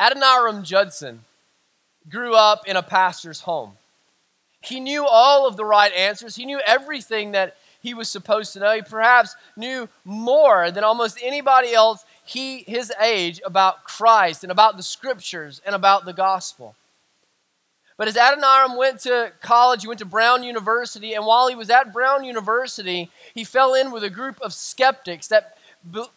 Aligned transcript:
Adoniram 0.00 0.62
Judson 0.64 1.24
grew 2.08 2.34
up 2.34 2.66
in 2.66 2.76
a 2.76 2.82
pastor's 2.82 3.42
home. 3.42 3.72
He 4.62 4.80
knew 4.80 5.06
all 5.06 5.46
of 5.46 5.56
the 5.56 5.64
right 5.64 5.92
answers. 5.92 6.36
He 6.36 6.46
knew 6.46 6.60
everything 6.66 7.32
that 7.32 7.56
he 7.82 7.92
was 7.92 8.08
supposed 8.08 8.54
to 8.54 8.60
know. 8.60 8.74
He 8.74 8.82
perhaps 8.82 9.36
knew 9.56 9.88
more 10.04 10.70
than 10.70 10.84
almost 10.84 11.18
anybody 11.22 11.72
else 11.72 12.04
he 12.24 12.64
his 12.66 12.92
age 13.00 13.40
about 13.44 13.84
Christ 13.84 14.42
and 14.42 14.50
about 14.50 14.76
the 14.76 14.82
scriptures 14.82 15.60
and 15.66 15.74
about 15.74 16.04
the 16.04 16.12
gospel. 16.12 16.76
But 17.96 18.08
as 18.08 18.16
Adoniram 18.16 18.78
went 18.78 19.00
to 19.00 19.32
college, 19.42 19.82
he 19.82 19.88
went 19.88 19.98
to 19.98 20.06
Brown 20.06 20.42
University, 20.42 21.12
and 21.12 21.26
while 21.26 21.48
he 21.48 21.54
was 21.54 21.68
at 21.68 21.92
Brown 21.92 22.24
University, 22.24 23.10
he 23.34 23.44
fell 23.44 23.74
in 23.74 23.90
with 23.90 24.02
a 24.02 24.08
group 24.08 24.40
of 24.40 24.54
skeptics 24.54 25.28
that 25.28 25.58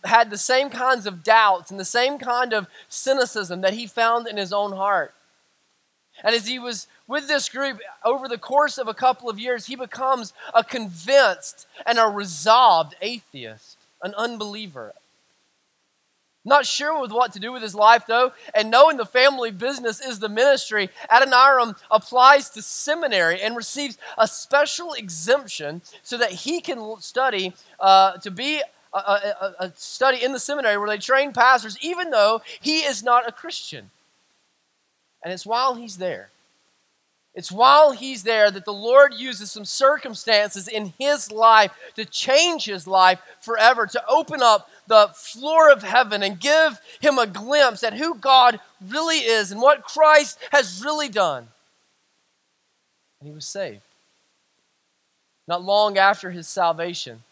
had 0.04 0.30
the 0.30 0.38
same 0.38 0.70
kinds 0.70 1.06
of 1.06 1.24
doubts 1.24 1.72
and 1.72 1.80
the 1.80 1.86
same 1.86 2.18
kind 2.18 2.54
of 2.54 2.68
cynicism 2.90 3.62
that 3.62 3.74
he 3.74 3.88
found 3.88 4.28
in 4.28 4.38
his 4.38 4.54
own 4.54 4.74
heart. 4.74 5.14
And 6.24 6.36
as 6.36 6.48
he 6.48 6.60
was 6.60 6.88
with 7.08 7.28
this 7.28 7.50
group 7.50 7.80
over 8.04 8.28
the 8.28 8.38
course 8.38 8.78
of 8.78 8.88
a 8.88 8.94
couple 8.94 9.30
of 9.30 9.40
years, 9.40 9.66
he 9.66 9.76
becomes 9.76 10.34
a 10.54 10.64
convinced 10.64 11.68
and 11.86 11.98
a 11.98 12.08
resolved 12.08 12.96
atheist, 13.02 13.78
an 14.02 14.14
unbeliever. 14.16 14.94
Not 16.46 16.66
sure 16.66 17.00
with 17.00 17.12
what 17.12 17.32
to 17.34 17.40
do 17.40 17.54
with 17.54 17.62
his 17.62 17.74
life, 17.74 18.04
though, 18.06 18.34
and 18.54 18.70
knowing 18.70 18.98
the 18.98 19.06
family 19.06 19.50
business 19.50 20.06
is 20.06 20.20
the 20.20 20.28
ministry, 20.28 20.90
Adoniram 21.10 21.76
applies 21.90 22.50
to 22.52 22.62
seminary 22.62 23.42
and 23.42 23.56
receives 23.56 23.98
a 24.18 24.28
special 24.28 24.92
exemption 24.92 25.82
so 26.04 26.18
that 26.18 26.32
he 26.32 26.60
can 26.60 27.00
study 27.00 27.54
uh, 27.80 28.18
to 28.18 28.30
be 28.30 28.62
a, 28.94 29.36
a, 29.42 29.56
a 29.66 29.74
study 29.76 30.24
in 30.24 30.32
the 30.32 30.40
seminary 30.40 30.78
where 30.78 30.90
they 30.90 30.98
train 30.98 31.34
pastors, 31.34 31.78
even 31.82 32.10
though 32.10 32.42
he 32.62 32.80
is 32.80 33.04
not 33.04 33.28
a 33.28 33.32
Christian. 33.32 33.90
And 35.24 35.34
it's 35.34 35.46
while 35.46 35.76
he's 35.76 35.98
there 35.98 36.30
it's 37.36 37.52
while 37.52 37.94
he's 37.94 38.24
there 38.24 38.52
that 38.52 38.66
the 38.66 38.74
Lord 38.74 39.16
uses 39.16 39.52
some 39.52 39.66
circumstances 39.66 40.68
in 40.68 40.94
his 41.00 41.32
life 41.32 41.72
to 41.96 42.06
change 42.06 42.66
his 42.66 42.86
life 42.86 43.20
forever, 43.42 43.88
to 43.88 44.08
open 44.08 44.44
up 44.44 44.70
the 44.86 45.10
floor 45.16 45.72
of 45.72 45.82
heaven 45.82 46.22
and 46.22 46.40
give 46.40 46.80
him 47.02 47.18
a 47.18 47.26
glimpse 47.26 47.84
at 47.84 47.94
who 47.94 48.16
God 48.16 48.60
really 48.88 49.18
is 49.18 49.52
and 49.52 49.62
what 49.62 49.84
Christ 49.84 50.38
has 50.52 50.84
really 50.84 51.10
done. 51.10 51.48
And 53.20 53.30
he 53.30 53.34
was 53.34 53.48
saved. 53.48 53.82
Not 55.48 55.64
long 55.64 55.98
after 55.98 56.30
his 56.30 56.48
salvation, 56.48 57.24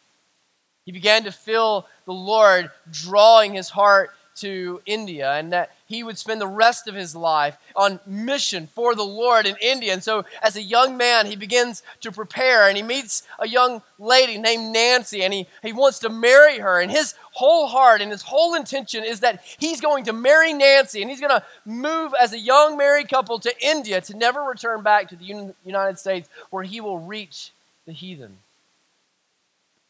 he 0.92 0.94
began 0.94 1.24
to 1.24 1.32
feel 1.32 1.88
the 2.04 2.12
Lord 2.12 2.70
drawing 2.92 3.54
his 3.54 3.70
heart 3.70 4.12
to 4.36 4.82
India 4.86 5.32
and 5.32 5.54
that 5.54 5.72
he 5.86 6.04
would 6.04 6.18
spend 6.18 6.42
the 6.42 6.48
rest 6.48 6.86
of 6.90 6.96
his 6.96 7.16
life 7.16 7.58
on 7.78 8.02
mission 8.06 8.68
for 8.68 8.94
the 8.94 9.06
Lord 9.06 9.46
in 9.46 9.56
India. 9.62 9.94
And 9.94 10.04
so, 10.04 10.26
as 10.44 10.58
a 10.58 10.62
young 10.62 10.98
man, 10.98 11.28
he 11.28 11.38
begins 11.38 11.82
to 12.02 12.12
prepare 12.12 12.68
and 12.68 12.76
he 12.76 12.84
meets 12.84 13.24
a 13.40 13.48
young 13.48 13.82
lady 14.00 14.38
named 14.38 14.74
Nancy 14.74 15.24
and 15.24 15.34
he, 15.34 15.48
he 15.64 15.72
wants 15.72 16.00
to 16.00 16.10
marry 16.10 16.60
her. 16.60 16.82
And 16.82 16.92
his 16.92 17.14
whole 17.32 17.68
heart 17.68 18.02
and 18.02 18.12
his 18.12 18.24
whole 18.24 18.54
intention 18.54 19.06
is 19.06 19.22
that 19.22 19.42
he's 19.60 19.80
going 19.80 20.04
to 20.06 20.14
marry 20.14 20.52
Nancy 20.52 21.02
and 21.02 21.10
he's 21.10 21.22
going 21.22 21.40
to 21.40 21.44
move 21.64 22.14
as 22.20 22.34
a 22.34 22.40
young 22.40 22.76
married 22.76 23.08
couple 23.08 23.40
to 23.40 23.54
India 23.66 24.02
to 24.02 24.18
never 24.18 24.42
return 24.42 24.84
back 24.84 25.08
to 25.08 25.16
the 25.16 25.54
United 25.64 26.00
States 26.00 26.28
where 26.50 26.64
he 26.64 26.82
will 26.82 27.00
reach 27.00 27.52
the 27.86 27.94
heathen. 27.94 28.40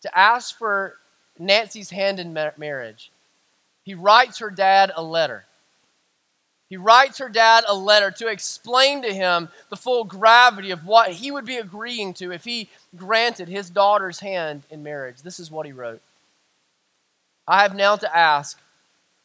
To 0.01 0.17
ask 0.17 0.57
for 0.57 0.97
Nancy's 1.37 1.91
hand 1.91 2.19
in 2.19 2.33
marriage 2.33 3.11
he 3.83 3.95
writes 3.95 4.39
her 4.39 4.49
dad 4.49 4.91
a 4.95 5.03
letter. 5.03 5.45
He 6.69 6.77
writes 6.77 7.17
her 7.17 7.29
dad 7.29 7.65
a 7.67 7.75
letter 7.75 8.11
to 8.11 8.27
explain 8.27 9.01
to 9.01 9.13
him 9.13 9.49
the 9.69 9.75
full 9.75 10.05
gravity 10.05 10.71
of 10.71 10.85
what 10.85 11.11
he 11.11 11.31
would 11.31 11.45
be 11.45 11.57
agreeing 11.57 12.13
to 12.15 12.31
if 12.31 12.45
he 12.45 12.69
granted 12.95 13.49
his 13.49 13.69
daughter's 13.69 14.19
hand 14.19 14.63
in 14.69 14.83
marriage. 14.83 15.21
This 15.21 15.39
is 15.39 15.51
what 15.51 15.65
he 15.65 15.71
wrote 15.73 16.01
I 17.47 17.63
have 17.63 17.75
now 17.75 17.97
to 17.97 18.15
ask 18.15 18.57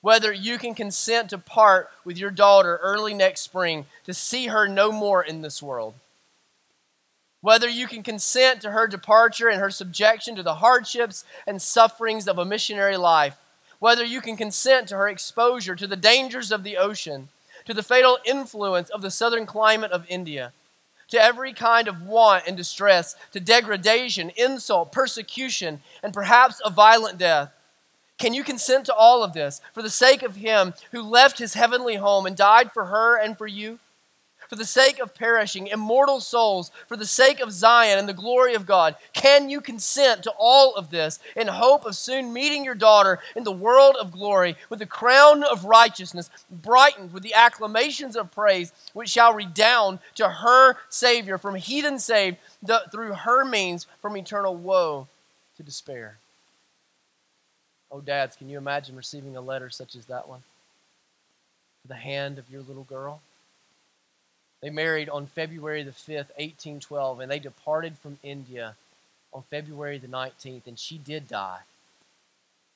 whether 0.01 0.33
you 0.33 0.59
can 0.59 0.75
consent 0.75 1.31
to 1.31 1.39
part 1.39 1.91
with 2.05 2.19
your 2.19 2.31
daughter 2.31 2.79
early 2.83 3.15
next 3.15 3.43
spring 3.43 3.87
to 4.05 4.15
see 4.15 4.49
her 4.49 4.67
no 4.67 4.91
more 4.91 5.23
in 5.23 5.43
this 5.43 5.63
world. 5.63 5.95
Whether 7.47 7.69
you 7.69 7.87
can 7.87 8.03
consent 8.03 8.61
to 8.63 8.73
her 8.73 8.89
departure 8.89 9.49
and 9.49 9.61
her 9.61 9.71
subjection 9.71 10.35
to 10.35 10.43
the 10.43 10.57
hardships 10.57 11.25
and 11.47 11.63
sufferings 11.63 12.27
of 12.27 12.39
a 12.39 12.45
missionary 12.45 12.97
life 12.97 13.37
whether 13.79 14.05
you 14.05 14.21
can 14.21 14.37
consent 14.37 14.89
to 14.89 14.97
her 14.97 15.07
exposure 15.07 15.77
to 15.77 15.87
the 15.87 15.95
dangers 15.95 16.51
of 16.51 16.65
the 16.65 16.77
ocean, 16.77 17.29
to 17.67 17.73
the 17.73 17.85
fatal 17.85 18.19
influence 18.25 18.91
of 18.91 19.01
the 19.01 19.13
southern 19.13 19.47
climate 19.47 19.93
of 19.93 20.05
India, 20.09 20.53
to 21.07 21.23
every 21.23 21.53
kind 21.53 21.87
of 21.87 22.03
want 22.03 22.43
and 22.49 22.57
distress, 22.57 23.15
to 23.31 23.39
degradation, 23.39 24.33
insult, 24.37 24.91
persecution, 24.91 25.81
and 26.03 26.13
perhaps 26.13 26.61
a 26.65 26.71
violent 26.71 27.17
death. 27.17 27.53
Can 28.19 28.35
you 28.35 28.43
consent 28.43 28.87
to 28.87 28.95
all 28.95 29.23
of 29.23 29.35
this 29.35 29.61
for 29.73 29.83
the 29.83 29.91
sake 29.91 30.25
of 30.25 30.35
him 30.35 30.75
who 30.91 31.01
left 31.01 31.39
his 31.39 31.55
heavenly 31.55 31.95
home 31.95 32.27
and 32.27 32.37
died 32.37 32.73
for 32.73 32.87
her 32.87 33.17
and 33.17 33.39
for 33.39 33.47
you? 33.47 33.79
For 34.49 34.57
the 34.57 34.65
sake 34.65 34.99
of 34.99 35.15
perishing, 35.15 35.67
immortal 35.67 36.21
souls, 36.21 36.71
for 36.89 36.97
the 36.97 37.07
sake 37.07 37.41
of 37.41 37.53
Zion 37.53 37.99
and 37.99 38.09
the 38.09 38.13
glory 38.13 38.55
of 38.55 38.67
God? 38.67 38.97
Can 39.13 39.49
you 39.49 39.61
consent 39.61 40.23
to 40.23 40.33
all 40.39 40.75
of 40.75 40.91
this 40.91 41.19
in 41.35 41.49
hope 41.49 41.85
of 41.85 41.97
soon 41.97 42.33
meeting 42.33 42.65
your 42.65 42.75
daughter 42.75 43.19
in 43.35 43.45
the 43.45 43.53
world 43.53 43.97
of 43.97 44.13
glory 44.13 44.57
with 44.69 44.79
the 44.79 44.87
crown 44.87 45.43
of 45.43 45.65
righteousness, 45.65 46.31
brightened 46.51 47.13
with 47.13 47.23
the 47.23 47.35
acclamations 47.35 48.17
of 48.17 48.33
praise, 48.33 48.73
which 48.93 49.11
shall 49.11 49.35
redound 49.35 49.99
to 50.15 50.29
her 50.29 50.77
Savior 50.89 51.39
from 51.39 51.55
heathen 51.57 51.99
saved 51.99 52.37
through 52.91 53.13
her 53.13 53.45
means 53.45 53.87
from 54.01 54.17
eternal 54.17 54.55
woe 54.55 55.09
to 55.57 55.63
despair? 55.63 56.19
Oh, 57.91 58.01
dads, 58.01 58.37
can 58.37 58.49
you 58.49 58.59
imagine 58.59 58.97
receiving 58.97 59.37
a 59.37 59.41
letter 59.41 59.71
such 59.71 59.95
as 59.95 60.07
that 60.07 60.29
one? 60.29 60.43
The 61.87 61.95
hand 61.95 62.39
of 62.39 62.51
your 62.51 62.63
little 62.63 62.85
girl? 62.85 63.21
They 64.67 64.71
married 64.71 65.09
on 65.09 65.29
February 65.29 65.85
the 65.85 65.93
5th, 65.93 66.35
1812, 66.39 67.21
and 67.21 67.31
they 67.31 67.39
departed 67.39 67.97
from 67.99 68.19
India 68.25 68.75
on 69.33 69.45
February 69.49 69.99
the 69.99 70.09
19th, 70.09 70.67
and 70.67 70.77
she 70.77 70.99
did 70.99 71.29
die 71.29 71.61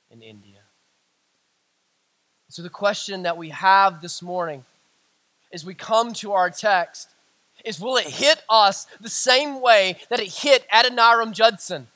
in 0.08 0.22
India. 0.22 0.60
So, 2.48 2.62
the 2.62 2.70
question 2.70 3.24
that 3.24 3.36
we 3.36 3.48
have 3.48 4.02
this 4.02 4.22
morning 4.22 4.64
as 5.52 5.64
we 5.64 5.74
come 5.74 6.12
to 6.12 6.30
our 6.32 6.48
text 6.48 7.08
is 7.64 7.80
will 7.80 7.96
it 7.96 8.06
hit 8.06 8.40
us 8.48 8.86
the 9.00 9.08
same 9.08 9.60
way 9.60 9.96
that 10.10 10.20
it 10.20 10.32
hit 10.32 10.68
Adoniram 10.72 11.32
Judson? 11.32 11.88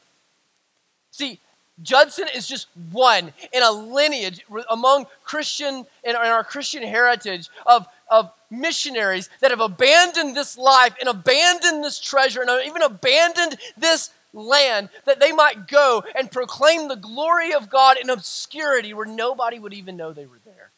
See, 1.13 1.39
Judson 1.83 2.27
is 2.35 2.49
just 2.49 2.67
one 2.91 3.33
in 3.53 3.63
a 3.63 3.71
lineage 3.71 4.41
among 4.71 5.07
Christian, 5.23 5.87
in 6.03 6.17
our 6.17 6.43
Christian 6.43 6.83
heritage 6.83 7.49
of, 7.65 7.87
of 8.15 8.31
missionaries 8.51 9.29
that 9.41 9.51
have 9.51 9.61
abandoned 9.61 10.37
this 10.37 10.57
life 10.57 10.95
and 11.01 11.09
abandoned 11.09 11.83
this 11.83 12.01
treasure 12.01 12.43
and 12.43 12.67
even 12.67 12.83
abandoned 12.83 13.57
this 13.77 14.11
land 14.33 14.89
that 15.05 15.19
they 15.21 15.33
might 15.33 15.67
go 15.67 16.05
and 16.17 16.31
proclaim 16.31 16.89
the 16.89 16.97
glory 16.97 17.53
of 17.53 17.69
God 17.69 17.97
in 17.97 18.11
obscurity 18.11 18.95
where 18.95 19.07
nobody 19.07 19.59
would 19.59 19.75
even 19.75 19.97
know 19.97 20.13
they 20.13 20.27
were 20.27 20.41
there. 20.45 20.71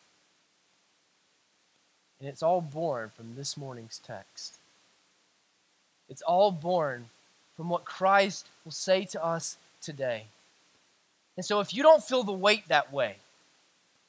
And 2.21 2.29
it's 2.29 2.43
all 2.43 2.63
born 2.63 3.11
from 3.15 3.35
this 3.37 3.57
morning's 3.57 4.01
text. 4.05 4.57
It's 6.09 6.23
all 6.23 6.51
born 6.51 7.11
from 7.57 7.69
what 7.69 7.85
Christ 7.85 8.47
will 8.65 8.73
say 8.73 9.05
to 9.07 9.23
us 9.23 9.59
today. 9.83 10.25
And 11.37 11.45
so 11.45 11.61
if 11.61 11.75
you 11.75 11.83
don't 11.83 12.03
feel 12.03 12.23
the 12.23 12.33
weight 12.33 12.69
that 12.69 12.93
way, 12.93 13.17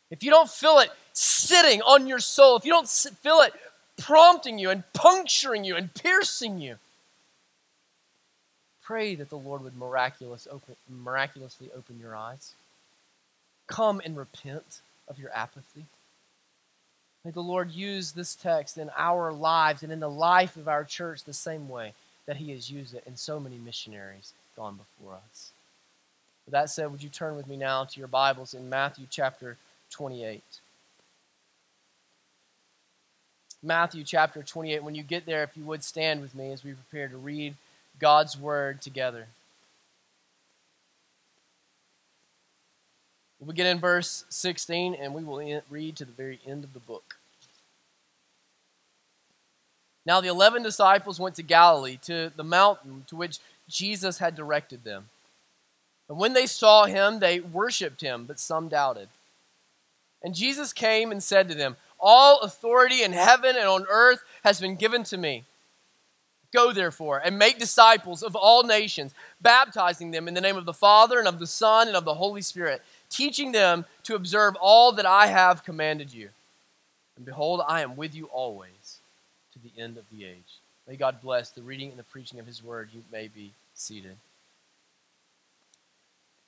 if 0.09 0.23
you 0.23 0.31
don't 0.31 0.49
feel 0.49 0.79
it 0.79 0.89
sitting 1.17 1.81
on 1.81 2.05
your 2.05 2.19
soul, 2.19 2.57
if 2.57 2.65
you 2.65 2.71
don't 2.71 2.87
feel 2.87 3.39
it 3.39 3.53
prompting 3.97 4.59
you 4.59 4.69
and 4.69 4.83
puncturing 4.93 5.63
you 5.63 5.75
and 5.75 5.91
piercing 5.95 6.59
you, 6.59 6.75
pray 8.83 9.15
that 9.15 9.31
the 9.31 9.37
Lord 9.37 9.63
would 9.63 9.75
miraculous 9.75 10.47
open, 10.51 10.75
miraculously 10.87 11.69
open 11.75 11.99
your 11.99 12.15
eyes. 12.15 12.53
Come 13.65 13.99
and 14.05 14.15
repent 14.15 14.81
of 15.07 15.17
your 15.17 15.31
apathy. 15.33 15.85
May 17.25 17.31
the 17.31 17.41
Lord 17.41 17.71
use 17.71 18.11
this 18.11 18.35
text 18.35 18.77
in 18.77 18.91
our 18.95 19.33
lives 19.33 19.81
and 19.81 19.91
in 19.91 19.99
the 19.99 20.09
life 20.09 20.55
of 20.55 20.67
our 20.67 20.83
church 20.83 21.23
the 21.23 21.33
same 21.33 21.67
way 21.67 21.93
that 22.27 22.37
He 22.37 22.51
has 22.51 22.69
used 22.69 22.93
it 22.93 23.03
in 23.07 23.17
so 23.17 23.39
many 23.39 23.57
missionaries 23.57 24.33
gone 24.55 24.77
before 24.77 25.15
us. 25.15 25.51
With 26.45 26.51
that 26.51 26.69
said, 26.69 26.91
would 26.91 27.03
you 27.03 27.09
turn 27.09 27.35
with 27.35 27.47
me 27.47 27.57
now 27.57 27.85
to 27.85 27.99
your 27.99 28.07
Bibles 28.07 28.53
in 28.53 28.69
Matthew 28.69 29.07
chapter 29.09 29.57
28? 29.89 30.43
Matthew 33.67 34.05
chapter 34.05 34.41
28. 34.41 34.81
When 34.81 34.95
you 34.95 35.03
get 35.03 35.25
there, 35.25 35.43
if 35.43 35.55
you 35.57 35.63
would 35.65 35.83
stand 35.83 36.21
with 36.21 36.33
me 36.33 36.53
as 36.53 36.63
we 36.63 36.71
prepare 36.71 37.09
to 37.09 37.17
read 37.17 37.55
God's 37.99 38.39
word 38.39 38.81
together. 38.81 39.27
We'll 43.39 43.47
begin 43.47 43.67
in 43.67 43.79
verse 43.79 44.25
16 44.29 44.95
and 44.95 45.13
we 45.13 45.23
will 45.23 45.61
read 45.69 45.95
to 45.97 46.05
the 46.05 46.11
very 46.11 46.39
end 46.47 46.63
of 46.63 46.73
the 46.73 46.79
book. 46.79 47.17
Now 50.05 50.21
the 50.21 50.29
eleven 50.29 50.63
disciples 50.63 51.19
went 51.19 51.35
to 51.35 51.43
Galilee, 51.43 51.99
to 52.03 52.31
the 52.35 52.43
mountain 52.43 53.03
to 53.07 53.17
which 53.17 53.39
Jesus 53.67 54.19
had 54.19 54.35
directed 54.35 54.85
them. 54.85 55.09
And 56.07 56.17
when 56.17 56.31
they 56.31 56.45
saw 56.45 56.85
him, 56.85 57.19
they 57.19 57.41
worshipped 57.41 57.99
him, 57.99 58.23
but 58.23 58.39
some 58.39 58.69
doubted. 58.69 59.09
And 60.23 60.33
Jesus 60.33 60.71
came 60.71 61.11
and 61.11 61.21
said 61.21 61.49
to 61.49 61.55
them, 61.55 61.75
All 61.99 62.41
authority 62.41 63.03
in 63.03 63.13
heaven 63.13 63.55
and 63.55 63.67
on 63.67 63.85
earth 63.89 64.21
has 64.43 64.59
been 64.59 64.75
given 64.75 65.03
to 65.05 65.17
me. 65.17 65.45
Go 66.53 66.71
therefore 66.71 67.21
and 67.23 67.37
make 67.37 67.59
disciples 67.59 68.23
of 68.23 68.35
all 68.35 68.63
nations, 68.63 69.13
baptizing 69.41 70.11
them 70.11 70.27
in 70.27 70.33
the 70.33 70.41
name 70.41 70.55
of 70.55 70.65
the 70.65 70.73
Father 70.73 71.19
and 71.19 71.27
of 71.27 71.39
the 71.39 71.47
Son 71.47 71.87
and 71.87 71.97
of 71.97 72.05
the 72.05 72.13
Holy 72.13 72.41
Spirit, 72.41 72.81
teaching 73.09 73.51
them 73.51 73.85
to 74.03 74.15
observe 74.15 74.55
all 74.61 74.91
that 74.93 75.05
I 75.05 75.27
have 75.27 75.63
commanded 75.63 76.13
you. 76.13 76.29
And 77.17 77.25
behold, 77.25 77.61
I 77.67 77.81
am 77.81 77.95
with 77.95 78.15
you 78.15 78.25
always 78.25 78.99
to 79.53 79.59
the 79.59 79.81
end 79.81 79.97
of 79.97 80.05
the 80.11 80.25
age. 80.25 80.59
May 80.87 80.95
God 80.95 81.21
bless 81.21 81.49
the 81.49 81.61
reading 81.61 81.89
and 81.89 81.99
the 81.99 82.03
preaching 82.03 82.39
of 82.39 82.45
his 82.45 82.63
word. 82.63 82.89
You 82.93 83.03
may 83.11 83.27
be 83.27 83.51
seated. 83.73 84.15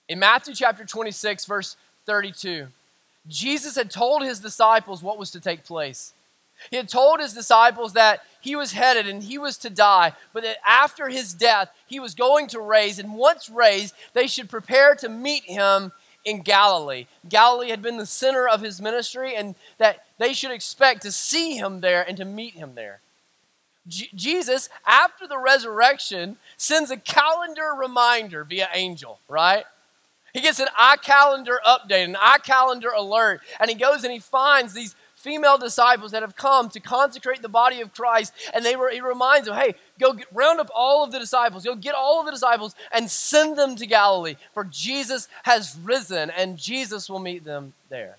In 0.07 0.18
Matthew 0.18 0.56
chapter 0.56 0.86
26, 0.86 1.46
verse 1.46 1.75
32, 2.06 2.68
Jesus 3.29 3.75
had 3.75 3.91
told 3.91 4.23
his 4.23 4.39
disciples 4.39 5.01
what 5.01 5.17
was 5.17 5.31
to 5.31 5.39
take 5.39 5.63
place. 5.63 6.13
He 6.69 6.75
had 6.75 6.89
told 6.89 7.21
his 7.21 7.33
disciples 7.33 7.93
that 7.93 8.21
he 8.41 8.55
was 8.55 8.73
headed 8.73 9.07
and 9.07 9.23
he 9.23 9.37
was 9.37 9.57
to 9.59 9.69
die, 9.69 10.13
but 10.33 10.43
that 10.43 10.57
after 10.65 11.07
his 11.07 11.33
death, 11.33 11.69
he 11.87 11.99
was 11.99 12.15
going 12.15 12.47
to 12.47 12.59
raise, 12.59 12.99
and 12.99 13.15
once 13.15 13.49
raised, 13.49 13.93
they 14.13 14.27
should 14.27 14.49
prepare 14.49 14.95
to 14.95 15.07
meet 15.07 15.43
him 15.45 15.91
in 16.25 16.41
Galilee. 16.41 17.07
Galilee 17.27 17.69
had 17.69 17.81
been 17.81 17.97
the 17.97 18.05
center 18.05 18.47
of 18.47 18.61
his 18.61 18.81
ministry, 18.81 19.35
and 19.35 19.55
that 19.77 20.05
they 20.17 20.33
should 20.33 20.51
expect 20.51 21.03
to 21.03 21.11
see 21.11 21.55
him 21.55 21.79
there 21.79 22.05
and 22.05 22.17
to 22.17 22.25
meet 22.25 22.55
him 22.55 22.75
there. 22.75 22.99
J- 23.87 24.09
Jesus, 24.13 24.69
after 24.85 25.27
the 25.27 25.37
resurrection, 25.37 26.37
sends 26.57 26.91
a 26.91 26.97
calendar 26.97 27.71
reminder 27.77 28.43
via 28.43 28.67
angel, 28.73 29.19
right? 29.29 29.63
He 30.33 30.41
gets 30.41 30.59
an 30.59 30.67
iCalendar 30.79 31.57
update, 31.65 32.05
an 32.05 32.15
iCalendar 32.15 32.95
alert, 32.95 33.41
and 33.59 33.69
he 33.69 33.75
goes 33.75 34.03
and 34.03 34.13
he 34.13 34.19
finds 34.19 34.73
these 34.73 34.95
female 35.15 35.57
disciples 35.57 36.11
that 36.11 36.21
have 36.21 36.35
come 36.35 36.69
to 36.69 36.79
consecrate 36.79 37.41
the 37.41 37.49
body 37.49 37.81
of 37.81 37.93
Christ, 37.93 38.33
and 38.53 38.63
they 38.63 38.75
were, 38.75 38.89
he 38.89 39.01
reminds 39.01 39.47
them, 39.47 39.57
hey, 39.57 39.75
go 39.99 40.13
get, 40.13 40.27
round 40.33 40.59
up 40.59 40.69
all 40.73 41.03
of 41.03 41.11
the 41.11 41.19
disciples, 41.19 41.65
go 41.65 41.75
get 41.75 41.93
all 41.93 42.21
of 42.21 42.25
the 42.25 42.31
disciples 42.31 42.73
and 42.91 43.11
send 43.11 43.57
them 43.57 43.75
to 43.75 43.85
Galilee, 43.85 44.35
for 44.53 44.63
Jesus 44.63 45.27
has 45.43 45.77
risen, 45.83 46.29
and 46.29 46.57
Jesus 46.57 47.09
will 47.09 47.19
meet 47.19 47.43
them 47.43 47.73
there. 47.89 48.15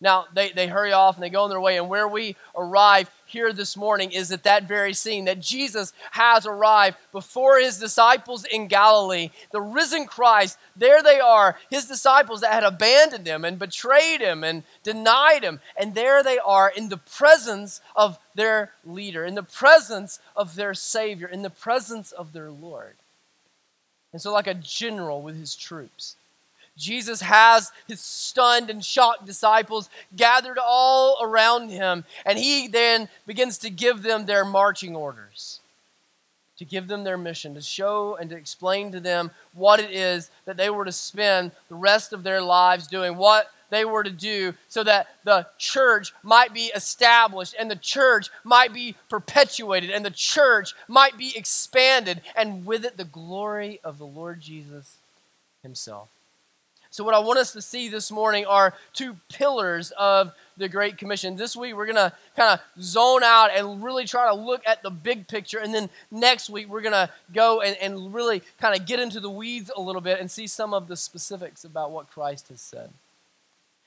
Now, 0.00 0.26
they, 0.34 0.50
they 0.50 0.66
hurry 0.66 0.92
off 0.92 1.14
and 1.14 1.22
they 1.22 1.30
go 1.30 1.44
on 1.44 1.50
their 1.50 1.60
way, 1.60 1.78
and 1.78 1.88
where 1.88 2.08
we 2.08 2.34
arrive 2.56 3.08
here 3.32 3.52
this 3.52 3.76
morning 3.76 4.12
is 4.12 4.30
at 4.30 4.44
that 4.44 4.68
very 4.68 4.92
scene 4.92 5.24
that 5.24 5.40
Jesus 5.40 5.92
has 6.12 6.46
arrived 6.46 6.96
before 7.10 7.58
his 7.58 7.78
disciples 7.78 8.44
in 8.44 8.68
Galilee. 8.68 9.30
The 9.50 9.60
risen 9.60 10.06
Christ, 10.06 10.58
there 10.76 11.02
they 11.02 11.18
are, 11.18 11.56
his 11.70 11.86
disciples 11.86 12.42
that 12.42 12.52
had 12.52 12.62
abandoned 12.62 13.26
him 13.26 13.44
and 13.44 13.58
betrayed 13.58 14.20
him 14.20 14.44
and 14.44 14.62
denied 14.82 15.42
him. 15.42 15.60
And 15.76 15.94
there 15.94 16.22
they 16.22 16.38
are 16.38 16.70
in 16.70 16.90
the 16.90 16.98
presence 16.98 17.80
of 17.96 18.18
their 18.34 18.72
leader, 18.84 19.24
in 19.24 19.34
the 19.34 19.42
presence 19.42 20.20
of 20.36 20.54
their 20.54 20.74
Savior, 20.74 21.26
in 21.26 21.42
the 21.42 21.50
presence 21.50 22.12
of 22.12 22.32
their 22.32 22.50
Lord. 22.50 22.94
And 24.12 24.20
so, 24.20 24.32
like 24.32 24.46
a 24.46 24.54
general 24.54 25.22
with 25.22 25.38
his 25.38 25.56
troops, 25.56 26.16
Jesus 26.76 27.20
has 27.20 27.70
his 27.86 28.00
stunned 28.00 28.70
and 28.70 28.84
shocked 28.84 29.26
disciples 29.26 29.90
gathered 30.16 30.58
all 30.58 31.18
around 31.20 31.68
him, 31.68 32.04
and 32.24 32.38
he 32.38 32.66
then 32.66 33.08
begins 33.26 33.58
to 33.58 33.70
give 33.70 34.02
them 34.02 34.24
their 34.24 34.44
marching 34.44 34.96
orders, 34.96 35.60
to 36.56 36.64
give 36.64 36.88
them 36.88 37.04
their 37.04 37.18
mission, 37.18 37.54
to 37.54 37.60
show 37.60 38.16
and 38.16 38.30
to 38.30 38.36
explain 38.36 38.90
to 38.92 39.00
them 39.00 39.30
what 39.52 39.80
it 39.80 39.90
is 39.90 40.30
that 40.46 40.56
they 40.56 40.70
were 40.70 40.84
to 40.84 40.92
spend 40.92 41.52
the 41.68 41.74
rest 41.74 42.12
of 42.12 42.22
their 42.22 42.40
lives 42.40 42.86
doing, 42.86 43.16
what 43.16 43.50
they 43.68 43.84
were 43.84 44.02
to 44.02 44.10
do 44.10 44.54
so 44.68 44.84
that 44.84 45.08
the 45.24 45.46
church 45.58 46.12
might 46.22 46.52
be 46.52 46.70
established 46.74 47.54
and 47.58 47.70
the 47.70 47.76
church 47.76 48.28
might 48.44 48.72
be 48.72 48.94
perpetuated 49.08 49.90
and 49.90 50.04
the 50.04 50.10
church 50.10 50.74
might 50.88 51.16
be 51.18 51.32
expanded, 51.36 52.20
and 52.36 52.64
with 52.64 52.84
it 52.84 52.96
the 52.96 53.04
glory 53.04 53.80
of 53.84 53.98
the 53.98 54.06
Lord 54.06 54.40
Jesus 54.40 54.98
himself. 55.62 56.08
So, 56.92 57.04
what 57.04 57.14
I 57.14 57.20
want 57.20 57.38
us 57.38 57.52
to 57.52 57.62
see 57.62 57.88
this 57.88 58.12
morning 58.12 58.44
are 58.44 58.74
two 58.92 59.16
pillars 59.30 59.94
of 59.98 60.30
the 60.58 60.68
Great 60.68 60.98
Commission. 60.98 61.36
This 61.36 61.56
week, 61.56 61.74
we're 61.74 61.86
going 61.86 61.96
to 61.96 62.12
kind 62.36 62.52
of 62.52 62.82
zone 62.82 63.22
out 63.22 63.48
and 63.50 63.82
really 63.82 64.04
try 64.04 64.28
to 64.28 64.34
look 64.34 64.60
at 64.66 64.82
the 64.82 64.90
big 64.90 65.26
picture. 65.26 65.58
And 65.58 65.72
then 65.72 65.88
next 66.10 66.50
week, 66.50 66.68
we're 66.68 66.82
going 66.82 66.92
to 66.92 67.08
go 67.32 67.62
and, 67.62 67.78
and 67.80 68.12
really 68.12 68.42
kind 68.60 68.78
of 68.78 68.86
get 68.86 69.00
into 69.00 69.20
the 69.20 69.30
weeds 69.30 69.70
a 69.74 69.80
little 69.80 70.02
bit 70.02 70.20
and 70.20 70.30
see 70.30 70.46
some 70.46 70.74
of 70.74 70.86
the 70.86 70.94
specifics 70.94 71.64
about 71.64 71.92
what 71.92 72.10
Christ 72.10 72.48
has 72.48 72.60
said. 72.60 72.90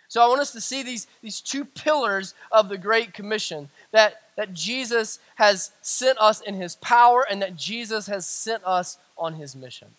So, 0.07 0.19
I 0.23 0.27
want 0.27 0.41
us 0.41 0.51
to 0.53 0.61
see 0.61 0.81
these, 0.81 1.05
these 1.21 1.41
two 1.41 1.63
pillars 1.63 2.33
of 2.51 2.69
the 2.69 2.77
Great 2.79 3.13
Commission 3.13 3.69
that, 3.91 4.15
that 4.35 4.55
Jesus 4.55 5.19
has 5.35 5.69
sent 5.83 6.17
us 6.17 6.41
in 6.41 6.55
his 6.55 6.75
power 6.77 7.23
and 7.29 7.39
that 7.43 7.55
Jesus 7.55 8.07
has 8.07 8.25
sent 8.25 8.63
us 8.65 8.97
on 9.15 9.35
his 9.35 9.55
mission. 9.55 9.89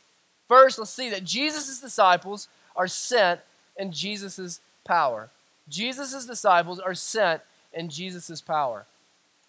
First, 0.48 0.80
let's 0.80 0.90
see 0.90 1.10
that 1.10 1.22
Jesus' 1.22 1.80
disciples 1.80 2.48
are 2.76 2.88
sent 2.88 3.40
in 3.76 3.92
Jesus' 3.92 4.60
power. 4.84 5.30
Jesus' 5.68 6.26
disciples 6.26 6.78
are 6.78 6.94
sent 6.94 7.42
in 7.72 7.88
Jesus' 7.88 8.40
power. 8.40 8.86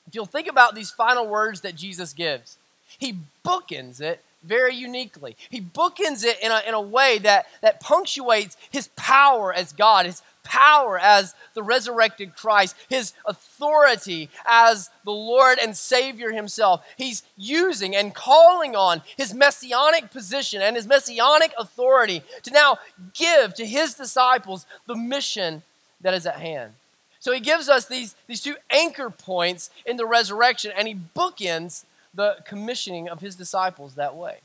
If 0.07 0.15
you'll 0.15 0.25
think 0.25 0.47
about 0.47 0.75
these 0.75 0.91
final 0.91 1.27
words 1.27 1.62
that 1.62 1.75
Jesus 1.75 2.13
gives, 2.13 2.57
he 2.97 3.19
bookends 3.45 4.01
it 4.01 4.24
very 4.44 4.75
uniquely. 4.75 5.36
He 5.50 5.62
bookends 5.62 6.24
it 6.24 6.38
in 6.42 6.51
a, 6.51 6.62
in 6.68 6.74
a 6.74 6.81
way 6.81 7.19
that, 7.19 7.48
that 7.62 7.80
punctuates 7.80 8.56
his 8.69 8.89
power 8.95 9.54
as 9.54 9.74
God, 9.74 10.06
his 10.06 10.22
power 10.44 10.98
as 10.98 11.36
the 11.54 11.63
resurrected 11.63 12.36
Christ, 12.36 12.75
his 12.88 13.13
authority 13.25 14.30
as 14.45 14.89
the 15.04 15.12
Lord 15.12 15.60
and 15.60 15.75
Savior 15.75 16.31
himself. 16.31 16.86
He's 16.95 17.24
using 17.36 17.95
and 17.95 18.16
calling 18.16 18.75
on 18.75 19.01
his 19.18 19.34
messianic 19.34 20.12
position 20.12 20.62
and 20.62 20.75
his 20.75 20.88
messianic 20.88 21.54
authority 21.57 22.24
to 22.44 22.51
now 22.51 22.80
give 23.13 23.54
to 23.56 23.66
his 23.66 23.95
disciples 23.95 24.66
the 24.86 24.95
mission 24.95 25.63
that 26.01 26.13
is 26.13 26.25
at 26.25 26.39
hand. 26.39 26.74
So 27.19 27.34
he 27.34 27.39
gives 27.39 27.68
us 27.68 27.86
these, 27.86 28.16
these 28.28 28.41
two 28.41 28.56
anchor 28.70 29.10
points 29.10 29.70
in 29.86 29.98
the 29.98 30.06
resurrection, 30.06 30.72
and 30.77 30.88
he 30.88 30.96
bookends 30.96 31.84
the 32.14 32.38
commissioning 32.46 33.10
of 33.10 33.20
his 33.20 33.36
disciples 33.36 33.96
that 33.96 34.16
way. 34.16 34.40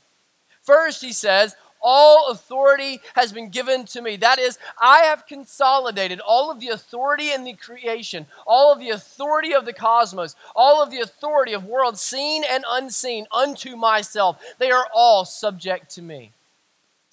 First, 0.61 1.01
he 1.01 1.11
says, 1.11 1.55
all 1.81 2.29
authority 2.31 3.01
has 3.13 3.33
been 3.33 3.49
given 3.49 3.85
to 3.87 4.01
me. 4.01 4.15
That 4.15 4.39
is, 4.39 4.57
I 4.81 4.99
have 4.99 5.27
consolidated 5.27 6.21
all 6.21 6.49
of 6.49 6.61
the 6.61 6.69
authority 6.69 7.33
in 7.33 7.43
the 7.43 7.53
creation, 7.53 8.25
all 8.47 8.71
of 8.71 8.79
the 8.79 8.91
authority 8.91 9.53
of 9.53 9.65
the 9.65 9.73
cosmos, 9.73 10.35
all 10.55 10.81
of 10.81 10.89
the 10.89 10.99
authority 10.99 11.51
of 11.51 11.65
worlds 11.65 11.99
seen 11.99 12.43
and 12.49 12.63
unseen 12.69 13.27
unto 13.33 13.75
myself. 13.75 14.41
They 14.59 14.71
are 14.71 14.87
all 14.93 15.25
subject 15.25 15.91
to 15.95 16.01
me. 16.01 16.31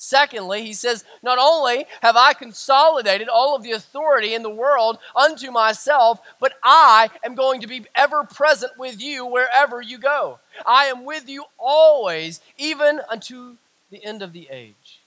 Secondly, 0.02 0.62
he 0.62 0.72
says, 0.72 1.04
Not 1.22 1.36
only 1.38 1.84
have 2.00 2.16
I 2.16 2.32
consolidated 2.32 3.28
all 3.28 3.54
of 3.54 3.62
the 3.62 3.72
authority 3.72 4.32
in 4.32 4.42
the 4.42 4.48
world 4.48 4.96
unto 5.14 5.50
myself, 5.50 6.20
but 6.40 6.54
I 6.64 7.10
am 7.22 7.34
going 7.34 7.60
to 7.60 7.66
be 7.66 7.84
ever 7.94 8.24
present 8.24 8.72
with 8.78 8.98
you 9.02 9.26
wherever 9.26 9.82
you 9.82 9.98
go. 9.98 10.38
I 10.64 10.86
am 10.86 11.04
with 11.04 11.28
you 11.28 11.44
always, 11.58 12.40
even 12.56 13.02
unto 13.10 13.58
the 13.90 14.02
end 14.02 14.22
of 14.22 14.32
the 14.32 14.48
age. 14.50 15.00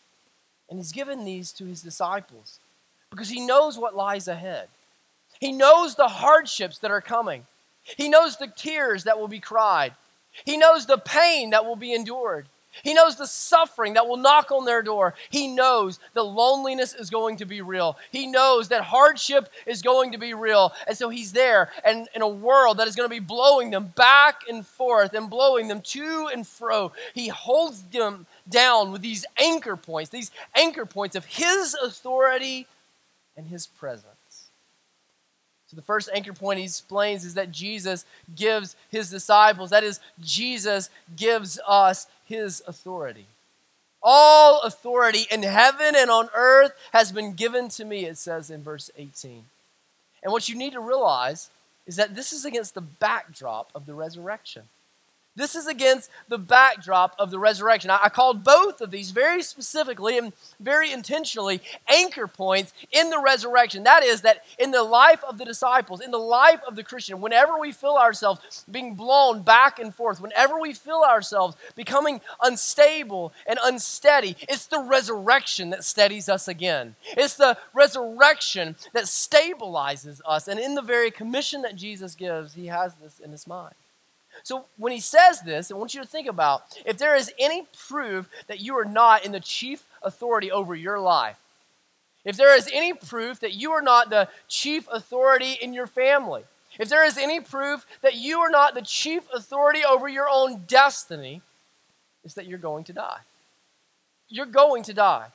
And 0.70 0.78
he's 0.78 0.92
given 0.92 1.26
these 1.26 1.52
to 1.54 1.66
his 1.66 1.82
disciples 1.82 2.60
because 3.10 3.30
he 3.30 3.44
knows 3.44 3.80
what 3.80 3.96
lies 3.96 4.28
ahead. 4.28 4.68
He 5.40 5.52
knows 5.52 5.96
the 5.96 6.08
hardships 6.08 6.78
that 6.78 6.92
are 6.92 7.02
coming. 7.02 7.48
He 7.82 8.10
knows 8.10 8.38
the 8.38 8.46
tears 8.46 9.06
that 9.06 9.18
will 9.18 9.28
be 9.28 9.40
cried. 9.40 9.94
He 10.46 10.56
knows 10.56 10.86
the 10.86 11.00
pain 11.00 11.50
that 11.50 11.66
will 11.66 11.76
be 11.76 11.94
endured. 11.94 12.46
He 12.82 12.94
knows 12.94 13.16
the 13.16 13.28
suffering 13.28 13.94
that 13.94 14.08
will 14.08 14.18
knock 14.18 14.52
on 14.52 14.66
their 14.66 14.82
door. 14.82 15.14
He 15.30 15.48
knows 15.48 16.00
the 16.14 16.24
loneliness 16.24 16.94
is 16.94 17.10
going 17.10 17.38
to 17.38 17.46
be 17.46 17.62
real. 17.62 17.98
He 18.12 18.26
knows 18.26 18.70
that 18.70 18.84
hardship 18.84 19.50
is 19.66 19.82
going 19.82 20.14
to 20.14 20.18
be 20.18 20.34
real. 20.34 20.74
And 20.88 20.98
so 20.98 21.10
he's 21.10 21.34
there 21.34 21.70
and 21.86 22.08
in 22.16 22.22
a 22.22 22.28
world 22.28 22.78
that 22.78 22.88
is 22.88 22.96
going 22.96 23.08
to 23.08 23.14
be 23.14 23.20
blowing 23.20 23.70
them 23.70 23.94
back 23.96 24.42
and 24.50 24.66
forth 24.66 25.14
and 25.14 25.30
blowing 25.30 25.68
them 25.68 25.82
to 25.82 26.30
and 26.34 26.48
fro. 26.48 26.92
He 27.14 27.28
holds 27.28 27.84
them 27.84 28.26
down 28.50 28.92
with 28.92 29.02
these 29.02 29.26
anchor 29.38 29.76
points, 29.76 30.10
these 30.10 30.32
anchor 30.56 30.86
points 30.86 31.16
of 31.16 31.26
his 31.26 31.76
authority 31.76 32.68
and 33.38 33.48
his 33.48 33.68
presence. 33.68 34.14
So, 35.74 35.76
the 35.76 35.82
first 35.82 36.08
anchor 36.14 36.34
point 36.34 36.60
he 36.60 36.66
explains 36.66 37.26
is 37.26 37.34
that 37.34 37.52
Jesus 37.52 38.06
gives 38.36 38.76
his 38.92 39.10
disciples, 39.10 39.72
that 39.72 39.84
is, 39.84 40.00
Jesus 40.20 40.92
gives 41.16 41.60
us 41.68 42.06
his 42.26 42.62
authority. 42.68 43.28
All 44.02 44.62
authority 44.62 45.26
in 45.32 45.44
heaven 45.44 45.96
and 45.96 46.10
on 46.10 46.30
earth 46.36 46.74
has 46.92 47.12
been 47.12 47.34
given 47.34 47.70
to 47.70 47.86
me, 47.86 48.06
it 48.06 48.18
says 48.18 48.50
in 48.50 48.62
verse 48.62 48.92
18. 48.98 49.46
And 50.22 50.32
what 50.32 50.50
you 50.50 50.56
need 50.56 50.74
to 50.74 50.80
realize 50.80 51.50
is 51.86 51.96
that 51.96 52.16
this 52.16 52.34
is 52.34 52.46
against 52.46 52.76
the 52.76 52.82
backdrop 52.82 53.70
of 53.74 53.86
the 53.86 53.94
resurrection. 53.94 54.64
This 55.36 55.56
is 55.56 55.66
against 55.66 56.12
the 56.28 56.38
backdrop 56.38 57.16
of 57.18 57.32
the 57.32 57.40
resurrection. 57.40 57.90
I, 57.90 58.10
called 58.10 58.44
both 58.44 58.82
of 58.82 58.92
these 58.92 59.10
very 59.10 59.42
specifically 59.42 60.20
and 60.20 60.32
very 60.60 60.92
intentionally 60.92 61.60
anchor 61.88 62.28
points 62.28 62.72
in 62.92 63.10
the 63.10 63.20
resurrection. 63.20 63.84
That 63.84 64.04
is, 64.04 64.22
that 64.22 64.44
in 64.60 64.70
the 64.70 64.84
life 64.84 65.24
of 65.24 65.40
the 65.40 65.46
disciples, 65.46 66.02
in 66.02 66.12
the 66.12 66.20
life 66.20 66.60
of 66.68 66.76
the 66.76 66.84
Christian, 66.84 67.20
whenever 67.20 67.58
we 67.58 67.72
feel 67.72 67.98
ourselves 68.00 68.64
being 68.70 68.94
blown 68.94 69.42
back 69.42 69.80
and 69.80 69.94
forth, 69.94 70.22
whenever 70.22 70.60
we 70.60 70.72
feel 70.74 71.04
ourselves 71.04 71.56
becoming 71.76 72.22
unstable 72.44 73.34
and 73.48 73.58
unsteady, 73.64 74.38
it's 74.48 74.68
the 74.68 74.82
resurrection 74.82 75.72
that 75.72 75.84
steadies 75.84 76.30
us 76.30 76.48
again. 76.48 76.96
It's 77.18 77.38
the 77.38 77.58
resurrection 77.74 78.76
that 78.94 79.06
stabilizes 79.06 80.22
us. 80.28 80.48
And 80.48 80.60
in 80.60 80.76
the 80.76 80.84
very 80.84 81.10
commission 81.10 81.64
that 81.64 81.76
Jesus 81.76 82.14
gives, 82.14 82.54
he 82.54 82.68
has 82.68 82.94
this 82.96 83.20
in 83.20 83.32
his 83.32 83.48
mind. 83.48 83.74
So 84.44 84.66
when 84.78 84.92
he 84.92 85.00
says 85.00 85.42
this, 85.42 85.72
I 85.72 85.76
want 85.76 85.94
you 85.94 86.02
to 86.02 86.08
think 86.08 86.28
about 86.28 86.64
if 86.86 86.98
there 86.98 87.16
is 87.16 87.32
any 87.40 87.66
proof 87.88 88.30
that 88.48 88.60
you 88.60 88.78
are 88.78 88.86
not 88.86 89.26
in 89.26 89.32
the 89.32 89.40
chief 89.40 89.86
authority 90.04 90.52
over 90.52 90.76
your 90.76 91.00
life, 91.00 91.40
if 92.26 92.36
there 92.36 92.56
is 92.56 92.70
any 92.72 92.94
proof 92.94 93.40
that 93.40 93.54
you 93.54 93.72
are 93.72 93.82
not 93.82 94.10
the 94.10 94.28
chief 94.50 94.88
authority 94.92 95.58
in 95.62 95.74
your 95.74 95.88
family, 95.88 96.44
if 96.78 96.90
there 96.90 97.06
is 97.06 97.18
any 97.18 97.40
proof 97.40 97.86
that 98.02 98.16
you 98.16 98.40
are 98.40 98.50
not 98.50 98.74
the 98.74 98.82
chief 98.82 99.24
authority 99.34 99.82
over 99.86 100.08
your 100.08 100.28
own 100.30 100.64
destiny, 100.68 101.42
it's 102.24 102.34
that 102.34 102.48
you're 102.48 102.58
going 102.58 102.84
to 102.86 102.94
die. 102.94 103.20
You're 104.28 104.46
going 104.46 104.84
to 104.84 104.94
die. 104.94 105.28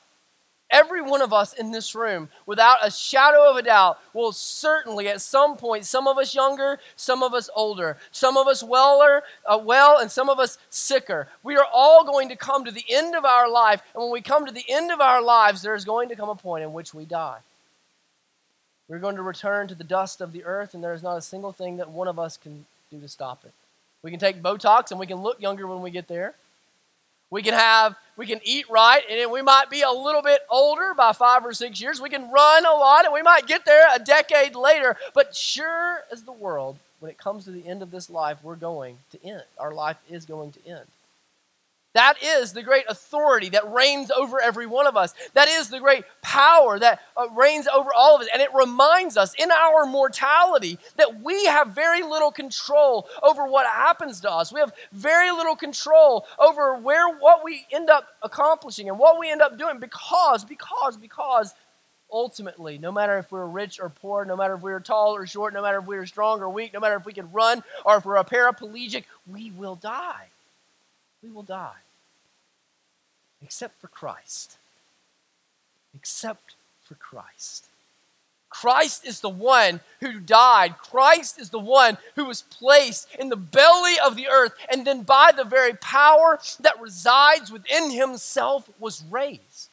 Every 0.71 1.01
one 1.01 1.21
of 1.21 1.33
us 1.33 1.53
in 1.53 1.71
this 1.71 1.95
room, 1.95 2.29
without 2.45 2.85
a 2.85 2.91
shadow 2.91 3.49
of 3.49 3.57
a 3.57 3.63
doubt, 3.63 3.97
will 4.13 4.31
certainly 4.31 5.07
at 5.07 5.19
some 5.19 5.57
point, 5.57 5.85
some 5.85 6.07
of 6.07 6.17
us 6.17 6.35
younger, 6.35 6.79
some 6.95 7.23
of 7.23 7.33
us 7.33 7.49
older, 7.55 7.97
some 8.11 8.37
of 8.37 8.47
us 8.47 8.61
weller, 8.63 9.23
uh, 9.47 9.59
well, 9.63 9.97
and 9.97 10.11
some 10.11 10.29
of 10.29 10.39
us 10.39 10.59
sicker. 10.69 11.27
We 11.41 11.57
are 11.57 11.65
all 11.73 12.05
going 12.05 12.29
to 12.29 12.35
come 12.35 12.65
to 12.65 12.71
the 12.71 12.85
end 12.87 13.15
of 13.15 13.25
our 13.25 13.49
life. 13.49 13.81
And 13.95 14.03
when 14.03 14.11
we 14.11 14.21
come 14.21 14.45
to 14.45 14.51
the 14.51 14.65
end 14.69 14.91
of 14.91 15.01
our 15.01 15.21
lives, 15.21 15.63
there 15.63 15.75
is 15.75 15.85
going 15.85 16.09
to 16.09 16.15
come 16.15 16.29
a 16.29 16.35
point 16.35 16.63
in 16.63 16.71
which 16.71 16.93
we 16.93 17.05
die. 17.05 17.39
We're 18.87 18.99
going 18.99 19.15
to 19.15 19.23
return 19.23 19.67
to 19.67 19.75
the 19.75 19.83
dust 19.83 20.21
of 20.21 20.33
the 20.33 20.43
earth, 20.43 20.73
and 20.73 20.83
there 20.83 20.93
is 20.93 21.03
not 21.03 21.17
a 21.17 21.21
single 21.21 21.51
thing 21.51 21.77
that 21.77 21.91
one 21.91 22.07
of 22.07 22.19
us 22.19 22.37
can 22.37 22.65
do 22.91 22.99
to 22.99 23.07
stop 23.07 23.43
it. 23.43 23.53
We 24.01 24.11
can 24.11 24.19
take 24.19 24.41
Botox 24.41 24.91
and 24.91 24.99
we 24.99 25.07
can 25.07 25.17
look 25.17 25.41
younger 25.41 25.67
when 25.67 25.81
we 25.81 25.91
get 25.91 26.07
there. 26.07 26.35
We 27.29 27.43
can 27.43 27.53
have, 27.53 27.95
we 28.19 28.25
can 28.25 28.41
eat 28.43 28.69
right, 28.69 29.01
and 29.09 29.31
we 29.31 29.41
might 29.41 29.69
be 29.69 29.81
a 29.81 29.89
little 29.89 30.21
bit 30.21 30.41
older 30.49 30.93
by 30.93 31.13
five 31.13 31.45
or 31.45 31.53
six 31.53 31.79
years. 31.79 32.01
We 32.01 32.09
can 32.09 32.29
run 32.29 32.65
a 32.65 32.73
lot, 32.73 33.05
and 33.05 33.13
we 33.13 33.21
might 33.21 33.47
get 33.47 33.63
there 33.63 33.87
a 33.95 33.97
decade 33.97 34.55
later. 34.55 34.97
But 35.13 35.33
sure 35.33 35.99
as 36.11 36.23
the 36.23 36.33
world, 36.33 36.75
when 36.99 37.09
it 37.09 37.17
comes 37.17 37.45
to 37.45 37.51
the 37.51 37.65
end 37.65 37.81
of 37.81 37.91
this 37.91 38.09
life, 38.09 38.39
we're 38.43 38.57
going 38.57 38.97
to 39.11 39.25
end. 39.25 39.43
Our 39.57 39.73
life 39.73 39.95
is 40.09 40.25
going 40.25 40.51
to 40.51 40.67
end. 40.67 40.85
That 41.93 42.21
is 42.23 42.53
the 42.53 42.61
great 42.61 42.85
authority 42.87 43.49
that 43.49 43.71
reigns 43.71 44.11
over 44.11 44.39
every 44.39 44.67
one 44.67 44.85
of 44.85 44.95
us. 44.95 45.15
That 45.33 45.47
is 45.47 45.69
the 45.69 45.79
great 45.79 46.03
power 46.21 46.77
that 46.77 46.99
uh, 47.17 47.29
reigns 47.31 47.67
over 47.67 47.89
all 47.95 48.15
of 48.15 48.21
us. 48.21 48.27
And 48.31 48.43
it 48.43 48.49
reminds 48.53 49.17
us 49.17 49.33
in 49.33 49.49
our 49.51 49.87
mortality 49.87 50.77
that 50.97 51.23
we 51.23 51.45
have 51.45 51.69
very 51.69 52.03
little 52.03 52.31
control 52.31 53.09
over 53.23 53.47
what 53.47 53.65
happens 53.65 54.21
to 54.21 54.31
us. 54.31 54.53
We 54.53 54.59
have 54.59 54.71
very 54.91 55.31
little 55.31 55.55
control 55.55 56.27
over 56.37 56.75
where 56.77 57.09
what 57.17 57.43
we 57.43 57.65
end 57.71 57.89
up 57.89 58.07
accomplishing 58.21 58.87
and 58.87 58.99
what 58.99 59.19
we 59.19 59.31
end 59.31 59.41
up 59.41 59.57
doing 59.57 59.79
because, 59.79 60.45
because, 60.45 60.95
because 60.95 61.55
ultimately, 62.11 62.77
no 62.77 62.91
matter 62.91 63.17
if 63.17 63.31
we're 63.31 63.47
rich 63.47 63.79
or 63.79 63.89
poor, 63.89 64.25
no 64.25 64.35
matter 64.35 64.53
if 64.53 64.61
we're 64.61 64.79
tall 64.79 65.15
or 65.15 65.25
short, 65.25 65.55
no 65.55 65.63
matter 65.63 65.79
if 65.79 65.85
we're 65.85 66.05
strong 66.05 66.39
or 66.39 66.51
weak, 66.51 66.71
no 66.71 66.79
matter 66.79 66.97
if 66.97 67.05
we 67.05 67.13
can 67.13 67.31
run 67.31 67.63
or 67.83 67.97
if 67.97 68.05
we're 68.05 68.17
a 68.17 68.23
paraplegic, 68.23 69.05
we 69.25 69.49
will 69.49 69.75
die 69.75 70.27
we 71.23 71.29
will 71.29 71.43
die. 71.43 71.81
Except 73.41 73.79
for 73.79 73.87
Christ. 73.87 74.57
Except 75.95 76.55
for 76.83 76.95
Christ. 76.95 77.65
Christ 78.49 79.05
is 79.05 79.19
the 79.19 79.29
one 79.29 79.79
who 79.99 80.19
died. 80.19 80.77
Christ 80.77 81.39
is 81.39 81.49
the 81.49 81.59
one 81.59 81.97
who 82.15 82.25
was 82.25 82.41
placed 82.41 83.07
in 83.15 83.29
the 83.29 83.35
belly 83.35 83.95
of 84.03 84.15
the 84.15 84.27
earth 84.27 84.53
and 84.71 84.85
then 84.85 85.03
by 85.03 85.31
the 85.35 85.43
very 85.43 85.73
power 85.73 86.39
that 86.59 86.81
resides 86.81 87.51
within 87.51 87.91
himself 87.91 88.69
was 88.79 89.03
raised. 89.09 89.69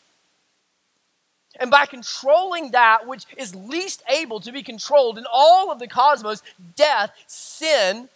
And 1.58 1.70
by 1.70 1.86
controlling 1.86 2.72
that 2.72 3.06
which 3.06 3.24
is 3.38 3.54
least 3.54 4.02
able 4.08 4.40
to 4.40 4.52
be 4.52 4.62
controlled 4.62 5.16
in 5.16 5.24
all 5.32 5.72
of 5.72 5.78
the 5.78 5.88
cosmos, 5.88 6.42
death, 6.76 7.12
sin, 7.26 8.10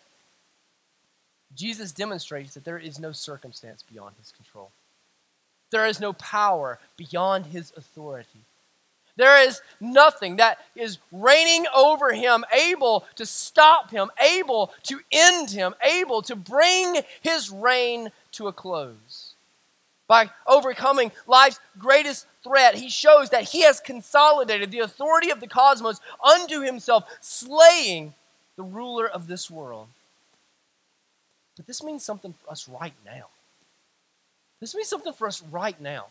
Jesus 1.54 1.92
demonstrates 1.92 2.54
that 2.54 2.64
there 2.64 2.78
is 2.78 2.98
no 2.98 3.12
circumstance 3.12 3.82
beyond 3.82 4.14
his 4.18 4.32
control. 4.32 4.70
There 5.70 5.86
is 5.86 6.00
no 6.00 6.12
power 6.14 6.78
beyond 6.96 7.46
his 7.46 7.72
authority. 7.76 8.44
There 9.16 9.46
is 9.46 9.60
nothing 9.80 10.36
that 10.36 10.58
is 10.74 10.98
reigning 11.12 11.66
over 11.74 12.12
him, 12.12 12.44
able 12.52 13.04
to 13.16 13.26
stop 13.26 13.90
him, 13.90 14.10
able 14.18 14.72
to 14.84 15.00
end 15.12 15.50
him, 15.50 15.74
able 15.82 16.22
to 16.22 16.36
bring 16.36 17.02
his 17.20 17.50
reign 17.50 18.10
to 18.32 18.48
a 18.48 18.52
close. 18.52 19.34
By 20.06 20.30
overcoming 20.46 21.12
life's 21.26 21.60
greatest 21.78 22.26
threat, 22.42 22.74
he 22.76 22.88
shows 22.88 23.30
that 23.30 23.44
he 23.44 23.62
has 23.62 23.78
consolidated 23.78 24.70
the 24.70 24.80
authority 24.80 25.30
of 25.30 25.40
the 25.40 25.46
cosmos 25.46 26.00
unto 26.24 26.62
himself, 26.62 27.04
slaying 27.20 28.14
the 28.56 28.62
ruler 28.62 29.06
of 29.08 29.26
this 29.26 29.50
world. 29.50 29.88
But 31.60 31.66
this 31.66 31.82
means 31.82 32.02
something 32.02 32.32
for 32.32 32.50
us 32.50 32.66
right 32.70 32.94
now. 33.04 33.26
This 34.60 34.74
means 34.74 34.88
something 34.88 35.12
for 35.12 35.26
us 35.26 35.42
right 35.42 35.78
now. 35.78 36.06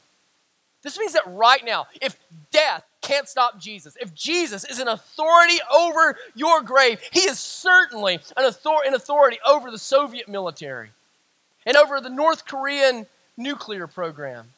This 0.84 1.00
means 1.00 1.14
that 1.14 1.24
right 1.26 1.66
now, 1.66 1.88
if 2.00 2.20
death 2.52 2.84
can't 3.02 3.28
stop 3.28 3.60
Jesus, 3.60 3.98
if 4.00 4.14
Jesus 4.14 4.64
is 4.64 4.78
an 4.78 4.88
authority 4.88 5.58
over 5.76 6.16
your 6.36 6.62
grave, 6.62 7.02
he 7.10 7.22
is 7.22 7.40
certainly 7.40 8.20
an, 8.38 8.46
author- 8.46 8.86
an 8.86 8.94
authority 8.94 9.40
over 9.44 9.72
the 9.72 9.80
Soviet 9.80 10.30
military 10.30 10.92
and 11.66 11.76
over 11.76 12.00
the 12.00 12.12
North 12.12 12.46
Korean 12.46 13.08
nuclear 13.36 13.88
program. 13.88 14.50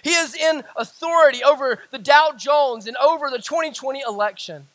He 0.00 0.14
is 0.14 0.34
in 0.34 0.64
authority 0.76 1.44
over 1.44 1.78
the 1.90 1.98
Dow 1.98 2.32
Jones 2.38 2.86
and 2.86 2.96
over 2.96 3.28
the 3.28 3.36
2020 3.36 4.00
election. 4.00 4.66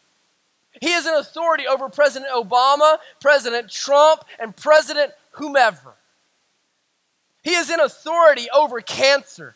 He 0.82 0.94
is 0.94 1.08
an 1.08 1.16
authority 1.16 1.66
over 1.66 1.90
President 1.90 2.32
Obama, 2.32 2.98
President 3.20 3.72
Trump, 3.72 4.24
and 4.38 4.56
President 4.56 5.14
whomever. 5.34 5.94
He 7.44 7.54
is 7.56 7.70
in 7.70 7.80
authority 7.80 8.48
over 8.56 8.82
cancer, 8.82 9.56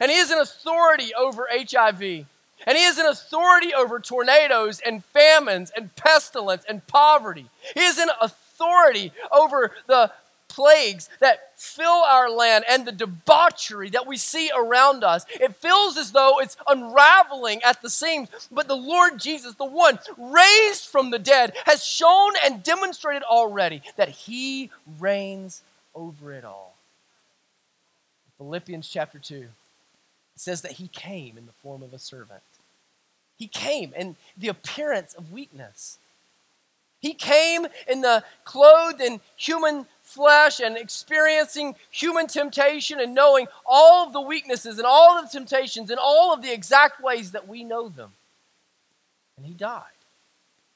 and 0.00 0.10
he 0.10 0.16
is 0.16 0.30
in 0.30 0.38
authority 0.38 1.12
over 1.14 1.46
HIV, 1.50 2.02
and 2.02 2.76
he 2.76 2.84
is 2.84 2.98
in 2.98 3.06
authority 3.06 3.74
over 3.74 4.00
tornadoes 4.00 4.80
and 4.84 5.04
famines 5.04 5.70
and 5.76 5.94
pestilence 5.96 6.64
and 6.68 6.86
poverty. 6.86 7.46
He 7.74 7.82
is 7.82 7.98
in 7.98 8.08
authority 8.20 9.12
over 9.30 9.72
the 9.86 10.10
plagues 10.56 11.10
that 11.20 11.52
fill 11.54 11.86
our 11.86 12.30
land 12.30 12.64
and 12.66 12.86
the 12.86 12.92
debauchery 12.92 13.90
that 13.90 14.06
we 14.06 14.16
see 14.16 14.50
around 14.56 15.04
us. 15.04 15.26
It 15.38 15.54
feels 15.54 15.98
as 15.98 16.12
though 16.12 16.40
it's 16.40 16.56
unraveling 16.66 17.62
at 17.62 17.82
the 17.82 17.90
seams, 17.90 18.30
but 18.50 18.66
the 18.66 18.74
Lord 18.74 19.18
Jesus, 19.18 19.54
the 19.54 19.66
one 19.66 19.98
raised 20.16 20.86
from 20.86 21.10
the 21.10 21.18
dead, 21.18 21.52
has 21.66 21.84
shown 21.84 22.32
and 22.42 22.62
demonstrated 22.62 23.22
already 23.22 23.82
that 23.96 24.08
he 24.08 24.70
reigns 24.98 25.62
over 25.94 26.32
it 26.32 26.44
all. 26.44 26.74
Philippians 28.38 28.88
chapter 28.88 29.18
2 29.18 29.48
says 30.36 30.62
that 30.62 30.72
he 30.72 30.88
came 30.88 31.36
in 31.36 31.44
the 31.44 31.52
form 31.62 31.82
of 31.82 31.92
a 31.92 31.98
servant. 31.98 32.42
He 33.36 33.46
came 33.46 33.92
in 33.94 34.16
the 34.38 34.48
appearance 34.48 35.12
of 35.12 35.32
weakness. 35.32 35.98
He 37.00 37.12
came 37.12 37.66
in 37.86 38.00
the 38.00 38.24
clothed 38.44 39.02
in 39.02 39.20
human 39.36 39.86
flesh 40.06 40.60
and 40.60 40.78
experiencing 40.78 41.74
human 41.90 42.28
temptation 42.28 43.00
and 43.00 43.14
knowing 43.14 43.48
all 43.66 44.06
of 44.06 44.12
the 44.12 44.20
weaknesses 44.20 44.78
and 44.78 44.86
all 44.86 45.18
of 45.18 45.24
the 45.24 45.38
temptations 45.38 45.90
and 45.90 45.98
all 45.98 46.32
of 46.32 46.40
the 46.42 46.52
exact 46.52 47.02
ways 47.02 47.32
that 47.32 47.48
we 47.48 47.64
know 47.64 47.88
them. 47.88 48.12
And 49.36 49.44
he 49.44 49.52
died. 49.52 49.82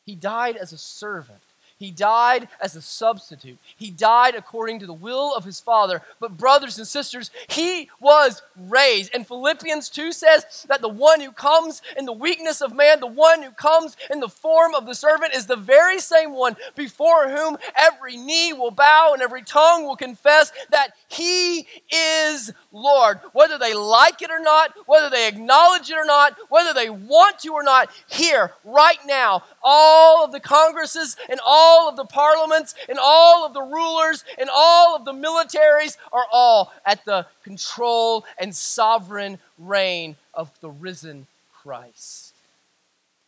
He 0.04 0.16
died 0.16 0.56
as 0.56 0.72
a 0.72 0.78
servant. 0.78 1.40
He 1.80 1.90
died 1.90 2.46
as 2.60 2.76
a 2.76 2.82
substitute. 2.82 3.56
He 3.74 3.90
died 3.90 4.34
according 4.34 4.80
to 4.80 4.86
the 4.86 4.92
will 4.92 5.34
of 5.34 5.44
his 5.44 5.60
Father. 5.60 6.02
But, 6.20 6.36
brothers 6.36 6.76
and 6.76 6.86
sisters, 6.86 7.30
he 7.48 7.88
was 7.98 8.42
raised. 8.54 9.14
And 9.14 9.26
Philippians 9.26 9.88
2 9.88 10.12
says 10.12 10.66
that 10.68 10.82
the 10.82 10.90
one 10.90 11.22
who 11.22 11.32
comes 11.32 11.80
in 11.96 12.04
the 12.04 12.12
weakness 12.12 12.60
of 12.60 12.76
man, 12.76 13.00
the 13.00 13.06
one 13.06 13.42
who 13.42 13.50
comes 13.52 13.96
in 14.10 14.20
the 14.20 14.28
form 14.28 14.74
of 14.74 14.84
the 14.84 14.94
servant, 14.94 15.34
is 15.34 15.46
the 15.46 15.56
very 15.56 16.00
same 16.00 16.32
one 16.32 16.54
before 16.76 17.30
whom 17.30 17.56
every 17.74 18.18
knee 18.18 18.52
will 18.52 18.70
bow 18.70 19.12
and 19.14 19.22
every 19.22 19.42
tongue 19.42 19.86
will 19.86 19.96
confess 19.96 20.52
that 20.68 20.90
he 21.08 21.66
is 21.90 22.52
Lord. 22.72 23.20
Whether 23.32 23.58
they 23.58 23.74
like 23.74 24.22
it 24.22 24.30
or 24.30 24.40
not, 24.40 24.74
whether 24.86 25.10
they 25.10 25.28
acknowledge 25.28 25.90
it 25.90 25.96
or 25.96 26.04
not, 26.04 26.36
whether 26.48 26.72
they 26.72 26.90
want 26.90 27.40
to 27.40 27.52
or 27.52 27.62
not, 27.62 27.90
here, 28.08 28.52
right 28.64 28.98
now, 29.06 29.42
all 29.62 30.24
of 30.24 30.32
the 30.32 30.40
congresses 30.40 31.16
and 31.28 31.40
all 31.44 31.88
of 31.88 31.96
the 31.96 32.04
parliaments 32.04 32.74
and 32.88 32.98
all 33.00 33.44
of 33.44 33.54
the 33.54 33.62
rulers 33.62 34.24
and 34.38 34.48
all 34.52 34.96
of 34.96 35.04
the 35.04 35.12
militaries 35.12 35.96
are 36.12 36.26
all 36.32 36.72
at 36.86 37.04
the 37.04 37.26
control 37.42 38.24
and 38.38 38.54
sovereign 38.54 39.38
reign 39.58 40.16
of 40.34 40.50
the 40.60 40.70
risen 40.70 41.26
Christ. 41.52 42.34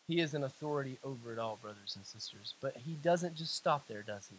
He 0.08 0.20
is 0.20 0.34
an 0.34 0.44
authority 0.44 0.98
over 1.04 1.32
it 1.32 1.38
all, 1.38 1.58
brothers 1.60 1.94
and 1.96 2.04
sisters. 2.04 2.54
But 2.60 2.76
he 2.76 2.92
doesn't 2.94 3.36
just 3.36 3.54
stop 3.54 3.86
there, 3.88 4.02
does 4.02 4.28
he? 4.30 4.36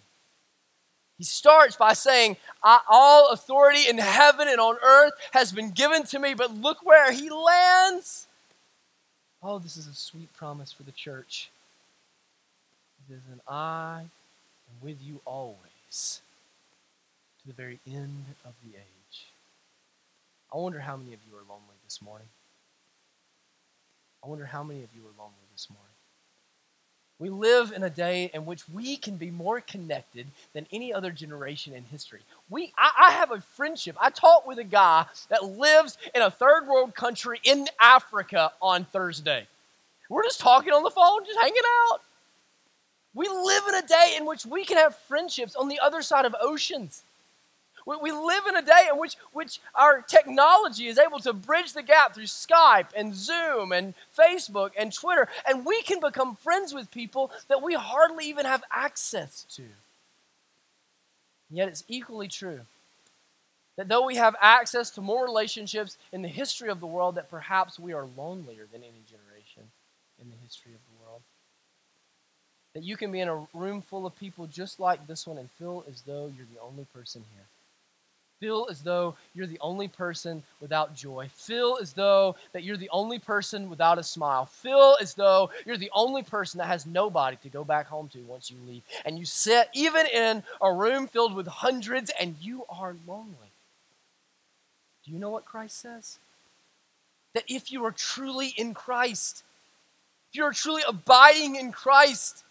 He 1.18 1.24
starts 1.24 1.76
by 1.76 1.94
saying, 1.94 2.38
All 2.64 3.30
authority 3.32 3.88
in 3.88 3.98
heaven 3.98 4.48
and 4.48 4.60
on 4.60 4.78
earth 4.84 5.14
has 5.32 5.52
been 5.52 5.72
given 5.72 6.04
to 6.08 6.20
me, 6.20 6.34
but 6.34 6.54
look 6.54 6.80
where 6.84 7.12
he 7.12 7.30
lands. 7.30 8.28
Oh, 9.42 9.60
this 9.60 9.78
is 9.78 9.88
a 9.88 9.94
sweet 9.94 10.34
promise 10.36 10.72
for 10.72 10.84
the 10.84 10.92
church. 10.92 11.50
It 13.10 13.14
is 13.14 13.22
an 13.32 13.42
I 13.48 14.02
am 14.02 14.08
with 14.82 14.98
you 15.02 15.20
always 15.26 16.22
to 17.42 17.48
the 17.48 17.54
very 17.54 17.80
end 17.86 18.26
of 18.46 18.54
the 18.64 18.78
age. 18.78 19.28
I 20.54 20.58
wonder 20.58 20.80
how 20.80 20.96
many 20.96 21.14
of 21.14 21.20
you 21.30 21.36
are 21.36 21.42
lonely 21.42 21.76
this 21.84 22.02
morning. 22.02 22.28
I 24.24 24.28
wonder 24.28 24.46
how 24.46 24.64
many 24.64 24.84
of 24.84 24.90
you 24.96 25.02
are 25.02 25.22
lonely 25.22 25.34
this 25.52 25.68
morning. 25.70 25.93
We 27.24 27.30
live 27.30 27.72
in 27.72 27.84
a 27.84 27.90
day 27.90 28.30
in 28.34 28.46
which 28.46 28.68
we 28.68 28.98
can 28.98 29.16
be 29.16 29.32
more 29.32 29.62
connected 29.62 30.28
than 30.52 30.68
any 30.74 30.94
other 30.94 31.10
generation 31.10 31.74
in 31.74 31.86
history. 31.86 32.20
We, 32.50 32.74
I, 32.78 32.92
I, 33.00 33.12
have 33.12 33.32
a 33.32 33.40
friendship. 33.40 33.96
I 33.98 34.10
talked 34.10 34.46
with 34.46 34.60
a 34.60 34.66
guy 34.66 35.06
that 35.30 35.42
lives 35.42 35.98
in 36.14 36.22
a 36.22 36.30
third 36.30 36.68
world 36.68 36.96
country 36.96 37.40
in 37.46 37.68
Africa 37.80 38.52
on 38.62 38.84
Thursday. 38.84 39.48
We're 40.10 40.24
just 40.24 40.42
talking 40.42 40.74
on 40.74 40.84
the 40.84 40.90
phone, 40.90 41.24
just 41.24 41.40
hanging 41.40 41.62
out. 41.92 42.02
We 43.14 43.30
live 43.30 43.64
in 43.70 43.76
a 43.76 43.88
day 43.88 44.16
in 44.18 44.26
which 44.26 44.46
we 44.46 44.66
can 44.66 44.76
have 44.76 44.94
friendships 44.94 45.56
on 45.56 45.70
the 45.70 45.80
other 45.80 46.02
side 46.02 46.26
of 46.26 46.36
oceans. 46.42 47.04
We, 47.86 47.98
we 47.98 48.12
live 48.12 48.48
in 48.48 48.56
a 48.56 48.62
day 48.62 48.88
in 48.92 48.98
which, 48.98 49.16
which 49.32 49.60
our 49.76 50.02
technology 50.02 50.88
is 50.88 50.98
able 50.98 51.20
to 51.20 51.34
bridge 51.34 51.74
the 51.74 51.84
gap 51.84 52.14
through 52.14 52.26
Skype 52.26 52.88
and 52.96 53.16
Zoom 53.16 53.72
and 53.72 53.94
Facebook 54.18 54.72
and 54.78 54.94
Twitter, 54.94 55.28
and 55.48 55.66
we 55.66 55.82
can 55.82 56.00
become 56.00 56.36
friends 56.36 56.74
with 56.74 56.92
people 56.92 57.32
that 57.48 57.62
we 57.62 57.74
hardly 57.74 58.26
even 58.26 58.46
have 58.46 58.64
access 58.72 59.46
to. 59.56 59.64
Yet 61.50 61.68
it's 61.68 61.84
equally 61.88 62.28
true 62.28 62.62
that 63.76 63.88
though 63.88 64.06
we 64.06 64.16
have 64.16 64.36
access 64.40 64.90
to 64.92 65.02
more 65.02 65.26
relationships 65.26 65.98
in 66.12 66.22
the 66.22 66.28
history 66.28 66.70
of 66.70 66.80
the 66.80 66.88
world, 66.88 67.16
that 67.16 67.30
perhaps 67.30 67.80
we 67.80 67.94
are 67.94 68.08
lonelier 68.16 68.68
than 68.72 68.84
any 68.84 69.02
generation 69.10 69.64
in 70.22 70.30
the 70.30 70.36
history 70.44 70.74
of 70.74 70.80
the 70.80 71.06
world. 71.06 71.22
That 72.76 72.84
you 72.84 72.98
can 72.98 73.12
be 73.12 73.20
in 73.20 73.30
a 73.30 73.48
room 73.54 73.82
full 73.82 74.06
of 74.06 74.18
people 74.18 74.48
just 74.48 74.80
like 74.80 75.06
this 75.08 75.28
one 75.28 75.38
and 75.38 75.50
feel 75.52 75.84
as 75.90 76.02
though 76.02 76.32
you're 76.36 76.48
the 76.54 76.62
only 76.62 76.86
person 76.94 77.24
here 77.34 77.46
feel 78.44 78.68
as 78.70 78.82
though 78.82 79.16
you're 79.34 79.48
the 79.48 79.60
only 79.62 79.88
person 79.88 80.44
without 80.60 80.94
joy. 80.94 81.30
Feel 81.34 81.78
as 81.82 81.94
though 81.94 82.36
that 82.52 82.62
you're 82.62 82.76
the 82.76 82.90
only 82.92 83.18
person 83.18 83.70
without 83.70 83.98
a 83.98 84.04
smile. 84.04 84.48
Feel 84.48 84.98
as 85.00 85.14
though 85.14 85.50
you're 85.66 85.78
the 85.78 85.92
only 85.94 86.24
person 86.24 86.58
that 86.58 86.68
has 86.68 86.86
nobody 86.86 87.38
to 87.38 87.48
go 87.48 87.64
back 87.64 87.88
home 87.88 88.10
to 88.10 88.20
once 88.24 88.52
you 88.52 88.58
leave. 88.68 88.82
And 89.06 89.18
you 89.18 89.24
sit 89.24 89.70
even 89.74 90.06
in 90.08 90.44
a 90.62 90.74
room 90.74 91.08
filled 91.08 91.34
with 91.34 91.48
hundreds 91.48 92.12
and 92.20 92.36
you 92.42 92.66
are 92.68 92.98
lonely. 93.08 93.54
Do 95.06 95.12
you 95.14 95.20
know 95.20 95.30
what 95.30 95.46
Christ 95.46 95.80
says? 95.80 96.20
That 97.36 97.46
if 97.48 97.72
you 97.72 97.86
are 97.86 97.94
truly 97.94 98.54
in 98.58 98.74
Christ, 98.74 99.44
if 100.32 100.38
you 100.38 100.44
are 100.44 100.52
truly 100.52 100.82
abiding 100.86 101.56
in 101.56 101.72
Christ, 101.72 102.44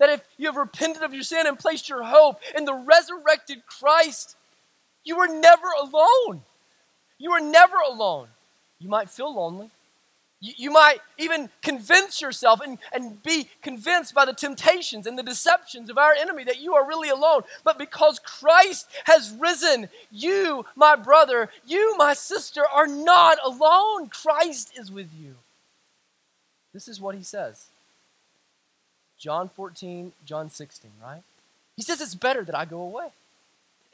that 0.00 0.10
if 0.10 0.20
you 0.36 0.46
have 0.48 0.56
repented 0.56 1.04
of 1.04 1.14
your 1.14 1.22
sin 1.22 1.46
and 1.46 1.56
placed 1.56 1.88
your 1.88 2.02
hope 2.02 2.40
in 2.56 2.64
the 2.64 2.74
resurrected 2.74 3.62
Christ, 3.66 4.36
you 5.04 5.18
are 5.18 5.28
never 5.28 5.68
alone. 5.80 6.42
You 7.18 7.32
are 7.32 7.40
never 7.40 7.76
alone. 7.76 8.28
You 8.78 8.88
might 8.88 9.10
feel 9.10 9.34
lonely. 9.34 9.70
You, 10.40 10.54
you 10.56 10.70
might 10.70 10.98
even 11.18 11.48
convince 11.62 12.20
yourself 12.20 12.60
and, 12.60 12.78
and 12.92 13.22
be 13.22 13.48
convinced 13.62 14.14
by 14.14 14.24
the 14.24 14.32
temptations 14.32 15.06
and 15.06 15.16
the 15.16 15.22
deceptions 15.22 15.88
of 15.88 15.98
our 15.98 16.12
enemy 16.12 16.44
that 16.44 16.60
you 16.60 16.74
are 16.74 16.86
really 16.86 17.08
alone. 17.08 17.42
But 17.62 17.78
because 17.78 18.18
Christ 18.18 18.88
has 19.04 19.34
risen, 19.38 19.88
you, 20.10 20.66
my 20.74 20.96
brother, 20.96 21.48
you, 21.64 21.96
my 21.96 22.12
sister, 22.14 22.62
are 22.66 22.88
not 22.88 23.38
alone. 23.44 24.08
Christ 24.08 24.72
is 24.76 24.90
with 24.90 25.10
you. 25.18 25.36
This 26.74 26.88
is 26.88 27.00
what 27.00 27.14
he 27.14 27.22
says. 27.22 27.66
John 29.18 29.48
14, 29.48 30.12
John 30.24 30.50
16, 30.50 30.90
right? 31.00 31.22
He 31.76 31.82
says 31.82 32.00
it's 32.00 32.16
better 32.16 32.44
that 32.44 32.56
I 32.56 32.64
go 32.64 32.80
away. 32.80 33.08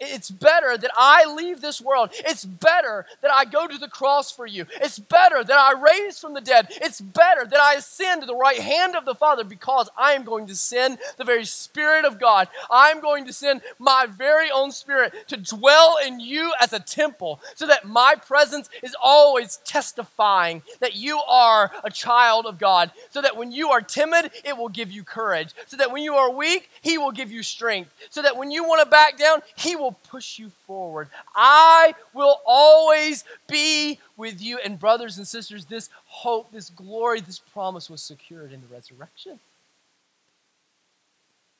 It's 0.00 0.30
better 0.30 0.76
that 0.76 0.90
I 0.96 1.24
leave 1.34 1.61
this 1.61 1.80
world. 1.80 2.11
It's 2.12 2.44
better 2.44 3.04
that 3.20 3.32
I 3.32 3.44
go 3.44 3.66
to 3.66 3.78
the 3.78 3.88
cross 3.88 4.30
for 4.30 4.46
you. 4.46 4.64
It's 4.80 4.98
better 4.98 5.42
that 5.42 5.58
I 5.58 5.72
raise 5.80 6.20
from 6.20 6.34
the 6.34 6.40
dead. 6.40 6.68
It's 6.70 7.00
better 7.00 7.44
that 7.44 7.58
I 7.58 7.74
ascend 7.74 8.20
to 8.20 8.26
the 8.26 8.37
right 8.37 8.61
hand 8.61 8.94
of 8.94 9.04
the 9.04 9.14
Father 9.14 9.42
because 9.42 9.88
I 9.98 10.12
am 10.12 10.24
going 10.24 10.46
to 10.46 10.54
send 10.54 10.98
the 11.16 11.24
very 11.24 11.44
Spirit 11.44 12.04
of 12.04 12.20
God. 12.20 12.48
I'm 12.70 13.00
going 13.00 13.26
to 13.26 13.32
send 13.32 13.61
my 13.78 14.06
very 14.06 14.50
own 14.50 14.70
Spirit 14.70 15.12
to 15.28 15.37
dwell 15.37 15.96
in 16.06 16.20
you 16.20 16.52
as 16.61 16.72
a 16.72 16.80
temple 16.80 17.40
so 17.56 17.66
that 17.66 17.84
my 17.84 18.14
presence 18.14 18.70
is 18.82 18.94
always 19.02 19.56
testifying 19.64 20.62
that 20.78 20.94
you 20.94 21.18
are 21.28 21.72
a 21.82 21.90
child 21.90 22.46
of 22.46 22.58
God. 22.58 22.92
So 23.11 23.20
that 23.20 23.37
when 23.37 23.50
you 23.50 23.70
are 23.70 23.80
timid, 23.80 24.30
it 24.44 24.56
will 24.56 24.68
give 24.68 24.92
you 24.92 25.02
courage. 25.02 25.54
So 25.66 25.76
that 25.76 25.90
when 25.90 26.04
you 26.04 26.14
are 26.14 26.30
weak, 26.30 26.70
He 26.82 26.98
will 26.98 27.12
give 27.12 27.32
you 27.32 27.42
strength. 27.42 27.92
So 28.11 28.22
that 28.22 28.37
when 28.37 28.52
you 28.52 28.62
want 28.62 28.82
to 28.82 28.88
back 28.88 29.18
down, 29.18 29.40
He 29.56 29.74
will 29.74 29.88
will 29.88 29.96
push 30.11 30.38
you 30.38 30.51
forward. 30.66 31.09
I 31.35 31.94
will 32.12 32.42
always 32.46 33.24
be 33.46 33.98
with 34.18 34.42
you. 34.42 34.59
And, 34.59 34.79
brothers 34.79 35.16
and 35.16 35.27
sisters, 35.27 35.64
this 35.64 35.88
hope, 36.05 36.53
this 36.53 36.68
glory, 36.68 37.20
this 37.22 37.38
promise 37.38 37.88
was 37.88 38.03
secured 38.03 38.53
in 38.53 38.61
the 38.61 38.66
resurrection. 38.66 39.40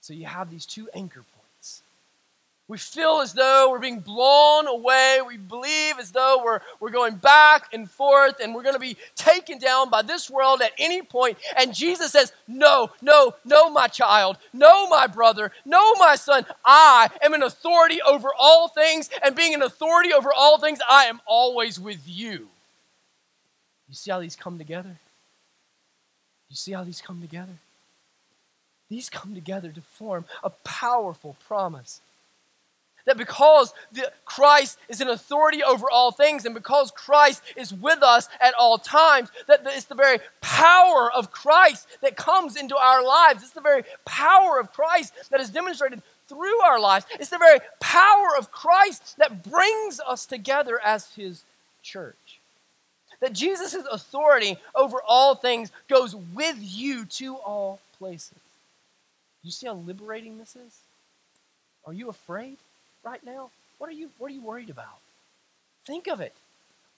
So 0.03 0.13
you 0.13 0.27
have 0.27 0.51
these 0.51 0.67
two 0.67 0.91
anchor 0.93 1.23
points 1.23 1.38
we 2.69 2.77
feel 2.77 3.21
as 3.23 3.33
though 3.33 3.71
we're 3.71 3.79
being 3.79 4.01
blown 4.01 4.67
away. 4.67 5.21
We 5.27 5.39
believe 5.39 5.99
as 5.99 6.11
though 6.11 6.43
we're, 6.45 6.61
we're 6.81 6.91
going 6.91 7.17
back 7.17 7.73
and 7.73 7.91
forth 7.91 8.41
and 8.43 8.55
we're 8.55 8.63
going 8.63 8.75
to 8.75 8.79
be 8.81 8.99
taken 9.17 9.59
down 9.59 9.89
by 9.89 10.03
this 10.03 10.29
world 10.29 10.61
at 10.61 10.73
any 10.77 11.01
point. 11.01 11.39
And 11.57 11.75
Jesus 11.75 12.13
says, 12.13 12.31
No, 12.47 12.91
no, 13.01 13.35
no, 13.47 13.71
my 13.71 13.89
child. 13.89 14.37
No, 14.53 14.87
my 14.89 15.07
brother. 15.07 15.51
No, 15.65 15.95
my 15.95 16.15
son. 16.15 16.45
I 16.63 17.09
am 17.23 17.33
an 17.33 17.43
authority 17.43 18.03
over 18.03 18.29
all 18.39 18.69
things. 18.69 19.09
And 19.25 19.35
being 19.35 19.55
an 19.55 19.63
authority 19.63 20.13
over 20.13 20.31
all 20.31 20.59
things, 20.59 20.79
I 20.91 21.05
am 21.05 21.23
always 21.25 21.81
with 21.81 22.03
you. 22.07 22.49
You 23.89 23.95
see 23.95 24.11
how 24.11 24.21
these 24.21 24.37
come 24.37 24.59
together? 24.59 24.99
You 26.51 26.57
see 26.57 26.73
how 26.73 26.85
these 26.85 27.01
come 27.01 27.23
together? 27.23 27.55
These 28.91 29.09
come 29.09 29.35
together 29.35 29.71
to 29.73 29.81
form 29.81 30.27
a 30.45 30.51
powerful 30.51 31.37
promise 31.47 32.03
that 33.09 33.17
because 33.17 33.73
the, 33.91 34.13
Christ 34.27 34.79
is 34.91 35.01
an 35.01 35.09
authority 35.09 35.63
over 35.63 35.91
all 35.91 36.13
things 36.13 36.45
and 36.45 36.55
because 36.55 36.91
Christ 36.91 37.43
is 37.57 37.73
with 37.73 38.03
us 38.03 38.29
at 38.39 38.53
all 38.53 38.77
times, 38.77 39.31
that 39.47 39.63
it's 39.65 39.87
the 39.87 39.95
very 39.95 40.19
power 40.43 41.11
of 41.11 41.31
Christ 41.31 41.89
that 42.03 42.17
comes 42.17 42.55
into 42.55 42.77
our 42.77 43.03
lives. 43.03 43.43
It's 43.43 43.53
the 43.53 43.63
very 43.63 43.85
power 44.05 44.61
of 44.61 44.75
Christ 44.75 45.15
that 45.31 45.41
is 45.41 45.49
demonstrated 45.49 46.03
through 46.29 46.61
our 46.61 46.79
lives. 46.79 47.07
It's 47.19 47.31
the 47.31 47.39
very 47.39 47.61
power 47.81 48.29
of 48.39 48.53
Christ 48.53 49.17
that 49.17 49.43
brings 49.43 50.01
us 50.07 50.27
together 50.27 50.79
as 50.85 51.15
his 51.15 51.45
church. 51.83 52.41
That 53.21 53.33
Jesus' 53.33 53.87
authority 53.91 54.59
over 54.75 54.99
all 55.03 55.35
things 55.35 55.73
goes 55.89 56.15
with 56.15 56.59
you 56.61 57.07
to 57.07 57.37
all 57.37 57.81
places. 57.99 58.37
You 59.43 59.51
see 59.51 59.67
how 59.67 59.75
liberating 59.77 60.37
this 60.37 60.55
is? 60.57 60.81
Are 61.87 61.95
you 61.95 62.11
afraid? 62.11 62.59
Right 63.09 63.25
now? 63.25 63.51
What 63.79 63.89
are 63.89 63.95
you, 63.95 64.11
what 64.19 64.31
are 64.31 64.35
you 64.35 64.43
worried 64.43 64.71
about? 64.71 64.99
Think 65.87 66.07
of 66.09 66.21
it. 66.21 66.35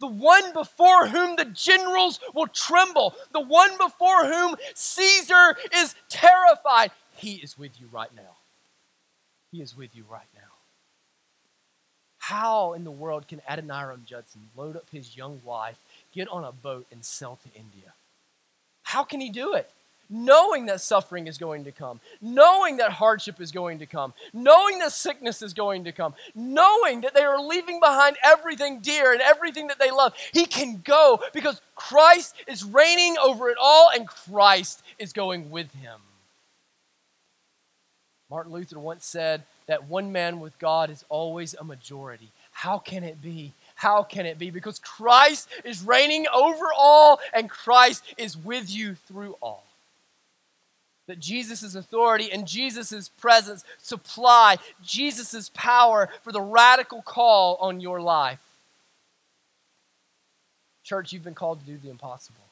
The 0.00 0.06
one 0.06 0.52
before 0.52 1.06
whom 1.06 1.36
the 1.36 1.44
generals 1.44 2.20
will 2.34 2.46
tremble, 2.46 3.14
the 3.32 3.40
one 3.40 3.76
before 3.76 4.24
whom 4.26 4.56
Caesar 4.74 5.56
is 5.74 5.94
terrified, 6.08 6.90
he 7.16 7.34
is 7.34 7.58
with 7.58 7.80
you 7.80 7.86
right 7.92 8.14
now. 8.16 8.36
He 9.52 9.60
is 9.60 9.76
with 9.76 9.94
you 9.94 10.04
right 10.10 10.28
now. 10.34 10.40
How 12.18 12.72
in 12.72 12.84
the 12.84 12.90
world 12.90 13.28
can 13.28 13.40
Adoniram 13.48 14.04
Judson 14.06 14.40
load 14.56 14.76
up 14.76 14.86
his 14.90 15.16
young 15.16 15.40
wife, 15.44 15.78
get 16.14 16.28
on 16.28 16.44
a 16.44 16.52
boat, 16.52 16.86
and 16.90 17.04
sail 17.04 17.38
to 17.42 17.58
India? 17.58 17.92
How 18.84 19.04
can 19.04 19.20
he 19.20 19.28
do 19.28 19.54
it? 19.54 19.70
Knowing 20.10 20.66
that 20.66 20.80
suffering 20.80 21.28
is 21.28 21.38
going 21.38 21.64
to 21.64 21.72
come, 21.72 22.00
knowing 22.20 22.78
that 22.78 22.90
hardship 22.90 23.40
is 23.40 23.52
going 23.52 23.78
to 23.78 23.86
come, 23.86 24.12
knowing 24.32 24.80
that 24.80 24.92
sickness 24.92 25.40
is 25.40 25.54
going 25.54 25.84
to 25.84 25.92
come, 25.92 26.14
knowing 26.34 27.00
that 27.02 27.14
they 27.14 27.22
are 27.22 27.40
leaving 27.40 27.78
behind 27.80 28.16
everything 28.24 28.80
dear 28.80 29.12
and 29.12 29.22
everything 29.22 29.68
that 29.68 29.78
they 29.78 29.90
love. 29.90 30.12
He 30.32 30.46
can 30.46 30.82
go 30.84 31.20
because 31.32 31.60
Christ 31.76 32.34
is 32.48 32.64
reigning 32.64 33.16
over 33.22 33.48
it 33.48 33.56
all 33.60 33.90
and 33.94 34.06
Christ 34.06 34.82
is 34.98 35.12
going 35.12 35.50
with 35.50 35.72
him. 35.74 36.00
Martin 38.28 38.52
Luther 38.52 38.78
once 38.78 39.04
said 39.04 39.42
that 39.66 39.88
one 39.88 40.12
man 40.12 40.40
with 40.40 40.56
God 40.58 40.90
is 40.90 41.04
always 41.08 41.54
a 41.54 41.64
majority. 41.64 42.30
How 42.52 42.78
can 42.78 43.02
it 43.02 43.20
be? 43.22 43.52
How 43.74 44.02
can 44.02 44.26
it 44.26 44.38
be? 44.38 44.50
Because 44.50 44.78
Christ 44.78 45.48
is 45.64 45.82
reigning 45.82 46.26
over 46.32 46.66
all 46.76 47.18
and 47.32 47.48
Christ 47.48 48.04
is 48.18 48.36
with 48.36 48.70
you 48.70 48.94
through 48.94 49.36
all. 49.40 49.64
That 51.10 51.18
Jesus' 51.18 51.74
authority 51.74 52.30
and 52.30 52.46
Jesus' 52.46 53.08
presence 53.08 53.64
supply 53.78 54.58
Jesus' 54.80 55.50
power 55.52 56.08
for 56.22 56.30
the 56.30 56.40
radical 56.40 57.02
call 57.02 57.56
on 57.60 57.80
your 57.80 58.00
life. 58.00 58.38
Church, 60.84 61.12
you've 61.12 61.24
been 61.24 61.34
called 61.34 61.58
to 61.58 61.66
do 61.66 61.78
the 61.78 61.90
impossible. 61.90 62.44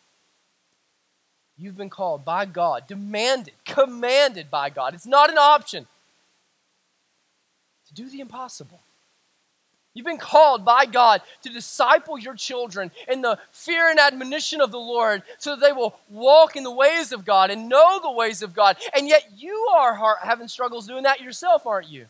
You've 1.57 1.77
been 1.77 1.89
called 1.89 2.25
by 2.25 2.47
God, 2.47 2.89
demanded, 2.89 3.55
commanded 3.65 4.51
by 4.51 4.71
God. 4.71 4.93
It's 4.93 5.07
not 5.07 5.31
an 5.31 5.39
option 5.39 5.87
to 7.87 7.95
do 7.95 8.11
the 8.11 8.19
impossible. 8.19 8.81
You've 9.99 10.07
been 10.07 10.17
called 10.17 10.65
by 10.65 10.87
God 10.87 11.23
to 11.43 11.49
disciple 11.49 12.21
your 12.21 12.37
children 12.37 12.93
in 13.09 13.21
the 13.21 13.37
fear 13.51 13.91
and 13.91 13.99
admonition 13.99 14.61
of 14.61 14.71
the 14.71 14.79
Lord 14.79 15.25
so 15.39 15.57
that 15.57 15.61
they 15.61 15.73
will 15.73 15.99
walk 16.09 16.55
in 16.55 16.63
the 16.63 16.71
ways 16.71 17.11
of 17.11 17.25
God 17.25 17.51
and 17.51 17.69
know 17.69 17.99
the 18.01 18.13
ways 18.13 18.41
of 18.41 18.55
God. 18.55 18.77
And 18.97 19.09
yet 19.09 19.29
you 19.37 19.67
are 19.75 20.17
having 20.23 20.47
struggles 20.47 20.87
doing 20.87 21.03
that 21.03 21.21
yourself, 21.21 21.67
aren't 21.67 21.89
you? 21.89 22.07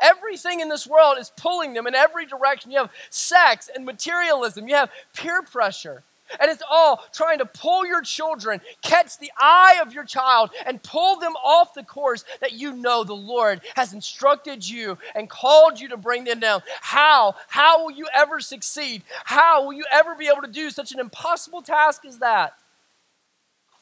Everything 0.00 0.60
in 0.60 0.70
this 0.70 0.86
world 0.86 1.18
is 1.18 1.30
pulling 1.36 1.74
them 1.74 1.86
in 1.86 1.94
every 1.94 2.24
direction. 2.24 2.70
You 2.70 2.78
have 2.78 2.92
sex 3.10 3.68
and 3.74 3.84
materialism, 3.84 4.66
you 4.66 4.76
have 4.76 4.90
peer 5.14 5.42
pressure, 5.42 6.04
and 6.40 6.50
it's 6.50 6.62
all 6.68 7.04
trying 7.12 7.38
to 7.38 7.46
pull 7.46 7.86
your 7.86 8.02
children, 8.02 8.60
catch 8.82 9.18
the 9.18 9.30
eye 9.38 9.78
of 9.82 9.92
your 9.92 10.04
child, 10.04 10.50
and 10.66 10.82
pull 10.82 11.18
them 11.18 11.34
off 11.36 11.74
the 11.74 11.82
course 11.82 12.24
that 12.40 12.52
you 12.52 12.72
know 12.72 13.04
the 13.04 13.14
Lord 13.14 13.60
has 13.76 13.92
instructed 13.92 14.68
you 14.68 14.98
and 15.14 15.28
called 15.28 15.80
you 15.80 15.88
to 15.88 15.96
bring 15.96 16.24
them 16.24 16.40
down. 16.40 16.62
How? 16.80 17.34
How 17.48 17.84
will 17.84 17.92
you 17.92 18.06
ever 18.14 18.40
succeed? 18.40 19.02
How 19.24 19.64
will 19.64 19.72
you 19.72 19.84
ever 19.90 20.14
be 20.14 20.28
able 20.28 20.42
to 20.42 20.48
do 20.48 20.70
such 20.70 20.92
an 20.92 21.00
impossible 21.00 21.62
task 21.62 22.04
as 22.04 22.18
that? 22.18 22.54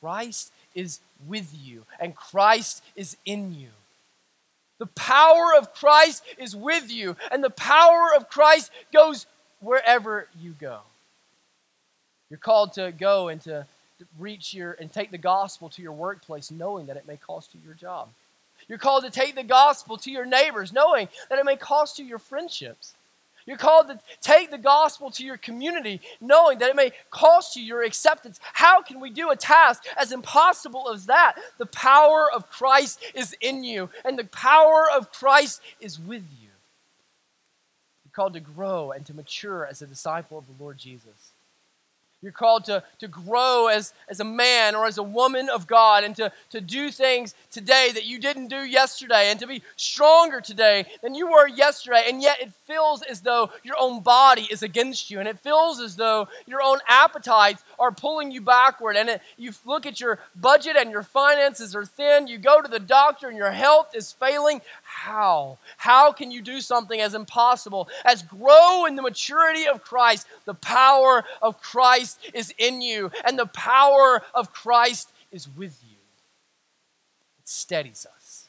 Christ 0.01 0.53
is 0.75 1.01
with 1.27 1.53
you, 1.53 1.85
and 1.99 2.15
Christ 2.15 2.83
is 2.95 3.17
in 3.25 3.55
you. 3.55 3.69
The 4.79 4.87
power 4.87 5.55
of 5.57 5.73
Christ 5.73 6.23
is 6.39 6.55
with 6.55 6.91
you, 6.91 7.17
and 7.31 7.43
the 7.43 7.51
power 7.51 8.11
of 8.15 8.29
Christ 8.29 8.71
goes 8.93 9.27
wherever 9.61 10.29
you 10.39 10.55
go. 10.61 10.81
You're 12.31 12.39
called 12.39 12.73
to 12.75 12.93
go 12.93 13.29
and 13.29 13.41
to 13.43 13.67
reach 14.19 14.53
your 14.53 14.73
and 14.73 14.93
take 14.93 15.11
the 15.11 15.19
gospel 15.19 15.69
to 15.71 15.83
your 15.83 15.93
workplace, 15.93 16.51
knowing 16.51 16.87
that 16.87 16.97
it 16.97 17.07
may 17.07 17.17
cost 17.17 17.55
you 17.55 17.61
your 17.65 17.75
job. 17.75 18.09
You're 18.69 18.79
called 18.79 19.05
to 19.05 19.11
take 19.11 19.35
the 19.35 19.45
gospel 19.45 19.97
to 19.99 20.11
your 20.11 20.27
neighbors, 20.27 20.73
knowing 20.73 21.09
that 21.29 21.39
it 21.39 21.45
may 21.45 21.57
cost 21.57 21.99
you 21.99 22.05
your 22.05 22.19
friendships. 22.19 22.95
You're 23.47 23.57
called 23.57 23.87
to 23.87 24.01
take 24.21 24.51
the 24.51 24.59
gospel 24.59 25.11
to 25.13 25.25
your 25.25 25.37
community, 25.37 26.01
knowing 26.21 26.59
that 26.59 26.71
it 26.71 26.75
may 26.75 26.91
cost 27.11 27.55
you 27.55 27.63
your 27.63 27.85
acceptance. 27.85 28.41
How 28.43 28.83
can 28.83 28.99
we 28.99 29.09
do 29.09 29.31
a 29.31 29.37
task 29.37 29.85
as 29.97 30.11
impossible 30.11 30.91
as 30.91 31.07
that? 31.07 31.37
The 31.59 31.67
power 31.67 32.29
of 32.33 32.51
Christ 32.51 33.01
is 33.15 33.37
in 33.41 33.63
you, 33.63 33.89
and 34.05 34.19
the 34.19 34.25
power 34.25 34.91
of 34.93 35.13
Christ 35.13 35.63
is 35.81 36.01
with 36.01 36.25
you. 36.41 36.49
You're 38.05 38.13
called 38.13 38.35
to 38.35 38.41
grow 38.41 38.91
and 38.91 39.07
to 39.07 39.15
mature 39.15 39.65
as 39.65 39.81
a 39.81 39.87
disciple 39.87 40.39
of 40.39 40.47
the 40.47 40.63
Lord 40.63 40.77
Jesus. 40.77 41.31
You're 42.23 42.33
called 42.33 42.65
to, 42.65 42.83
to 42.99 43.09
grow 43.09 43.69
as, 43.69 43.93
as 44.09 44.21
a 44.21 44.25
man 44.25 44.75
or 44.75 44.87
as 44.87 44.97
a 44.97 45.03
woman 45.03 45.51
of 45.51 45.67
God 45.67 46.03
and 46.03 46.17
to, 46.17 46.33
to 46.51 46.63
do 46.63 46.91
things 46.91 47.35
today 47.51 47.91
that 47.93 48.07
you 48.07 48.19
didn't 48.19 48.49
do 48.49 48.57
yesterday 48.57 49.31
and 49.31 49.39
to 49.39 49.47
be 49.47 49.63
stronger 49.77 50.41
today 50.41 50.87
than 51.03 51.15
you 51.15 51.31
were 51.31 51.47
yesterday. 51.47 52.05
And 52.09 52.23
yet 52.23 52.41
it 52.41 52.53
feels 52.65 53.03
as 53.03 53.21
though 53.21 53.51
your 53.63 53.77
own 53.79 54.01
body 54.01 54.49
is 54.51 54.63
against 54.63 55.11
you 55.11 55.21
and 55.21 55.29
it 55.29 55.39
feels 55.41 55.79
as 55.79 55.97
though 55.97 56.29
your 56.47 56.63
own 56.63 56.79
appetites 56.89 57.63
are 57.79 57.93
pulling 57.93 58.31
you 58.31 58.41
backward. 58.41 58.97
And 58.97 59.11
it, 59.11 59.23
you 59.37 59.53
look 59.67 59.85
at 59.85 60.01
your 60.01 60.19
budget 60.35 60.77
and 60.77 60.91
your 60.91 61.03
finances 61.03 61.77
are 61.77 61.85
thin. 61.85 62.29
You 62.29 62.39
go 62.39 62.63
to 62.63 62.69
the 62.69 62.81
doctor 62.81 63.29
and 63.29 63.37
your 63.37 63.53
health 63.53 63.95
is 63.95 64.13
failing. 64.13 64.63
How? 64.97 65.59
How 65.77 66.11
can 66.11 66.31
you 66.31 66.41
do 66.41 66.61
something 66.63 67.01
as 67.01 67.13
impossible 67.13 67.89
as 68.05 68.23
grow 68.23 68.87
in 68.87 68.97
the 68.97 69.03
maturity 69.03 69.69
of 69.69 69.85
Christ? 69.85 70.27
The 70.47 70.55
power 70.55 71.23
of 71.43 71.61
Christ 71.61 72.19
is 72.33 72.53
in 72.57 72.81
you, 72.81 73.13
and 73.25 73.39
the 73.39 73.47
power 73.47 74.23
of 74.35 74.55
Christ 74.55 75.13
is 75.31 75.49
with 75.55 75.79
you. 75.87 75.99
It 77.39 77.47
steadies 77.47 78.07
us, 78.17 78.49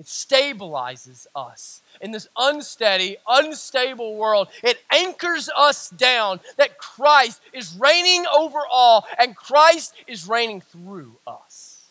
it 0.00 0.06
stabilizes 0.06 1.28
us. 1.34 1.80
In 2.00 2.10
this 2.10 2.28
unsteady, 2.36 3.16
unstable 3.26 4.16
world, 4.16 4.48
it 4.64 4.78
anchors 4.92 5.48
us 5.56 5.90
down 5.90 6.40
that 6.56 6.78
Christ 6.78 7.40
is 7.52 7.76
reigning 7.78 8.26
over 8.26 8.58
all 8.70 9.06
and 9.16 9.36
Christ 9.36 9.94
is 10.08 10.28
reigning 10.28 10.60
through 10.60 11.12
us. 11.26 11.86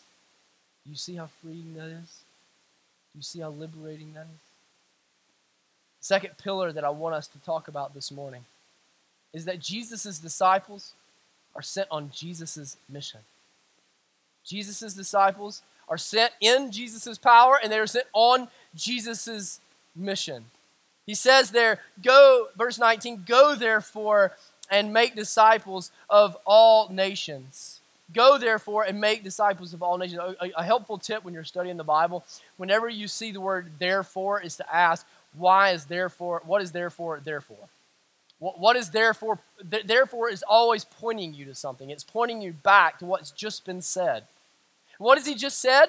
You 0.86 0.94
see 0.94 1.16
how 1.16 1.30
freeing 1.42 1.74
that 1.74 1.88
is? 1.88 2.27
Do 3.12 3.18
you 3.18 3.22
see 3.22 3.40
how 3.40 3.50
liberating 3.50 4.14
that 4.14 4.26
is? 4.32 4.40
Second 6.00 6.38
pillar 6.38 6.72
that 6.72 6.84
I 6.84 6.90
want 6.90 7.14
us 7.14 7.26
to 7.28 7.38
talk 7.40 7.68
about 7.68 7.94
this 7.94 8.10
morning 8.10 8.44
is 9.32 9.44
that 9.44 9.60
Jesus' 9.60 10.18
disciples 10.18 10.92
are 11.54 11.62
sent 11.62 11.88
on 11.90 12.10
Jesus' 12.14 12.76
mission. 12.88 13.20
Jesus' 14.44 14.94
disciples 14.94 15.62
are 15.88 15.98
sent 15.98 16.32
in 16.40 16.70
Jesus' 16.70 17.18
power 17.18 17.58
and 17.62 17.72
they 17.72 17.78
are 17.78 17.86
sent 17.86 18.06
on 18.12 18.48
Jesus' 18.74 19.60
mission. 19.94 20.44
He 21.06 21.14
says 21.14 21.50
there, 21.50 21.80
go, 22.02 22.48
verse 22.56 22.78
19, 22.78 23.24
go 23.26 23.54
therefore 23.54 24.32
and 24.70 24.92
make 24.92 25.14
disciples 25.14 25.90
of 26.08 26.36
all 26.46 26.88
nations. 26.90 27.77
Go 28.12 28.38
therefore 28.38 28.84
and 28.84 29.00
make 29.00 29.22
disciples 29.22 29.74
of 29.74 29.82
all 29.82 29.98
nations. 29.98 30.20
A, 30.20 30.50
a, 30.56 30.64
helpful 30.64 30.96
tip 30.96 31.24
when 31.24 31.34
you're 31.34 31.44
studying 31.44 31.76
the 31.76 31.84
Bible, 31.84 32.24
whenever 32.56 32.88
you 32.88 33.06
see 33.06 33.32
the 33.32 33.40
word 33.40 33.70
therefore, 33.78 34.40
is 34.40 34.56
to 34.56 34.74
ask, 34.74 35.06
why 35.34 35.70
is 35.70 35.84
therefore, 35.84 36.42
what 36.46 36.62
is 36.62 36.72
therefore, 36.72 37.20
therefore? 37.22 37.68
What, 38.38 38.58
what 38.58 38.76
is 38.76 38.90
therefore, 38.90 39.40
th- 39.70 39.86
therefore 39.86 40.30
is 40.30 40.42
always 40.42 40.84
pointing 40.84 41.34
you 41.34 41.44
to 41.46 41.54
something. 41.54 41.90
It's 41.90 42.04
pointing 42.04 42.40
you 42.40 42.52
back 42.52 42.98
to 43.00 43.04
what's 43.04 43.30
just 43.30 43.66
been 43.66 43.82
said. 43.82 44.24
What 44.96 45.18
has 45.18 45.26
he 45.26 45.34
just 45.34 45.60
said? 45.60 45.86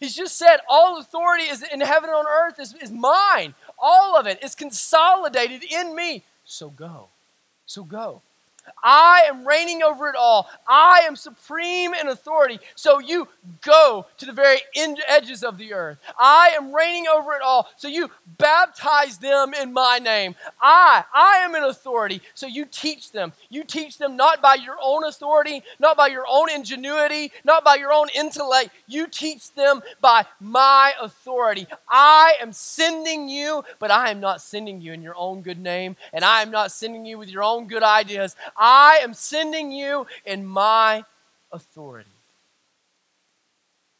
He's 0.00 0.14
just 0.14 0.38
said, 0.38 0.58
all 0.68 0.98
authority 0.98 1.44
is 1.44 1.62
in 1.62 1.80
heaven 1.80 2.08
and 2.08 2.18
on 2.18 2.26
earth 2.26 2.60
is, 2.60 2.74
is 2.74 2.90
mine. 2.90 3.54
All 3.78 4.16
of 4.16 4.26
it 4.26 4.42
is 4.42 4.54
consolidated 4.54 5.64
in 5.64 5.94
me. 5.94 6.24
So 6.44 6.70
go. 6.70 7.08
So 7.66 7.82
go. 7.82 8.22
I 8.82 9.24
am 9.28 9.46
reigning 9.46 9.82
over 9.82 10.08
it 10.08 10.16
all. 10.16 10.48
I 10.66 11.02
am 11.06 11.16
supreme 11.16 11.94
in 11.94 12.08
authority. 12.08 12.58
So 12.74 12.98
you 12.98 13.28
go 13.62 14.06
to 14.18 14.26
the 14.26 14.32
very 14.32 14.58
end 14.76 15.00
edges 15.06 15.42
of 15.42 15.58
the 15.58 15.72
earth. 15.72 15.98
I 16.18 16.54
am 16.56 16.74
reigning 16.74 17.06
over 17.08 17.32
it 17.32 17.42
all. 17.42 17.68
So 17.76 17.88
you 17.88 18.10
baptize 18.38 19.18
them 19.18 19.54
in 19.54 19.72
my 19.72 19.98
name. 19.98 20.34
I, 20.60 21.04
I 21.14 21.38
am 21.38 21.54
in 21.54 21.64
authority. 21.64 22.22
So 22.34 22.46
you 22.46 22.64
teach 22.64 23.12
them. 23.12 23.32
You 23.48 23.64
teach 23.64 23.98
them 23.98 24.16
not 24.16 24.42
by 24.42 24.54
your 24.54 24.76
own 24.82 25.04
authority, 25.04 25.62
not 25.78 25.96
by 25.96 26.08
your 26.08 26.24
own 26.28 26.50
ingenuity, 26.50 27.32
not 27.44 27.64
by 27.64 27.76
your 27.76 27.92
own 27.92 28.08
intellect. 28.14 28.70
You 28.86 29.06
teach 29.06 29.52
them 29.54 29.82
by 30.00 30.26
my 30.40 30.92
authority. 31.00 31.66
I 31.88 32.34
am 32.40 32.52
sending 32.52 33.28
you, 33.28 33.64
but 33.78 33.90
I 33.90 34.10
am 34.10 34.20
not 34.20 34.40
sending 34.40 34.80
you 34.80 34.92
in 34.92 35.02
your 35.02 35.16
own 35.16 35.42
good 35.42 35.58
name, 35.58 35.96
and 36.12 36.24
I 36.24 36.42
am 36.42 36.50
not 36.50 36.72
sending 36.72 37.04
you 37.04 37.18
with 37.18 37.28
your 37.28 37.42
own 37.42 37.66
good 37.66 37.82
ideas. 37.82 38.36
I 38.58 39.00
am 39.02 39.14
sending 39.14 39.70
you 39.70 40.06
in 40.26 40.44
my 40.44 41.04
authority. 41.52 42.10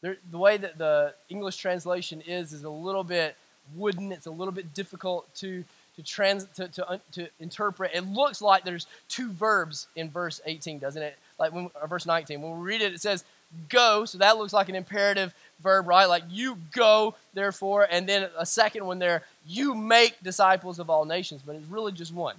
The 0.01 0.37
way 0.37 0.57
that 0.57 0.77
the 0.77 1.13
English 1.27 1.57
translation 1.57 2.21
is 2.21 2.53
is 2.53 2.63
a 2.63 2.69
little 2.69 3.03
bit 3.03 3.35
wooden. 3.75 4.11
It's 4.11 4.27
a 4.27 4.31
little 4.31 4.53
bit 4.53 4.73
difficult 4.73 5.33
to 5.35 5.63
to, 5.99 6.05
trans, 6.05 6.45
to, 6.55 6.67
to, 6.69 7.01
to 7.11 7.27
interpret. 7.41 7.91
It 7.93 8.05
looks 8.05 8.41
like 8.41 8.63
there's 8.63 8.87
two 9.09 9.31
verbs 9.31 9.87
in 9.97 10.09
verse 10.09 10.39
18, 10.45 10.79
doesn't 10.79 11.01
it? 11.01 11.17
Like 11.37 11.51
when, 11.51 11.69
verse 11.89 12.05
19. 12.05 12.41
When 12.41 12.57
we 12.57 12.65
read 12.65 12.81
it, 12.81 12.93
it 12.93 13.01
says 13.01 13.25
go. 13.67 14.05
So 14.05 14.19
that 14.19 14.37
looks 14.37 14.53
like 14.53 14.69
an 14.69 14.75
imperative 14.75 15.33
verb, 15.61 15.87
right? 15.87 16.05
Like 16.05 16.23
you 16.29 16.57
go, 16.71 17.15
therefore, 17.33 17.85
and 17.91 18.07
then 18.07 18.29
a 18.37 18.45
second 18.45 18.85
one 18.85 18.99
there, 18.99 19.23
you 19.45 19.75
make 19.75 20.21
disciples 20.23 20.79
of 20.79 20.89
all 20.89 21.03
nations. 21.03 21.41
But 21.45 21.57
it's 21.57 21.67
really 21.67 21.91
just 21.91 22.13
one. 22.13 22.35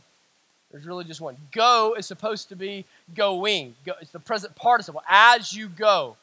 There's 0.71 0.87
really 0.87 1.05
just 1.05 1.21
one. 1.21 1.37
Go 1.53 1.95
is 1.99 2.07
supposed 2.07 2.49
to 2.51 2.57
be 2.57 2.85
going. 3.15 3.75
Go, 3.85 3.95
it's 4.01 4.13
the 4.13 4.21
present 4.21 4.55
participle. 4.55 5.03
As 5.09 5.53
you 5.53 5.69
go. 5.69 6.17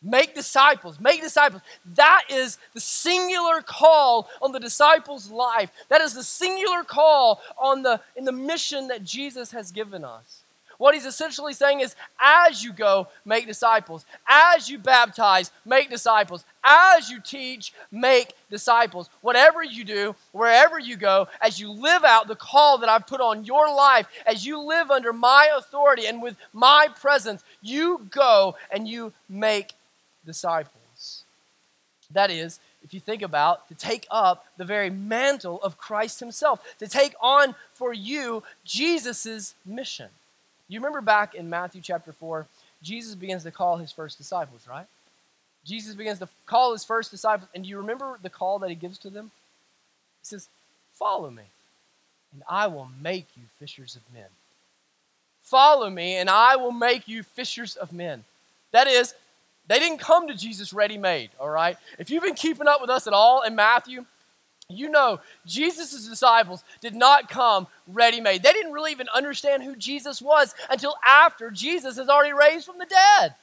Make 0.00 0.36
disciples. 0.36 1.00
Make 1.00 1.20
disciples. 1.20 1.60
That 1.96 2.22
is 2.30 2.58
the 2.72 2.80
singular 2.80 3.62
call 3.62 4.28
on 4.40 4.52
the 4.52 4.60
disciples' 4.60 5.28
life. 5.28 5.70
That 5.88 6.00
is 6.00 6.14
the 6.14 6.22
singular 6.22 6.84
call 6.84 7.40
on 7.60 7.82
the 7.82 8.00
in 8.14 8.24
the 8.24 8.30
mission 8.30 8.88
that 8.88 9.02
Jesus 9.02 9.50
has 9.50 9.72
given 9.72 10.04
us. 10.04 10.44
What 10.78 10.94
he's 10.94 11.06
essentially 11.06 11.52
saying 11.52 11.80
is 11.80 11.96
as 12.20 12.62
you 12.62 12.72
go, 12.72 13.08
make 13.24 13.46
disciples. 13.46 14.06
As 14.28 14.70
you 14.70 14.78
baptize, 14.78 15.50
make 15.64 15.90
disciples. 15.90 16.44
As 16.64 17.10
you 17.10 17.20
teach, 17.20 17.72
make 17.90 18.32
disciples. 18.48 19.10
Whatever 19.20 19.62
you 19.62 19.84
do, 19.84 20.14
wherever 20.30 20.78
you 20.78 20.96
go, 20.96 21.26
as 21.42 21.58
you 21.58 21.70
live 21.72 22.04
out 22.04 22.28
the 22.28 22.36
call 22.36 22.78
that 22.78 22.88
I've 22.88 23.08
put 23.08 23.20
on 23.20 23.44
your 23.44 23.66
life, 23.74 24.06
as 24.24 24.46
you 24.46 24.60
live 24.60 24.90
under 24.90 25.12
my 25.12 25.50
authority 25.56 26.06
and 26.06 26.22
with 26.22 26.36
my 26.52 26.88
presence, 27.00 27.42
you 27.60 28.06
go 28.10 28.54
and 28.70 28.86
you 28.86 29.12
make 29.28 29.74
disciples. 30.24 31.24
That 32.12 32.30
is, 32.30 32.60
if 32.84 32.94
you 32.94 33.00
think 33.00 33.22
about, 33.22 33.66
to 33.68 33.74
take 33.74 34.06
up 34.12 34.46
the 34.56 34.64
very 34.64 34.90
mantle 34.90 35.60
of 35.60 35.76
Christ 35.76 36.20
Himself, 36.20 36.60
to 36.78 36.86
take 36.86 37.14
on 37.20 37.56
for 37.74 37.92
you 37.92 38.44
Jesus' 38.64 39.56
mission. 39.66 40.08
You 40.68 40.78
remember 40.80 41.00
back 41.00 41.34
in 41.34 41.48
Matthew 41.48 41.80
chapter 41.80 42.12
4, 42.12 42.46
Jesus 42.82 43.14
begins 43.14 43.42
to 43.44 43.50
call 43.50 43.78
his 43.78 43.90
first 43.90 44.18
disciples, 44.18 44.66
right? 44.68 44.86
Jesus 45.64 45.94
begins 45.94 46.18
to 46.20 46.28
call 46.46 46.72
his 46.72 46.84
first 46.84 47.10
disciples. 47.10 47.48
And 47.54 47.64
do 47.64 47.70
you 47.70 47.78
remember 47.78 48.18
the 48.22 48.30
call 48.30 48.58
that 48.60 48.70
he 48.70 48.76
gives 48.76 48.98
to 48.98 49.10
them? 49.10 49.30
He 50.22 50.26
says, 50.26 50.48
Follow 50.94 51.30
me, 51.30 51.44
and 52.32 52.42
I 52.48 52.66
will 52.66 52.88
make 53.00 53.26
you 53.36 53.44
fishers 53.58 53.96
of 53.96 54.02
men. 54.12 54.28
Follow 55.42 55.88
me, 55.88 56.16
and 56.16 56.28
I 56.28 56.56
will 56.56 56.72
make 56.72 57.08
you 57.08 57.22
fishers 57.22 57.76
of 57.76 57.92
men. 57.92 58.24
That 58.72 58.86
is, 58.86 59.14
they 59.66 59.78
didn't 59.78 59.98
come 59.98 60.28
to 60.28 60.34
Jesus 60.34 60.72
ready 60.72 60.98
made, 60.98 61.30
all 61.40 61.48
right? 61.48 61.76
If 61.98 62.10
you've 62.10 62.24
been 62.24 62.34
keeping 62.34 62.66
up 62.66 62.80
with 62.80 62.90
us 62.90 63.06
at 63.06 63.12
all 63.12 63.42
in 63.42 63.54
Matthew, 63.54 64.04
you 64.70 64.90
know, 64.90 65.18
Jesus' 65.46 66.06
disciples 66.06 66.62
did 66.82 66.94
not 66.94 67.30
come 67.30 67.66
ready 67.86 68.20
made. 68.20 68.42
They 68.42 68.52
didn't 68.52 68.72
really 68.72 68.90
even 68.92 69.08
understand 69.14 69.62
who 69.62 69.74
Jesus 69.74 70.20
was 70.20 70.54
until 70.68 70.94
after 71.06 71.50
Jesus 71.50 71.96
has 71.96 72.10
already 72.10 72.34
raised 72.34 72.66
from 72.66 72.78
the 72.78 72.84
dead. 72.84 73.34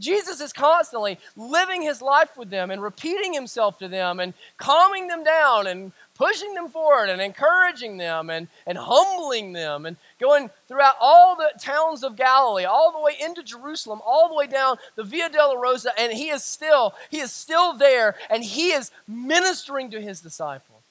Jesus 0.00 0.40
is 0.40 0.52
constantly 0.52 1.18
living 1.36 1.80
his 1.80 2.02
life 2.02 2.36
with 2.36 2.50
them 2.50 2.72
and 2.72 2.82
repeating 2.82 3.32
himself 3.32 3.78
to 3.78 3.86
them 3.86 4.18
and 4.18 4.34
calming 4.58 5.06
them 5.06 5.22
down 5.22 5.68
and 5.68 5.92
pushing 6.16 6.54
them 6.54 6.68
forward 6.68 7.08
and 7.08 7.20
encouraging 7.20 7.96
them 7.96 8.30
and, 8.30 8.48
and 8.66 8.78
humbling 8.78 9.52
them 9.52 9.86
and 9.86 9.96
going 10.18 10.50
throughout 10.66 10.94
all 11.00 11.36
the 11.36 11.52
towns 11.60 12.02
of 12.02 12.16
Galilee, 12.16 12.64
all 12.64 12.92
the 12.92 13.00
way 13.00 13.12
into 13.20 13.42
Jerusalem, 13.42 14.00
all 14.04 14.28
the 14.28 14.34
way 14.34 14.46
down 14.46 14.78
the 14.96 15.04
Via 15.04 15.28
Dolorosa, 15.28 15.90
and 15.98 16.12
he 16.12 16.30
is 16.30 16.42
still, 16.42 16.94
he 17.10 17.18
is 17.18 17.32
still 17.32 17.74
there, 17.74 18.16
and 18.30 18.42
he 18.42 18.72
is 18.72 18.90
ministering 19.06 19.90
to 19.90 20.00
his 20.00 20.20
disciples. 20.20 20.82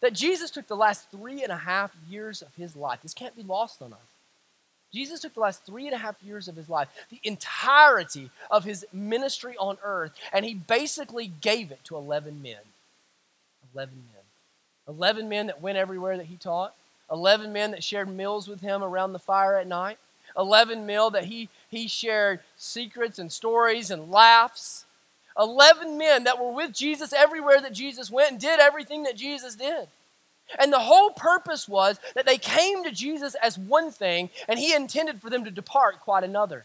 That 0.00 0.14
Jesus 0.14 0.50
took 0.50 0.66
the 0.66 0.76
last 0.76 1.10
three 1.10 1.42
and 1.42 1.52
a 1.52 1.56
half 1.56 1.94
years 2.08 2.40
of 2.40 2.54
his 2.54 2.74
life. 2.74 3.00
This 3.02 3.12
can't 3.12 3.36
be 3.36 3.42
lost 3.42 3.82
on 3.82 3.92
us. 3.92 3.98
Jesus 4.92 5.20
took 5.20 5.34
the 5.34 5.40
last 5.40 5.64
three 5.64 5.86
and 5.86 5.94
a 5.94 5.98
half 5.98 6.20
years 6.22 6.48
of 6.48 6.56
his 6.56 6.68
life, 6.68 6.88
the 7.10 7.20
entirety 7.22 8.30
of 8.50 8.64
his 8.64 8.84
ministry 8.92 9.54
on 9.58 9.78
earth, 9.84 10.12
and 10.32 10.44
he 10.44 10.54
basically 10.54 11.28
gave 11.40 11.70
it 11.70 11.84
to 11.84 11.96
11 11.96 12.42
men. 12.42 12.56
11 13.74 13.94
men. 13.94 14.19
11 14.90 15.28
men 15.28 15.46
that 15.46 15.62
went 15.62 15.78
everywhere 15.78 16.16
that 16.16 16.26
he 16.26 16.36
taught, 16.36 16.74
11 17.10 17.52
men 17.52 17.70
that 17.70 17.84
shared 17.84 18.08
meals 18.08 18.48
with 18.48 18.60
him 18.60 18.82
around 18.82 19.12
the 19.12 19.18
fire 19.18 19.56
at 19.56 19.66
night, 19.66 19.98
11 20.36 20.86
men 20.86 21.12
that 21.12 21.24
he, 21.24 21.48
he 21.70 21.88
shared 21.88 22.40
secrets 22.56 23.18
and 23.18 23.30
stories 23.32 23.90
and 23.90 24.10
laughs, 24.10 24.84
11 25.38 25.96
men 25.96 26.24
that 26.24 26.38
were 26.38 26.52
with 26.52 26.72
Jesus 26.72 27.12
everywhere 27.12 27.60
that 27.60 27.72
Jesus 27.72 28.10
went 28.10 28.32
and 28.32 28.40
did 28.40 28.60
everything 28.60 29.04
that 29.04 29.16
Jesus 29.16 29.54
did. 29.54 29.88
And 30.58 30.72
the 30.72 30.80
whole 30.80 31.10
purpose 31.10 31.68
was 31.68 32.00
that 32.14 32.26
they 32.26 32.38
came 32.38 32.82
to 32.82 32.90
Jesus 32.90 33.36
as 33.36 33.56
one 33.56 33.92
thing, 33.92 34.30
and 34.48 34.58
he 34.58 34.74
intended 34.74 35.20
for 35.20 35.30
them 35.30 35.44
to 35.44 35.50
depart 35.50 36.00
quite 36.00 36.24
another. 36.24 36.64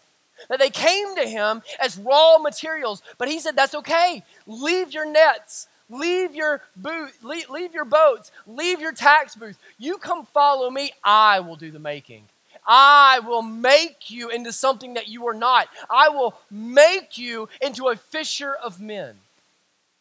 That 0.49 0.59
they 0.59 0.71
came 0.71 1.15
to 1.15 1.27
him 1.27 1.61
as 1.79 1.97
raw 1.97 2.39
materials, 2.39 3.01
but 3.17 3.29
he 3.29 3.39
said, 3.39 3.55
That's 3.55 3.75
okay. 3.75 4.23
Leave 4.47 4.91
your 4.91 5.09
nets, 5.09 5.67
Leave 5.89 6.33
your 6.33 6.61
boot, 6.75 7.11
leave, 7.23 7.49
leave 7.49 7.73
your 7.73 7.85
boats, 7.85 8.31
leave 8.47 8.81
your 8.81 8.91
tax 8.91 9.35
booth. 9.35 9.57
You 9.77 9.97
come 9.97 10.25
follow 10.25 10.69
me, 10.69 10.91
I 11.03 11.41
will 11.41 11.55
do 11.55 11.69
the 11.69 11.79
making. 11.79 12.23
I 12.67 13.19
will 13.19 13.43
make 13.43 14.09
you 14.09 14.29
into 14.29 14.51
something 14.51 14.95
that 14.95 15.07
you 15.07 15.27
are 15.27 15.35
not. 15.35 15.67
I 15.87 16.09
will 16.09 16.35
make 16.49 17.17
you 17.17 17.47
into 17.61 17.89
a 17.89 17.95
fisher 17.95 18.55
of 18.55 18.81
men. 18.81 19.15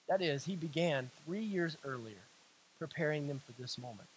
That 0.08 0.22
is, 0.22 0.44
he 0.44 0.56
began 0.56 1.10
three 1.26 1.44
years 1.44 1.76
earlier 1.84 2.16
preparing 2.78 3.28
them 3.28 3.40
for 3.46 3.52
this 3.60 3.78
moment. 3.78 4.08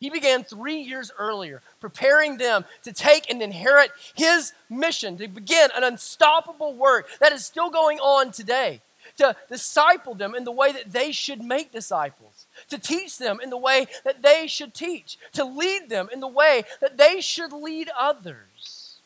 He 0.00 0.10
began 0.10 0.44
three 0.44 0.80
years 0.80 1.10
earlier, 1.18 1.60
preparing 1.80 2.38
them 2.38 2.64
to 2.84 2.92
take 2.92 3.30
and 3.30 3.42
inherit 3.42 3.90
his 4.14 4.52
mission, 4.68 5.18
to 5.18 5.28
begin 5.28 5.68
an 5.76 5.84
unstoppable 5.84 6.74
work 6.74 7.06
that 7.20 7.32
is 7.32 7.44
still 7.44 7.70
going 7.70 7.98
on 8.00 8.32
today 8.32 8.80
to 9.20 9.36
disciple 9.50 10.14
them 10.14 10.34
in 10.34 10.44
the 10.44 10.50
way 10.50 10.72
that 10.72 10.90
they 10.90 11.12
should 11.12 11.42
make 11.42 11.70
disciples, 11.70 12.46
to 12.70 12.78
teach 12.78 13.18
them 13.18 13.38
in 13.42 13.50
the 13.50 13.56
way 13.56 13.86
that 14.04 14.22
they 14.22 14.46
should 14.46 14.72
teach, 14.72 15.18
to 15.34 15.44
lead 15.44 15.90
them 15.90 16.08
in 16.10 16.20
the 16.20 16.26
way 16.26 16.64
that 16.80 16.96
they 16.96 17.20
should 17.20 17.52
lead 17.52 17.90
others, 17.96 18.96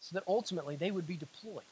so 0.00 0.14
that 0.14 0.24
ultimately 0.26 0.74
they 0.74 0.90
would 0.90 1.06
be 1.06 1.16
deployed, 1.16 1.62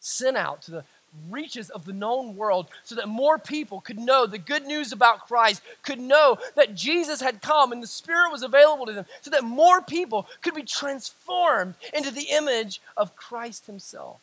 sent 0.00 0.36
out 0.36 0.60
to 0.62 0.72
the 0.72 0.84
reaches 1.30 1.70
of 1.70 1.84
the 1.84 1.92
known 1.92 2.36
world 2.36 2.66
so 2.82 2.96
that 2.96 3.08
more 3.08 3.38
people 3.38 3.80
could 3.80 3.98
know 3.98 4.26
the 4.26 4.36
good 4.36 4.66
news 4.66 4.90
about 4.90 5.26
Christ, 5.26 5.62
could 5.82 6.00
know 6.00 6.36
that 6.56 6.74
Jesus 6.74 7.20
had 7.20 7.40
come 7.40 7.70
and 7.70 7.80
the 7.80 7.86
Spirit 7.86 8.32
was 8.32 8.42
available 8.42 8.86
to 8.86 8.92
them, 8.92 9.06
so 9.20 9.30
that 9.30 9.44
more 9.44 9.80
people 9.80 10.26
could 10.42 10.54
be 10.54 10.64
transformed 10.64 11.74
into 11.94 12.10
the 12.10 12.26
image 12.32 12.80
of 12.96 13.14
Christ 13.14 13.66
Himself. 13.66 14.20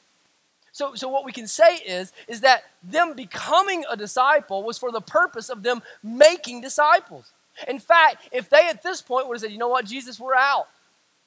So, 0.74 0.96
so 0.96 1.08
what 1.08 1.24
we 1.24 1.32
can 1.32 1.48
say 1.48 1.78
is, 1.78 2.12
is 2.28 2.42
that 2.42 2.64
them 2.84 3.14
becoming 3.14 3.86
a 3.90 3.96
disciple 3.96 4.64
was 4.64 4.78
for 4.78 4.92
the 4.92 5.02
purpose 5.02 5.50
of 5.50 5.64
them 5.64 5.82
making 6.02 6.62
disciples. 6.62 7.32
In 7.68 7.80
fact, 7.80 8.28
if 8.32 8.50
they 8.50 8.68
at 8.68 8.82
this 8.82 9.02
point 9.02 9.28
would 9.28 9.36
have 9.36 9.42
said, 9.42 9.52
you 9.52 9.60
know 9.60 9.68
what, 9.68 9.86
Jesus, 9.86 10.20
we're 10.20 10.36
out, 10.36 10.68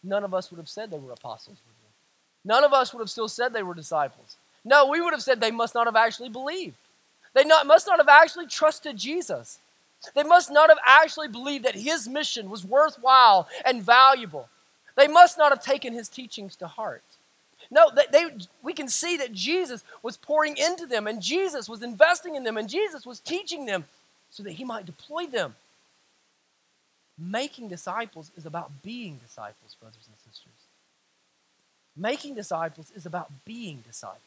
none 0.02 0.24
of 0.24 0.34
us 0.34 0.50
would 0.50 0.58
have 0.58 0.68
said 0.68 0.90
they 0.90 0.98
were 0.98 1.12
apostles. 1.12 1.58
None 2.44 2.64
of 2.64 2.72
us 2.72 2.92
would 2.92 3.00
have 3.00 3.10
still 3.10 3.28
said 3.28 3.52
they 3.52 3.62
were 3.62 3.74
disciples. 3.74 4.36
No, 4.64 4.86
we 4.86 5.00
would 5.00 5.12
have 5.12 5.22
said 5.22 5.40
they 5.40 5.52
must 5.52 5.74
not 5.74 5.86
have 5.86 5.96
actually 5.96 6.28
believed. 6.28 6.76
They 7.34 7.44
not, 7.44 7.66
must 7.66 7.86
not 7.86 7.98
have 7.98 8.08
actually 8.08 8.46
trusted 8.46 8.96
Jesus. 8.96 9.58
They 10.14 10.24
must 10.24 10.50
not 10.50 10.70
have 10.70 10.78
actually 10.84 11.28
believed 11.28 11.64
that 11.64 11.74
his 11.76 12.08
mission 12.08 12.50
was 12.50 12.64
worthwhile 12.64 13.48
and 13.64 13.82
valuable. 13.82 14.48
They 14.96 15.06
must 15.06 15.38
not 15.38 15.52
have 15.52 15.62
taken 15.62 15.92
his 15.92 16.08
teachings 16.08 16.56
to 16.56 16.66
heart. 16.66 17.02
No, 17.70 17.90
they, 17.94 18.04
they, 18.10 18.30
we 18.62 18.72
can 18.72 18.88
see 18.88 19.16
that 19.16 19.32
Jesus 19.32 19.82
was 20.02 20.16
pouring 20.16 20.56
into 20.56 20.86
them, 20.86 21.06
and 21.06 21.20
Jesus 21.20 21.68
was 21.68 21.82
investing 21.82 22.34
in 22.34 22.44
them, 22.44 22.56
and 22.56 22.68
Jesus 22.68 23.04
was 23.04 23.20
teaching 23.20 23.66
them 23.66 23.84
so 24.30 24.42
that 24.42 24.52
he 24.52 24.64
might 24.64 24.86
deploy 24.86 25.26
them. 25.26 25.54
Making 27.18 27.68
disciples 27.68 28.30
is 28.36 28.46
about 28.46 28.82
being 28.82 29.18
disciples, 29.18 29.76
brothers 29.80 30.06
and 30.06 30.16
sisters. 30.18 30.52
Making 31.96 32.34
disciples 32.34 32.92
is 32.94 33.06
about 33.06 33.30
being 33.46 33.82
disciples. 33.86 34.20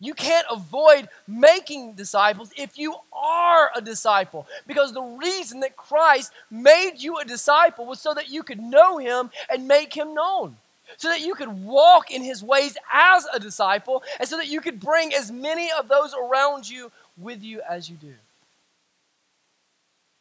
You 0.00 0.14
can't 0.14 0.46
avoid 0.50 1.08
making 1.26 1.92
disciples 1.92 2.50
if 2.56 2.78
you 2.78 2.96
are 3.12 3.70
a 3.76 3.80
disciple. 3.80 4.46
Because 4.66 4.92
the 4.92 5.02
reason 5.02 5.60
that 5.60 5.76
Christ 5.76 6.32
made 6.50 6.94
you 6.98 7.18
a 7.18 7.24
disciple 7.24 7.86
was 7.86 8.00
so 8.00 8.14
that 8.14 8.30
you 8.30 8.42
could 8.42 8.60
know 8.60 8.98
him 8.98 9.30
and 9.50 9.68
make 9.68 9.94
him 9.94 10.14
known 10.14 10.56
so 10.96 11.08
that 11.08 11.20
you 11.20 11.34
could 11.34 11.64
walk 11.64 12.10
in 12.10 12.22
his 12.22 12.42
ways 12.42 12.76
as 12.92 13.26
a 13.32 13.40
disciple, 13.40 14.02
and 14.18 14.28
so 14.28 14.36
that 14.36 14.48
you 14.48 14.60
could 14.60 14.80
bring 14.80 15.14
as 15.14 15.30
many 15.30 15.70
of 15.78 15.88
those 15.88 16.14
around 16.14 16.68
you 16.68 16.90
with 17.16 17.42
you 17.42 17.60
as 17.68 17.88
you 17.88 17.96
do. 17.96 18.14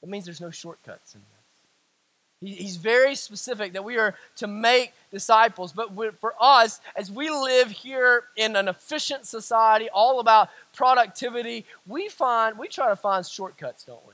That 0.01 0.09
means 0.09 0.25
there's 0.25 0.41
no 0.41 0.51
shortcuts 0.51 1.15
in 1.15 1.21
this. 1.21 2.57
He's 2.57 2.75
very 2.75 3.15
specific 3.15 3.71
that 3.71 3.85
we 3.85 3.97
are 3.97 4.15
to 4.35 4.47
make 4.47 4.91
disciples, 5.11 5.71
but 5.71 5.91
for 6.19 6.33
us, 6.41 6.81
as 6.93 7.09
we 7.09 7.29
live 7.29 7.71
here 7.71 8.25
in 8.35 8.57
an 8.57 8.67
efficient 8.67 9.25
society, 9.25 9.87
all 9.93 10.19
about 10.19 10.49
productivity, 10.73 11.65
we 11.87 12.09
find 12.09 12.57
we 12.57 12.67
try 12.67 12.89
to 12.89 12.97
find 12.97 13.25
shortcuts, 13.25 13.85
don't 13.85 14.05
we? 14.05 14.13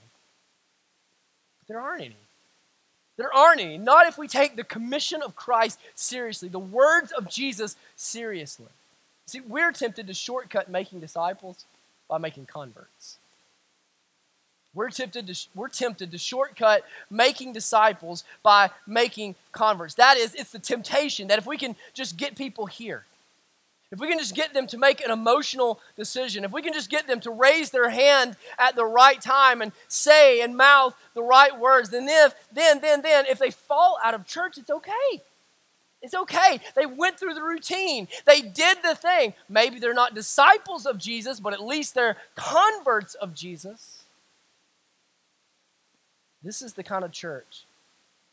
But 1.59 1.67
there 1.69 1.81
aren't 1.81 2.01
any. 2.01 2.15
There 3.19 3.36
aren't 3.36 3.60
any. 3.60 3.77
Not 3.77 4.08
if 4.08 4.17
we 4.17 4.29
take 4.29 4.55
the 4.55 4.63
commission 4.63 5.21
of 5.21 5.36
Christ 5.36 5.77
seriously, 5.93 6.47
the 6.47 6.58
words 6.58 7.12
of 7.12 7.29
Jesus 7.29 7.75
seriously. 7.97 8.71
See, 9.25 9.41
we're 9.41 9.73
tempted 9.73 10.08
to 10.08 10.13
shortcut 10.13 10.69
making 10.69 11.01
disciples 11.01 11.65
by 12.08 12.17
making 12.17 12.45
converts. 12.45 13.17
We're 14.73 14.89
tempted, 14.89 15.27
to, 15.27 15.47
we're 15.53 15.67
tempted 15.67 16.12
to 16.12 16.17
shortcut 16.17 16.84
making 17.10 17.51
disciples 17.51 18.23
by 18.41 18.69
making 18.88 19.36
converts. 19.51 19.95
That 19.95 20.15
is, 20.15 20.34
it's 20.34 20.53
the 20.53 20.60
temptation 20.60 21.27
that 21.27 21.39
if 21.39 21.45
we 21.45 21.58
can 21.58 21.75
just 21.93 22.15
get 22.15 22.38
people 22.38 22.67
here, 22.67 23.03
if 23.91 23.99
we 23.99 24.08
can 24.08 24.19
just 24.19 24.36
get 24.36 24.54
them 24.54 24.67
to 24.67 24.78
make 24.78 25.02
an 25.02 25.10
emotional 25.10 25.80
decision, 25.95 26.43
if 26.43 26.52
we 26.52 26.62
can 26.62 26.73
just 26.73 26.91
get 26.91 27.08
them 27.08 27.19
to 27.21 27.32
raise 27.32 27.71
their 27.71 27.89
hand 27.89 28.38
at 28.60 28.75
the 28.75 28.86
right 28.86 29.19
time 29.19 29.62
and 29.62 29.71
say 29.88 30.41
and 30.41 30.56
mouth 30.56 30.95
the 31.15 31.23
right 31.23 31.58
words, 31.60 31.89
then 31.89 32.08
if 32.08 32.36
then 32.54 32.82
then 32.82 33.02
then 33.02 33.25
if 33.25 33.39
they 33.39 33.49
fall 33.49 33.97
out 34.04 34.13
of 34.13 34.28
church, 34.28 34.58
it's 34.58 34.69
okay. 34.69 35.21
It's 36.02 36.13
okay. 36.13 36.62
They 36.75 36.86
went 36.86 37.19
through 37.19 37.34
the 37.34 37.43
routine. 37.43 38.08
They 38.25 38.41
did 38.41 38.78
the 38.84 38.95
thing. 38.95 39.34
Maybe 39.49 39.80
they're 39.80 39.93
not 39.93 40.15
disciples 40.15 40.86
of 40.86 40.97
Jesus, 40.97 41.39
but 41.39 41.54
at 41.54 41.62
least 41.62 41.93
they're 41.93 42.15
converts 42.36 43.15
of 43.15 43.34
Jesus. 43.34 44.04
This 46.41 46.62
is 46.62 46.73
the 46.73 46.84
kind 46.84 47.04
of 47.04 47.12
church. 47.12 47.65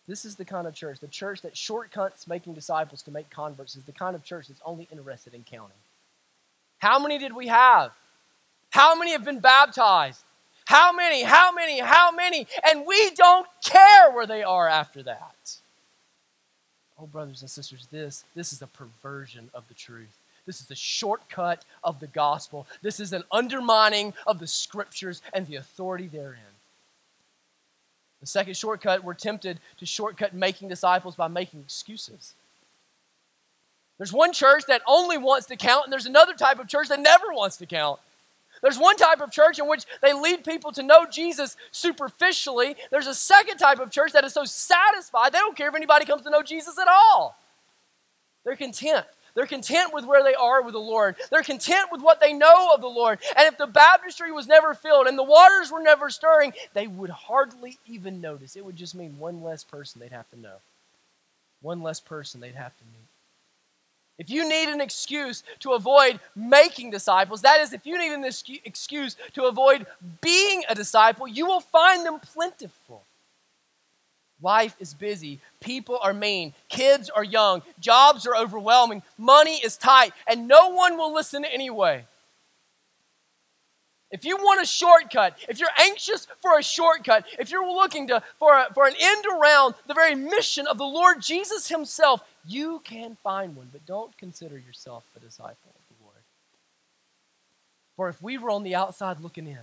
This 0.08 0.24
is 0.24 0.36
the 0.36 0.44
kind 0.44 0.66
of 0.66 0.74
church. 0.74 1.00
The 1.00 1.08
church 1.08 1.42
that 1.42 1.56
shortcuts 1.56 2.28
making 2.28 2.54
disciples 2.54 3.02
to 3.02 3.10
make 3.10 3.28
converts 3.30 3.76
is 3.76 3.84
the 3.84 3.92
kind 3.92 4.14
of 4.14 4.22
church 4.22 4.48
that's 4.48 4.60
only 4.64 4.88
interested 4.92 5.34
in 5.34 5.42
counting. 5.42 5.76
How 6.78 6.98
many 6.98 7.18
did 7.18 7.34
we 7.34 7.48
have? 7.48 7.90
How 8.70 8.94
many 8.96 9.12
have 9.12 9.24
been 9.24 9.40
baptized? 9.40 10.22
How 10.66 10.92
many? 10.92 11.22
How 11.22 11.52
many? 11.52 11.80
How 11.80 12.10
many? 12.12 12.46
And 12.68 12.84
we 12.86 13.10
don't 13.10 13.46
care 13.64 14.10
where 14.12 14.26
they 14.26 14.42
are 14.42 14.68
after 14.68 15.02
that. 15.04 15.56
Oh, 16.98 17.06
brothers 17.06 17.42
and 17.42 17.50
sisters, 17.50 17.88
this, 17.90 18.24
this 18.34 18.52
is 18.52 18.62
a 18.62 18.66
perversion 18.66 19.50
of 19.54 19.66
the 19.68 19.74
truth. 19.74 20.16
This 20.46 20.60
is 20.60 20.70
a 20.70 20.76
shortcut 20.76 21.64
of 21.82 22.00
the 22.00 22.06
gospel. 22.06 22.66
This 22.80 23.00
is 23.00 23.12
an 23.12 23.24
undermining 23.32 24.14
of 24.26 24.38
the 24.38 24.46
scriptures 24.46 25.20
and 25.32 25.46
the 25.46 25.56
authority 25.56 26.06
therein. 26.06 26.55
The 28.20 28.26
second 28.26 28.56
shortcut, 28.56 29.04
we're 29.04 29.14
tempted 29.14 29.60
to 29.78 29.86
shortcut 29.86 30.34
making 30.34 30.68
disciples 30.68 31.16
by 31.16 31.28
making 31.28 31.60
excuses. 31.60 32.34
There's 33.98 34.12
one 34.12 34.32
church 34.32 34.64
that 34.68 34.82
only 34.86 35.18
wants 35.18 35.46
to 35.46 35.56
count, 35.56 35.84
and 35.84 35.92
there's 35.92 36.06
another 36.06 36.34
type 36.34 36.58
of 36.58 36.68
church 36.68 36.88
that 36.88 37.00
never 37.00 37.32
wants 37.32 37.56
to 37.58 37.66
count. 37.66 38.00
There's 38.62 38.78
one 38.78 38.96
type 38.96 39.20
of 39.20 39.30
church 39.30 39.58
in 39.58 39.68
which 39.68 39.84
they 40.02 40.12
lead 40.12 40.44
people 40.44 40.72
to 40.72 40.82
know 40.82 41.06
Jesus 41.06 41.56
superficially. 41.70 42.74
There's 42.90 43.06
a 43.06 43.14
second 43.14 43.58
type 43.58 43.78
of 43.78 43.90
church 43.90 44.12
that 44.12 44.24
is 44.24 44.32
so 44.32 44.44
satisfied, 44.44 45.32
they 45.32 45.38
don't 45.38 45.56
care 45.56 45.68
if 45.68 45.74
anybody 45.74 46.04
comes 46.04 46.22
to 46.22 46.30
know 46.30 46.42
Jesus 46.42 46.78
at 46.78 46.88
all. 46.88 47.38
They're 48.44 48.56
content. 48.56 49.04
They're 49.36 49.46
content 49.46 49.92
with 49.92 50.06
where 50.06 50.24
they 50.24 50.34
are 50.34 50.62
with 50.62 50.72
the 50.72 50.80
Lord. 50.80 51.14
They're 51.30 51.42
content 51.42 51.92
with 51.92 52.00
what 52.00 52.20
they 52.20 52.32
know 52.32 52.72
of 52.74 52.80
the 52.80 52.88
Lord. 52.88 53.18
And 53.36 53.46
if 53.46 53.58
the 53.58 53.66
baptistry 53.66 54.32
was 54.32 54.46
never 54.46 54.72
filled 54.74 55.06
and 55.06 55.16
the 55.16 55.22
waters 55.22 55.70
were 55.70 55.82
never 55.82 56.08
stirring, 56.08 56.54
they 56.72 56.86
would 56.86 57.10
hardly 57.10 57.78
even 57.86 58.22
notice. 58.22 58.56
It 58.56 58.64
would 58.64 58.76
just 58.76 58.94
mean 58.94 59.18
one 59.18 59.42
less 59.42 59.62
person 59.62 60.00
they'd 60.00 60.10
have 60.10 60.28
to 60.30 60.40
know, 60.40 60.56
one 61.60 61.82
less 61.82 62.00
person 62.00 62.40
they'd 62.40 62.54
have 62.54 62.76
to 62.78 62.84
meet. 62.86 63.06
If 64.18 64.30
you 64.30 64.48
need 64.48 64.70
an 64.70 64.80
excuse 64.80 65.42
to 65.60 65.72
avoid 65.72 66.18
making 66.34 66.90
disciples, 66.90 67.42
that 67.42 67.60
is, 67.60 67.74
if 67.74 67.84
you 67.84 67.98
need 67.98 68.14
an 68.14 68.24
excuse 68.24 69.16
to 69.34 69.44
avoid 69.44 69.84
being 70.22 70.62
a 70.70 70.74
disciple, 70.74 71.28
you 71.28 71.44
will 71.44 71.60
find 71.60 72.06
them 72.06 72.20
plentiful. 72.20 73.02
Life 74.42 74.76
is 74.78 74.92
busy. 74.92 75.40
People 75.60 75.98
are 76.02 76.12
mean. 76.12 76.52
Kids 76.68 77.08
are 77.08 77.24
young. 77.24 77.62
Jobs 77.80 78.26
are 78.26 78.36
overwhelming. 78.36 79.02
Money 79.16 79.56
is 79.64 79.76
tight. 79.76 80.12
And 80.26 80.46
no 80.46 80.68
one 80.70 80.98
will 80.98 81.14
listen 81.14 81.44
anyway. 81.44 82.04
If 84.10 84.24
you 84.24 84.36
want 84.36 84.62
a 84.62 84.66
shortcut, 84.66 85.36
if 85.48 85.58
you're 85.58 85.68
anxious 85.80 86.28
for 86.40 86.58
a 86.58 86.62
shortcut, 86.62 87.26
if 87.38 87.50
you're 87.50 87.66
looking 87.66 88.06
to, 88.08 88.22
for, 88.38 88.54
a, 88.54 88.72
for 88.72 88.86
an 88.86 88.94
end 88.98 89.24
around 89.26 89.74
the 89.86 89.94
very 89.94 90.14
mission 90.14 90.66
of 90.66 90.78
the 90.78 90.84
Lord 90.84 91.20
Jesus 91.20 91.68
Himself, 91.68 92.22
you 92.46 92.80
can 92.84 93.16
find 93.22 93.56
one, 93.56 93.68
but 93.72 93.84
don't 93.84 94.16
consider 94.16 94.56
yourself 94.58 95.02
a 95.16 95.20
disciple 95.20 95.56
of 95.74 95.96
the 95.96 96.04
Lord. 96.04 96.16
For 97.96 98.08
if 98.08 98.22
we 98.22 98.38
were 98.38 98.50
on 98.50 98.62
the 98.62 98.76
outside 98.76 99.20
looking 99.20 99.48
in, 99.48 99.58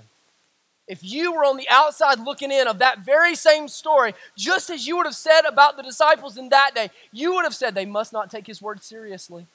if 0.88 1.04
you 1.04 1.34
were 1.34 1.46
on 1.46 1.58
the 1.58 1.69
outside 1.69 2.19
looking 2.19 2.52
in 2.52 2.67
of 2.67 2.80
that 2.80 3.00
very 3.00 3.36
same 3.36 3.67
story, 3.67 4.13
just 4.38 4.69
as 4.69 4.86
you 4.86 4.98
would 4.98 5.06
have 5.06 5.15
said 5.15 5.41
about 5.48 5.78
the 5.78 5.84
disciples 5.84 6.38
in 6.38 6.50
that 6.50 6.76
day, 6.76 6.89
you 7.12 7.34
would 7.34 7.43
have 7.46 7.56
said 7.56 7.74
they 7.74 7.86
must 7.86 8.12
not 8.12 8.30
take 8.30 8.48
his 8.48 8.62
word 8.62 8.84
seriously. 8.84 9.48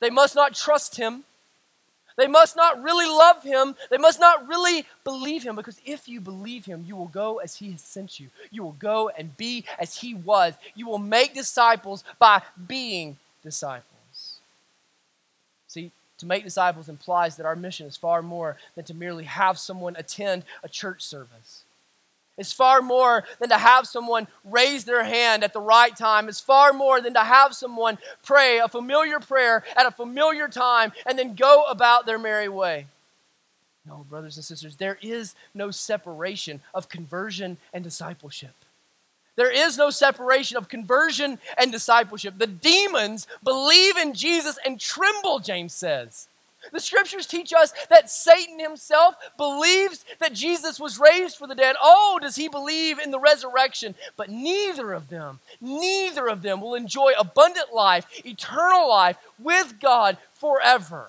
They 0.00 0.10
must 0.10 0.34
not 0.34 0.54
trust 0.54 0.96
him. 0.96 1.24
They 2.16 2.26
must 2.26 2.56
not 2.56 2.82
really 2.82 3.06
love 3.06 3.42
him. 3.42 3.74
They 3.90 3.96
must 3.96 4.20
not 4.20 4.46
really 4.46 4.86
believe 5.02 5.42
him 5.42 5.56
because 5.56 5.80
if 5.84 6.08
you 6.08 6.20
believe 6.20 6.64
him, 6.64 6.84
you 6.86 6.94
will 6.94 7.08
go 7.08 7.38
as 7.38 7.56
he 7.56 7.72
has 7.72 7.80
sent 7.80 8.20
you. 8.20 8.28
You 8.50 8.62
will 8.62 8.72
go 8.72 9.10
and 9.16 9.36
be 9.36 9.64
as 9.80 9.96
he 9.96 10.14
was. 10.14 10.54
You 10.74 10.86
will 10.86 10.98
make 10.98 11.34
disciples 11.34 12.04
by 12.18 12.42
being 12.68 13.16
disciples. 13.42 13.93
To 16.24 16.28
make 16.28 16.42
disciples 16.42 16.88
implies 16.88 17.36
that 17.36 17.44
our 17.44 17.54
mission 17.54 17.86
is 17.86 17.98
far 17.98 18.22
more 18.22 18.56
than 18.76 18.86
to 18.86 18.94
merely 18.94 19.24
have 19.24 19.58
someone 19.58 19.94
attend 19.94 20.46
a 20.62 20.70
church 20.70 21.02
service. 21.02 21.64
It's 22.38 22.50
far 22.50 22.80
more 22.80 23.24
than 23.40 23.50
to 23.50 23.58
have 23.58 23.86
someone 23.86 24.26
raise 24.42 24.86
their 24.86 25.04
hand 25.04 25.44
at 25.44 25.52
the 25.52 25.60
right 25.60 25.94
time. 25.94 26.30
It's 26.30 26.40
far 26.40 26.72
more 26.72 27.02
than 27.02 27.12
to 27.12 27.20
have 27.20 27.54
someone 27.54 27.98
pray 28.24 28.56
a 28.56 28.68
familiar 28.68 29.20
prayer 29.20 29.64
at 29.76 29.84
a 29.84 29.90
familiar 29.90 30.48
time 30.48 30.92
and 31.04 31.18
then 31.18 31.34
go 31.34 31.64
about 31.64 32.06
their 32.06 32.18
merry 32.18 32.48
way. 32.48 32.86
No, 33.86 34.06
brothers 34.08 34.38
and 34.38 34.44
sisters, 34.46 34.76
there 34.76 34.96
is 35.02 35.34
no 35.52 35.70
separation 35.70 36.62
of 36.72 36.88
conversion 36.88 37.58
and 37.74 37.84
discipleship. 37.84 38.54
There 39.36 39.50
is 39.50 39.76
no 39.76 39.90
separation 39.90 40.56
of 40.56 40.68
conversion 40.68 41.38
and 41.58 41.72
discipleship. 41.72 42.34
The 42.38 42.46
demons 42.46 43.26
believe 43.42 43.96
in 43.96 44.14
Jesus 44.14 44.58
and 44.64 44.80
tremble, 44.80 45.40
James 45.40 45.74
says. 45.74 46.28
The 46.72 46.80
scriptures 46.80 47.26
teach 47.26 47.52
us 47.52 47.72
that 47.90 48.08
Satan 48.08 48.58
himself 48.58 49.16
believes 49.36 50.04
that 50.18 50.32
Jesus 50.32 50.80
was 50.80 50.98
raised 50.98 51.36
for 51.36 51.46
the 51.46 51.54
dead. 51.54 51.76
Oh, 51.82 52.18
does 52.22 52.36
he 52.36 52.48
believe 52.48 52.98
in 52.98 53.10
the 53.10 53.18
resurrection? 53.18 53.94
But 54.16 54.30
neither 54.30 54.92
of 54.92 55.08
them, 55.08 55.40
neither 55.60 56.26
of 56.26 56.42
them 56.42 56.60
will 56.60 56.74
enjoy 56.74 57.12
abundant 57.18 57.74
life, 57.74 58.06
eternal 58.24 58.88
life 58.88 59.18
with 59.38 59.78
God 59.80 60.16
forever. 60.32 61.08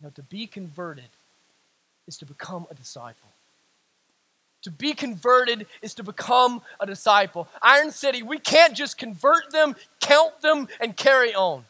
Now, 0.00 0.10
to 0.14 0.22
be 0.22 0.46
converted 0.46 1.08
is 2.06 2.16
to 2.18 2.26
become 2.26 2.66
a 2.70 2.74
disciple. 2.74 3.31
To 4.62 4.70
be 4.70 4.94
converted 4.94 5.66
is 5.82 5.94
to 5.94 6.04
become 6.04 6.62
a 6.78 6.86
disciple. 6.86 7.48
Iron 7.60 7.90
City, 7.90 8.22
we 8.22 8.38
can't 8.38 8.74
just 8.74 8.96
convert 8.96 9.50
them, 9.50 9.74
count 10.00 10.40
them, 10.40 10.68
and 10.80 10.96
carry 10.96 11.34
on. 11.34 11.64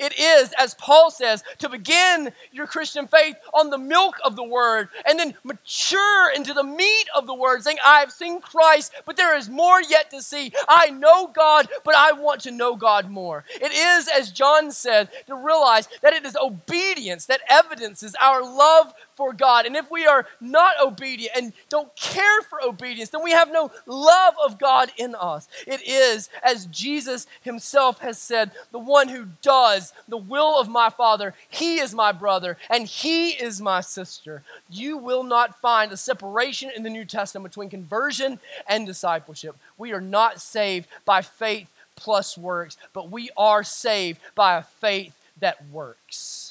It 0.00 0.18
is, 0.18 0.54
as 0.58 0.72
Paul 0.74 1.10
says, 1.10 1.44
to 1.58 1.68
begin 1.68 2.32
your 2.52 2.66
Christian 2.66 3.06
faith 3.06 3.36
on 3.52 3.68
the 3.68 3.76
milk 3.76 4.14
of 4.24 4.34
the 4.34 4.42
word 4.42 4.88
and 5.06 5.18
then 5.18 5.34
mature 5.44 6.30
into 6.34 6.54
the 6.54 6.64
meat 6.64 7.04
of 7.14 7.26
the 7.26 7.34
word, 7.34 7.62
saying, 7.62 7.76
I 7.84 8.00
have 8.00 8.10
seen 8.10 8.40
Christ, 8.40 8.94
but 9.04 9.18
there 9.18 9.36
is 9.36 9.50
more 9.50 9.82
yet 9.82 10.10
to 10.12 10.22
see. 10.22 10.52
I 10.66 10.88
know 10.88 11.26
God, 11.26 11.68
but 11.84 11.94
I 11.94 12.12
want 12.12 12.40
to 12.42 12.50
know 12.50 12.76
God 12.76 13.10
more. 13.10 13.44
It 13.60 13.72
is, 13.72 14.08
as 14.08 14.32
John 14.32 14.70
said, 14.72 15.10
to 15.26 15.34
realize 15.34 15.86
that 16.00 16.14
it 16.14 16.24
is 16.24 16.34
obedience 16.34 17.26
that 17.26 17.42
evidences 17.50 18.16
our 18.22 18.42
love 18.42 18.94
for 19.20 19.34
God. 19.34 19.66
And 19.66 19.76
if 19.76 19.90
we 19.90 20.06
are 20.06 20.26
not 20.40 20.76
obedient 20.82 21.36
and 21.36 21.52
don't 21.68 21.94
care 21.94 22.40
for 22.48 22.58
obedience, 22.64 23.10
then 23.10 23.22
we 23.22 23.32
have 23.32 23.52
no 23.52 23.70
love 23.84 24.32
of 24.42 24.58
God 24.58 24.90
in 24.96 25.14
us. 25.14 25.46
It 25.66 25.86
is, 25.86 26.30
as 26.42 26.64
Jesus 26.64 27.26
himself 27.42 27.98
has 27.98 28.16
said, 28.16 28.50
the 28.72 28.78
one 28.78 29.08
who 29.08 29.26
does 29.42 29.92
the 30.08 30.16
will 30.16 30.58
of 30.58 30.70
my 30.70 30.88
Father, 30.88 31.34
he 31.50 31.80
is 31.80 31.94
my 31.94 32.12
brother 32.12 32.56
and 32.70 32.86
he 32.86 33.32
is 33.32 33.60
my 33.60 33.82
sister. 33.82 34.42
You 34.70 34.96
will 34.96 35.22
not 35.22 35.60
find 35.60 35.92
a 35.92 35.98
separation 35.98 36.70
in 36.74 36.82
the 36.82 36.88
New 36.88 37.04
Testament 37.04 37.52
between 37.52 37.68
conversion 37.68 38.40
and 38.66 38.86
discipleship. 38.86 39.54
We 39.76 39.92
are 39.92 40.00
not 40.00 40.40
saved 40.40 40.88
by 41.04 41.20
faith 41.20 41.68
plus 41.94 42.38
works, 42.38 42.78
but 42.94 43.10
we 43.10 43.28
are 43.36 43.64
saved 43.64 44.18
by 44.34 44.56
a 44.56 44.62
faith 44.62 45.12
that 45.40 45.58
works. 45.70 46.49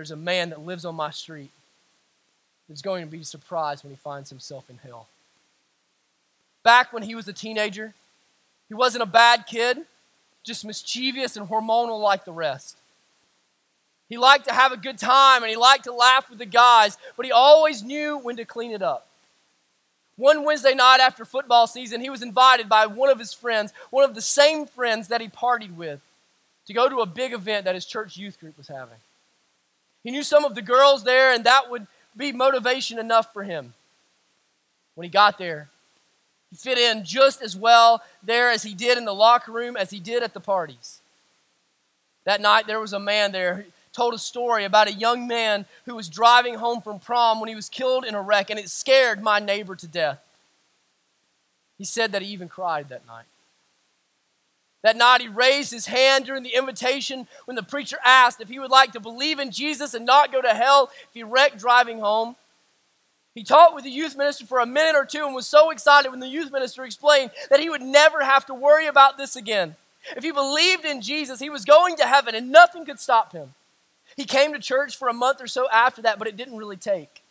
There's 0.00 0.10
a 0.10 0.16
man 0.16 0.48
that 0.48 0.64
lives 0.64 0.86
on 0.86 0.94
my 0.94 1.10
street 1.10 1.50
that's 2.70 2.80
going 2.80 3.04
to 3.04 3.10
be 3.10 3.22
surprised 3.22 3.84
when 3.84 3.90
he 3.90 3.98
finds 3.98 4.30
himself 4.30 4.70
in 4.70 4.78
hell. 4.78 5.08
Back 6.62 6.90
when 6.90 7.02
he 7.02 7.14
was 7.14 7.28
a 7.28 7.34
teenager, 7.34 7.92
he 8.68 8.72
wasn't 8.72 9.02
a 9.02 9.06
bad 9.06 9.46
kid, 9.46 9.76
just 10.42 10.64
mischievous 10.64 11.36
and 11.36 11.46
hormonal 11.46 12.00
like 12.00 12.24
the 12.24 12.32
rest. 12.32 12.78
He 14.08 14.16
liked 14.16 14.46
to 14.46 14.54
have 14.54 14.72
a 14.72 14.78
good 14.78 14.96
time 14.96 15.42
and 15.42 15.50
he 15.50 15.56
liked 15.56 15.84
to 15.84 15.92
laugh 15.92 16.30
with 16.30 16.38
the 16.38 16.46
guys, 16.46 16.96
but 17.14 17.26
he 17.26 17.32
always 17.32 17.82
knew 17.82 18.16
when 18.16 18.38
to 18.38 18.46
clean 18.46 18.72
it 18.72 18.80
up. 18.80 19.06
One 20.16 20.44
Wednesday 20.44 20.72
night 20.72 21.00
after 21.00 21.26
football 21.26 21.66
season, 21.66 22.00
he 22.00 22.08
was 22.08 22.22
invited 22.22 22.70
by 22.70 22.86
one 22.86 23.10
of 23.10 23.18
his 23.18 23.34
friends, 23.34 23.74
one 23.90 24.04
of 24.04 24.14
the 24.14 24.22
same 24.22 24.64
friends 24.64 25.08
that 25.08 25.20
he 25.20 25.28
partied 25.28 25.76
with, 25.76 26.00
to 26.68 26.72
go 26.72 26.88
to 26.88 27.00
a 27.00 27.06
big 27.06 27.34
event 27.34 27.66
that 27.66 27.74
his 27.74 27.84
church 27.84 28.16
youth 28.16 28.40
group 28.40 28.56
was 28.56 28.68
having. 28.68 28.96
He 30.02 30.10
knew 30.10 30.22
some 30.22 30.44
of 30.44 30.54
the 30.54 30.62
girls 30.62 31.04
there, 31.04 31.32
and 31.32 31.44
that 31.44 31.70
would 31.70 31.86
be 32.16 32.32
motivation 32.32 32.98
enough 32.98 33.32
for 33.32 33.42
him. 33.42 33.74
When 34.94 35.04
he 35.04 35.10
got 35.10 35.38
there, 35.38 35.68
he 36.50 36.56
fit 36.56 36.78
in 36.78 37.04
just 37.04 37.42
as 37.42 37.56
well 37.56 38.02
there 38.22 38.50
as 38.50 38.62
he 38.62 38.74
did 38.74 38.98
in 38.98 39.04
the 39.04 39.14
locker 39.14 39.52
room 39.52 39.76
as 39.76 39.90
he 39.90 40.00
did 40.00 40.22
at 40.22 40.34
the 40.34 40.40
parties. 40.40 41.00
That 42.24 42.40
night, 42.40 42.66
there 42.66 42.80
was 42.80 42.92
a 42.92 43.00
man 43.00 43.32
there 43.32 43.54
who 43.54 43.62
told 43.92 44.14
a 44.14 44.18
story 44.18 44.64
about 44.64 44.88
a 44.88 44.92
young 44.92 45.26
man 45.26 45.66
who 45.86 45.94
was 45.94 46.08
driving 46.08 46.54
home 46.54 46.80
from 46.80 46.98
prom 46.98 47.40
when 47.40 47.48
he 47.48 47.54
was 47.54 47.68
killed 47.68 48.04
in 48.04 48.14
a 48.14 48.22
wreck, 48.22 48.50
and 48.50 48.58
it 48.58 48.68
scared 48.68 49.22
my 49.22 49.38
neighbor 49.38 49.76
to 49.76 49.86
death. 49.86 50.20
He 51.78 51.84
said 51.84 52.12
that 52.12 52.22
he 52.22 52.28
even 52.32 52.48
cried 52.48 52.88
that 52.88 53.06
night. 53.06 53.24
That 54.82 54.96
night, 54.96 55.20
he 55.20 55.28
raised 55.28 55.70
his 55.70 55.86
hand 55.86 56.24
during 56.24 56.42
the 56.42 56.54
invitation 56.54 57.26
when 57.44 57.54
the 57.54 57.62
preacher 57.62 57.98
asked 58.04 58.40
if 58.40 58.48
he 58.48 58.58
would 58.58 58.70
like 58.70 58.92
to 58.92 59.00
believe 59.00 59.38
in 59.38 59.50
Jesus 59.50 59.92
and 59.92 60.06
not 60.06 60.32
go 60.32 60.40
to 60.40 60.54
hell 60.54 60.90
if 61.02 61.12
he 61.12 61.22
wrecked 61.22 61.58
driving 61.58 62.00
home. 62.00 62.36
He 63.34 63.44
talked 63.44 63.74
with 63.74 63.84
the 63.84 63.90
youth 63.90 64.16
minister 64.16 64.46
for 64.46 64.58
a 64.58 64.66
minute 64.66 64.96
or 64.96 65.04
two 65.04 65.24
and 65.24 65.34
was 65.34 65.46
so 65.46 65.70
excited 65.70 66.10
when 66.10 66.20
the 66.20 66.26
youth 66.26 66.50
minister 66.50 66.84
explained 66.84 67.30
that 67.50 67.60
he 67.60 67.70
would 67.70 67.82
never 67.82 68.24
have 68.24 68.46
to 68.46 68.54
worry 68.54 68.86
about 68.86 69.18
this 69.18 69.36
again. 69.36 69.76
If 70.16 70.24
he 70.24 70.32
believed 70.32 70.84
in 70.84 71.02
Jesus, 71.02 71.38
he 71.38 71.50
was 71.50 71.64
going 71.64 71.96
to 71.96 72.06
heaven 72.06 72.34
and 72.34 72.50
nothing 72.50 72.86
could 72.86 72.98
stop 72.98 73.32
him. 73.32 73.54
He 74.16 74.24
came 74.24 74.52
to 74.52 74.58
church 74.58 74.96
for 74.96 75.08
a 75.08 75.12
month 75.14 75.40
or 75.40 75.46
so 75.46 75.68
after 75.70 76.02
that, 76.02 76.18
but 76.18 76.26
it 76.26 76.36
didn't 76.36 76.56
really 76.56 76.76
take. 76.76 77.22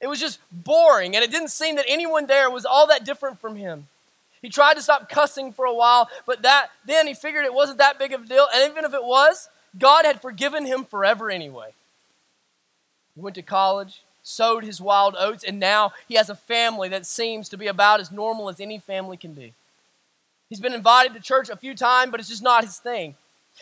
It 0.00 0.08
was 0.08 0.20
just 0.20 0.38
boring, 0.52 1.16
and 1.16 1.24
it 1.24 1.30
didn't 1.30 1.48
seem 1.48 1.76
that 1.76 1.86
anyone 1.88 2.26
there 2.26 2.50
was 2.50 2.66
all 2.66 2.88
that 2.88 3.04
different 3.04 3.40
from 3.40 3.56
him. 3.56 3.86
He 4.44 4.50
tried 4.50 4.74
to 4.74 4.82
stop 4.82 5.08
cussing 5.08 5.54
for 5.54 5.64
a 5.64 5.72
while, 5.72 6.10
but 6.26 6.42
that 6.42 6.68
then 6.86 7.06
he 7.06 7.14
figured 7.14 7.46
it 7.46 7.54
wasn't 7.54 7.78
that 7.78 7.98
big 7.98 8.12
of 8.12 8.24
a 8.24 8.26
deal, 8.26 8.46
and 8.54 8.70
even 8.70 8.84
if 8.84 8.92
it 8.92 9.02
was, 9.02 9.48
God 9.78 10.04
had 10.04 10.20
forgiven 10.20 10.66
him 10.66 10.84
forever 10.84 11.30
anyway. 11.30 11.70
He 13.14 13.22
went 13.22 13.36
to 13.36 13.42
college, 13.42 14.02
sowed 14.22 14.62
his 14.62 14.82
wild 14.82 15.16
oats, 15.18 15.44
and 15.44 15.58
now 15.58 15.94
he 16.06 16.16
has 16.16 16.28
a 16.28 16.34
family 16.34 16.90
that 16.90 17.06
seems 17.06 17.48
to 17.48 17.56
be 17.56 17.68
about 17.68 18.00
as 18.00 18.12
normal 18.12 18.50
as 18.50 18.60
any 18.60 18.78
family 18.78 19.16
can 19.16 19.32
be. 19.32 19.54
He's 20.50 20.60
been 20.60 20.74
invited 20.74 21.14
to 21.14 21.20
church 21.20 21.48
a 21.48 21.56
few 21.56 21.74
times, 21.74 22.10
but 22.10 22.20
it's 22.20 22.28
just 22.28 22.42
not 22.42 22.64
his 22.64 22.76
thing. 22.76 23.14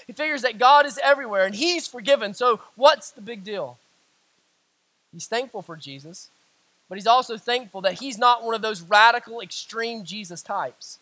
He 0.09 0.13
figures 0.13 0.43
that 0.43 0.59
God 0.59 0.85
is 0.85 0.99
everywhere 1.01 1.47
and 1.47 1.55
he's 1.55 1.87
forgiven, 1.87 2.35
so 2.35 2.59
what's 2.75 3.13
the 3.13 3.21
big 3.21 3.45
deal? 3.45 3.79
He's 5.13 5.29
thankful 5.29 5.63
for 5.63 5.77
Jesus, 5.77 6.29
but 6.93 6.99
he's 6.99 7.07
also 7.07 7.39
thankful 7.39 7.81
that 7.81 7.95
he's 7.95 8.19
not 8.19 8.45
one 8.45 8.55
of 8.55 8.61
those 8.61 8.83
radical, 8.83 9.41
extreme 9.41 10.05
Jesus 10.05 10.43
types. 10.43 10.99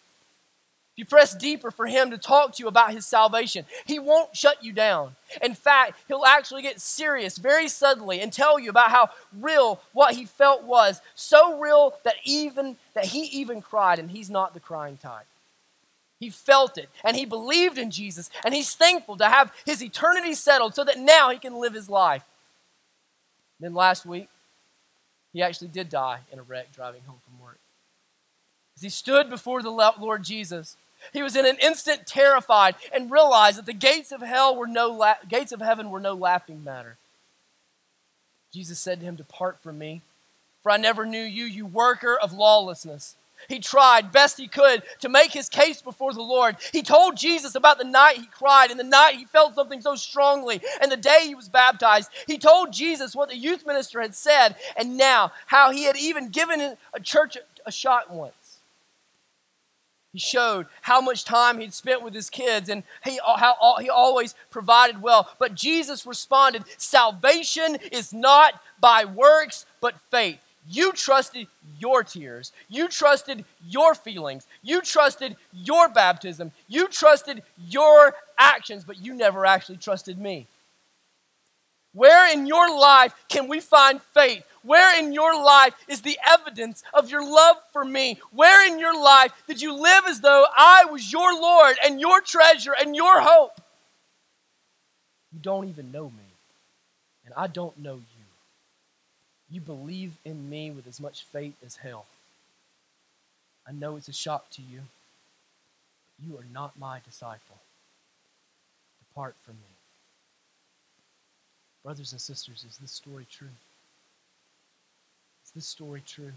If 0.92 0.98
you 0.98 1.04
press 1.04 1.34
deeper 1.34 1.72
for 1.72 1.84
him 1.84 2.12
to 2.12 2.16
talk 2.16 2.54
to 2.54 2.62
you 2.62 2.68
about 2.68 2.92
his 2.92 3.08
salvation, 3.08 3.64
he 3.86 3.98
won't 3.98 4.36
shut 4.36 4.62
you 4.62 4.72
down. 4.72 5.16
In 5.42 5.52
fact, 5.52 5.98
he'll 6.06 6.24
actually 6.24 6.62
get 6.62 6.80
serious 6.80 7.38
very 7.38 7.66
suddenly 7.66 8.20
and 8.20 8.32
tell 8.32 8.56
you 8.56 8.70
about 8.70 8.92
how 8.92 9.10
real 9.36 9.80
what 9.92 10.14
he 10.14 10.26
felt 10.26 10.62
was, 10.62 11.00
so 11.16 11.58
real 11.58 11.94
that 12.04 12.14
even 12.22 12.76
that 12.94 13.06
he 13.06 13.22
even 13.22 13.60
cried 13.60 13.98
and 13.98 14.12
he's 14.12 14.30
not 14.30 14.54
the 14.54 14.60
crying 14.60 14.96
type. 14.96 15.26
He 16.20 16.30
felt 16.30 16.78
it 16.78 16.88
and 17.02 17.16
he 17.16 17.24
believed 17.24 17.78
in 17.78 17.90
Jesus 17.90 18.30
and 18.44 18.54
he's 18.54 18.76
thankful 18.76 19.16
to 19.16 19.26
have 19.26 19.52
his 19.66 19.82
eternity 19.82 20.34
settled 20.34 20.76
so 20.76 20.84
that 20.84 21.00
now 21.00 21.30
he 21.30 21.38
can 21.40 21.56
live 21.56 21.74
his 21.74 21.90
life. 21.90 22.22
Then 23.58 23.74
last 23.74 24.06
week, 24.06 24.28
he 25.32 25.42
actually 25.42 25.68
did 25.68 25.88
die 25.88 26.20
in 26.32 26.38
a 26.38 26.42
wreck 26.42 26.72
driving 26.72 27.02
home 27.06 27.20
from 27.24 27.44
work. 27.44 27.58
As 28.76 28.82
he 28.82 28.88
stood 28.88 29.28
before 29.28 29.62
the 29.62 29.70
Lord 29.70 30.22
Jesus, 30.22 30.76
he 31.12 31.22
was 31.22 31.36
in 31.36 31.46
an 31.46 31.58
instant 31.62 32.06
terrified 32.06 32.74
and 32.92 33.10
realized 33.10 33.58
that 33.58 33.66
the 33.66 33.72
gates 33.72 34.12
of 34.12 34.20
hell 34.20 34.54
were 34.54 34.66
no 34.66 34.88
la- 34.88 35.14
gates 35.28 35.52
of 35.52 35.60
heaven 35.60 35.90
were 35.90 36.00
no 36.00 36.14
laughing 36.14 36.62
matter. 36.64 36.96
Jesus 38.52 38.78
said 38.78 39.00
to 39.00 39.06
him, 39.06 39.16
"Depart 39.16 39.60
from 39.60 39.78
me, 39.78 40.02
for 40.62 40.72
I 40.72 40.76
never 40.76 41.06
knew 41.06 41.22
you, 41.22 41.44
you 41.44 41.66
worker 41.66 42.18
of 42.18 42.32
lawlessness." 42.32 43.14
He 43.48 43.58
tried 43.58 44.12
best 44.12 44.36
he 44.36 44.48
could 44.48 44.82
to 45.00 45.08
make 45.08 45.32
his 45.32 45.48
case 45.48 45.82
before 45.82 46.12
the 46.12 46.22
Lord. 46.22 46.56
He 46.72 46.82
told 46.82 47.16
Jesus 47.16 47.54
about 47.54 47.78
the 47.78 47.84
night 47.84 48.16
he 48.16 48.26
cried 48.26 48.70
and 48.70 48.78
the 48.78 48.84
night 48.84 49.16
he 49.16 49.24
felt 49.24 49.54
something 49.54 49.80
so 49.80 49.96
strongly 49.96 50.60
and 50.80 50.90
the 50.90 50.96
day 50.96 51.24
he 51.24 51.34
was 51.34 51.48
baptized. 51.48 52.10
He 52.26 52.38
told 52.38 52.72
Jesus 52.72 53.14
what 53.14 53.28
the 53.28 53.36
youth 53.36 53.66
minister 53.66 54.00
had 54.00 54.14
said 54.14 54.56
and 54.76 54.96
now 54.96 55.32
how 55.46 55.72
he 55.72 55.84
had 55.84 55.96
even 55.96 56.28
given 56.28 56.76
a 56.92 57.00
church 57.00 57.36
a 57.66 57.72
shot 57.72 58.10
once. 58.10 58.60
He 60.12 60.18
showed 60.18 60.66
how 60.82 61.00
much 61.00 61.24
time 61.24 61.60
he'd 61.60 61.72
spent 61.72 62.02
with 62.02 62.14
his 62.14 62.30
kids 62.30 62.68
and 62.68 62.82
he, 63.04 63.20
how 63.24 63.76
he 63.80 63.88
always 63.88 64.34
provided 64.50 65.00
well. 65.00 65.28
But 65.38 65.54
Jesus 65.54 66.04
responded 66.04 66.64
Salvation 66.78 67.76
is 67.92 68.12
not 68.12 68.60
by 68.80 69.04
works, 69.04 69.66
but 69.80 69.94
faith. 70.10 70.40
You 70.68 70.92
trusted 70.92 71.46
your 71.78 72.04
tears. 72.04 72.52
You 72.68 72.88
trusted 72.88 73.44
your 73.66 73.94
feelings. 73.94 74.46
You 74.62 74.82
trusted 74.82 75.36
your 75.52 75.88
baptism. 75.88 76.52
You 76.68 76.88
trusted 76.88 77.42
your 77.56 78.14
actions, 78.38 78.84
but 78.84 78.98
you 78.98 79.14
never 79.14 79.46
actually 79.46 79.78
trusted 79.78 80.18
me. 80.18 80.46
Where 81.92 82.32
in 82.32 82.46
your 82.46 82.78
life 82.78 83.14
can 83.28 83.48
we 83.48 83.60
find 83.60 84.00
faith? 84.14 84.44
Where 84.62 84.96
in 84.98 85.12
your 85.12 85.42
life 85.42 85.74
is 85.88 86.02
the 86.02 86.18
evidence 86.24 86.82
of 86.92 87.10
your 87.10 87.24
love 87.28 87.56
for 87.72 87.84
me? 87.84 88.20
Where 88.30 88.66
in 88.70 88.78
your 88.78 88.94
life 88.94 89.32
did 89.48 89.60
you 89.60 89.74
live 89.74 90.04
as 90.06 90.20
though 90.20 90.46
I 90.56 90.84
was 90.84 91.10
your 91.10 91.34
Lord 91.34 91.76
and 91.84 92.00
your 92.00 92.20
treasure 92.20 92.74
and 92.78 92.94
your 92.94 93.20
hope? 93.20 93.60
You 95.32 95.40
don't 95.40 95.68
even 95.68 95.90
know 95.90 96.04
me, 96.04 96.34
and 97.24 97.34
I 97.36 97.46
don't 97.46 97.76
know 97.78 97.94
you 97.94 98.09
you 99.50 99.60
believe 99.60 100.12
in 100.24 100.48
me 100.48 100.70
with 100.70 100.86
as 100.86 101.00
much 101.00 101.24
faith 101.24 101.56
as 101.64 101.76
hell. 101.76 102.06
I 103.66 103.72
know 103.72 103.96
it's 103.96 104.08
a 104.08 104.12
shock 104.12 104.50
to 104.50 104.62
you, 104.62 104.80
but 106.18 106.28
you 106.28 106.36
are 106.38 106.46
not 106.52 106.78
my 106.78 107.00
disciple. 107.04 107.58
Depart 109.08 109.34
from 109.42 109.54
me. 109.54 109.74
Brothers 111.84 112.12
and 112.12 112.20
sisters, 112.20 112.64
is 112.68 112.78
this 112.78 112.92
story 112.92 113.26
true? 113.30 113.48
Is 115.44 115.50
this 115.52 115.66
story 115.66 116.02
true? 116.06 116.32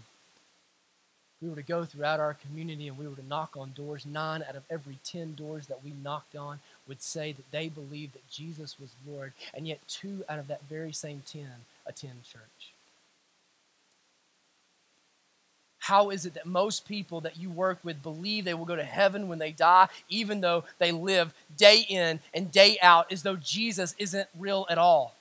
If 1.36 1.42
we 1.42 1.48
were 1.50 1.56
to 1.56 1.62
go 1.62 1.84
throughout 1.84 2.20
our 2.20 2.34
community 2.34 2.88
and 2.88 2.98
we 2.98 3.06
were 3.06 3.16
to 3.16 3.26
knock 3.26 3.56
on 3.56 3.72
doors, 3.72 4.06
nine 4.06 4.42
out 4.48 4.56
of 4.56 4.64
every 4.70 4.98
ten 5.04 5.34
doors 5.34 5.66
that 5.66 5.84
we 5.84 5.92
knocked 6.02 6.34
on 6.34 6.60
would 6.88 7.02
say 7.02 7.32
that 7.32 7.50
they 7.50 7.68
believed 7.68 8.14
that 8.14 8.28
Jesus 8.30 8.80
was 8.80 8.90
Lord, 9.06 9.32
and 9.52 9.68
yet 9.68 9.80
two 9.86 10.24
out 10.28 10.38
of 10.38 10.48
that 10.48 10.62
very 10.68 10.92
same 10.92 11.22
ten 11.26 11.66
attend 11.86 12.24
church. 12.24 12.73
How 15.84 16.08
is 16.08 16.24
it 16.24 16.32
that 16.32 16.46
most 16.46 16.88
people 16.88 17.20
that 17.20 17.36
you 17.36 17.50
work 17.50 17.78
with 17.84 18.02
believe 18.02 18.46
they 18.46 18.54
will 18.54 18.64
go 18.64 18.74
to 18.74 18.82
heaven 18.82 19.28
when 19.28 19.38
they 19.38 19.52
die, 19.52 19.88
even 20.08 20.40
though 20.40 20.64
they 20.78 20.92
live 20.92 21.34
day 21.58 21.84
in 21.86 22.20
and 22.32 22.50
day 22.50 22.78
out 22.80 23.12
as 23.12 23.22
though 23.22 23.36
Jesus 23.36 23.94
isn't 23.98 24.26
real 24.38 24.66
at 24.70 24.78
all? 24.78 25.14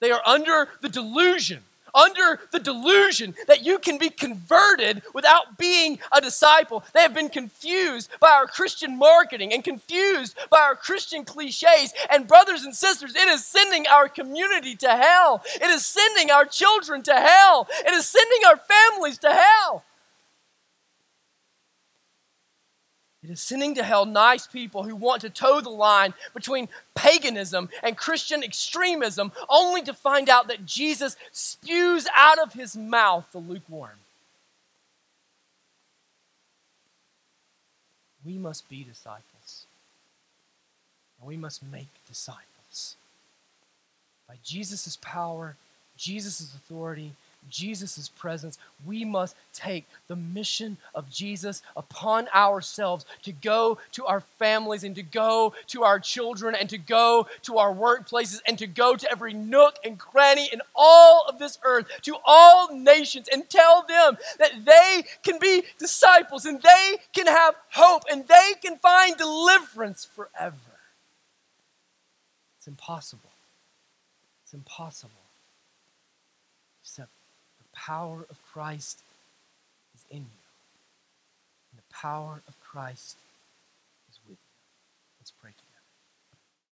They 0.00 0.10
are 0.10 0.20
under 0.26 0.68
the 0.80 0.88
delusion 0.88 1.62
under 1.94 2.40
the 2.52 2.58
delusion 2.58 3.34
that 3.46 3.64
you 3.64 3.78
can 3.78 3.98
be 3.98 4.10
converted 4.10 5.02
without 5.14 5.58
being 5.58 5.98
a 6.12 6.20
disciple. 6.20 6.84
They 6.94 7.02
have 7.02 7.14
been 7.14 7.28
confused 7.28 8.10
by 8.20 8.30
our 8.30 8.46
Christian 8.46 8.98
marketing 8.98 9.52
and 9.52 9.64
confused 9.64 10.36
by 10.50 10.60
our 10.60 10.74
Christian 10.74 11.24
cliches. 11.24 11.92
And, 12.10 12.26
brothers 12.26 12.64
and 12.64 12.74
sisters, 12.74 13.14
it 13.14 13.28
is 13.28 13.44
sending 13.44 13.86
our 13.86 14.08
community 14.08 14.76
to 14.76 14.88
hell. 14.88 15.42
It 15.54 15.70
is 15.70 15.86
sending 15.86 16.30
our 16.30 16.44
children 16.44 17.02
to 17.04 17.14
hell. 17.14 17.68
It 17.86 17.92
is 17.92 18.06
sending 18.06 18.40
our 18.46 18.56
families 18.56 19.18
to 19.18 19.30
hell. 19.30 19.84
It 23.22 23.28
is 23.28 23.40
sending 23.40 23.74
to 23.74 23.82
hell 23.82 24.06
nice 24.06 24.46
people 24.46 24.84
who 24.84 24.96
want 24.96 25.20
to 25.22 25.30
toe 25.30 25.60
the 25.60 25.68
line 25.68 26.14
between 26.32 26.70
paganism 26.94 27.68
and 27.82 27.96
Christian 27.96 28.42
extremism, 28.42 29.32
only 29.48 29.82
to 29.82 29.92
find 29.92 30.30
out 30.30 30.48
that 30.48 30.64
Jesus 30.64 31.16
spews 31.30 32.08
out 32.16 32.38
of 32.38 32.54
his 32.54 32.76
mouth 32.76 33.26
the 33.30 33.38
lukewarm. 33.38 33.98
We 38.24 38.38
must 38.38 38.68
be 38.70 38.84
disciples, 38.84 39.66
and 41.18 41.28
we 41.28 41.36
must 41.36 41.62
make 41.62 41.88
disciples. 42.08 42.96
By 44.26 44.36
Jesus' 44.44 44.96
power, 45.00 45.56
Jesus' 45.96 46.54
authority, 46.54 47.12
Jesus' 47.48 48.08
presence, 48.08 48.58
we 48.86 49.04
must 49.04 49.36
take 49.52 49.88
the 50.08 50.16
mission 50.16 50.76
of 50.94 51.10
Jesus 51.10 51.62
upon 51.76 52.28
ourselves 52.34 53.04
to 53.22 53.32
go 53.32 53.78
to 53.92 54.06
our 54.06 54.20
families 54.38 54.84
and 54.84 54.94
to 54.96 55.02
go 55.02 55.54
to 55.68 55.82
our 55.82 55.98
children 55.98 56.54
and 56.54 56.68
to 56.70 56.78
go 56.78 57.26
to 57.42 57.58
our 57.58 57.74
workplaces 57.74 58.40
and 58.46 58.58
to 58.58 58.66
go 58.66 58.94
to 58.96 59.10
every 59.10 59.32
nook 59.32 59.76
and 59.84 59.98
cranny 59.98 60.48
in 60.52 60.60
all 60.74 61.26
of 61.28 61.38
this 61.38 61.58
earth, 61.64 61.86
to 62.02 62.16
all 62.24 62.74
nations, 62.74 63.28
and 63.32 63.48
tell 63.48 63.84
them 63.88 64.16
that 64.38 64.64
they 64.64 65.04
can 65.22 65.38
be 65.38 65.64
disciples 65.78 66.44
and 66.44 66.62
they 66.62 66.96
can 67.12 67.26
have 67.26 67.54
hope 67.72 68.04
and 68.10 68.28
they 68.28 68.52
can 68.62 68.78
find 68.78 69.16
deliverance 69.16 70.04
forever. 70.04 70.56
It's 72.58 72.66
impossible. 72.66 73.30
It's 74.44 74.52
impossible 74.52 75.19
power 77.90 78.24
of 78.30 78.38
Christ 78.52 79.02
is 79.96 80.04
in 80.12 80.18
you. 80.18 80.44
And 81.72 81.78
the 81.78 81.92
power 81.92 82.40
of 82.46 82.60
Christ 82.60 83.16
is 84.08 84.20
with 84.28 84.38
you. 84.38 84.52
Let's 85.18 85.32
pray 85.32 85.50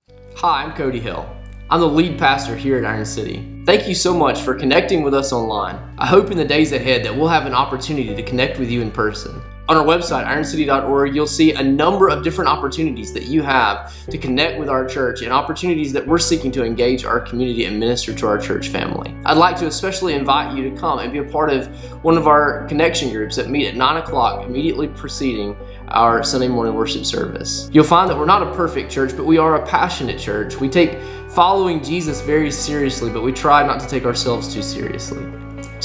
together. 0.09 0.35
Hi, 0.35 0.63
I'm 0.63 0.73
Cody 0.73 0.99
Hill. 0.99 1.25
I'm 1.69 1.79
the 1.79 1.87
lead 1.87 2.19
pastor 2.19 2.57
here 2.57 2.77
at 2.77 2.83
Iron 2.83 3.05
City. 3.05 3.63
Thank 3.65 3.87
you 3.87 3.95
so 3.95 4.13
much 4.13 4.41
for 4.41 4.55
connecting 4.55 5.03
with 5.03 5.13
us 5.13 5.31
online. 5.31 5.79
I 5.97 6.05
hope 6.05 6.31
in 6.31 6.37
the 6.37 6.43
days 6.43 6.73
ahead 6.73 7.05
that 7.05 7.15
we'll 7.15 7.29
have 7.29 7.45
an 7.45 7.53
opportunity 7.53 8.13
to 8.13 8.21
connect 8.21 8.59
with 8.59 8.69
you 8.69 8.81
in 8.81 8.91
person. 8.91 9.41
On 9.67 9.75
our 9.75 9.83
website, 9.83 10.25
ironcity.org, 10.25 11.15
you'll 11.15 11.25
see 11.25 11.53
a 11.53 11.63
number 11.63 12.07
of 12.07 12.23
different 12.23 12.51
opportunities 12.51 13.11
that 13.13 13.23
you 13.23 13.41
have 13.41 13.91
to 14.11 14.17
connect 14.17 14.59
with 14.59 14.69
our 14.69 14.85
church 14.85 15.23
and 15.23 15.33
opportunities 15.33 15.91
that 15.93 16.05
we're 16.05 16.19
seeking 16.19 16.51
to 16.51 16.63
engage 16.63 17.03
our 17.03 17.19
community 17.19 17.65
and 17.65 17.79
minister 17.79 18.13
to 18.13 18.27
our 18.27 18.37
church 18.37 18.67
family. 18.67 19.15
I'd 19.25 19.37
like 19.37 19.57
to 19.57 19.65
especially 19.65 20.13
invite 20.13 20.55
you 20.55 20.69
to 20.69 20.77
come 20.77 20.99
and 20.99 21.11
be 21.11 21.17
a 21.17 21.23
part 21.23 21.49
of 21.49 21.65
one 22.03 22.15
of 22.15 22.27
our 22.27 22.67
connection 22.67 23.09
groups 23.09 23.37
that 23.37 23.49
meet 23.49 23.65
at 23.65 23.75
9 23.75 23.97
o'clock 23.97 24.45
immediately 24.45 24.87
preceding 24.87 25.57
our 25.87 26.23
Sunday 26.23 26.47
morning 26.47 26.75
worship 26.75 27.03
service. 27.03 27.67
You'll 27.73 27.85
find 27.85 28.07
that 28.11 28.17
we're 28.17 28.25
not 28.25 28.43
a 28.43 28.53
perfect 28.53 28.91
church, 28.91 29.17
but 29.17 29.25
we 29.25 29.39
are 29.39 29.55
a 29.55 29.65
passionate 29.65 30.19
church. 30.19 30.59
We 30.59 30.69
take 30.69 30.99
following 31.31 31.83
Jesus 31.83 32.21
very 32.21 32.51
seriously, 32.51 33.09
but 33.09 33.23
we 33.23 33.31
try 33.31 33.65
not 33.65 33.79
to 33.79 33.87
take 33.87 34.05
ourselves 34.05 34.53
too 34.53 34.61
seriously. 34.61 35.25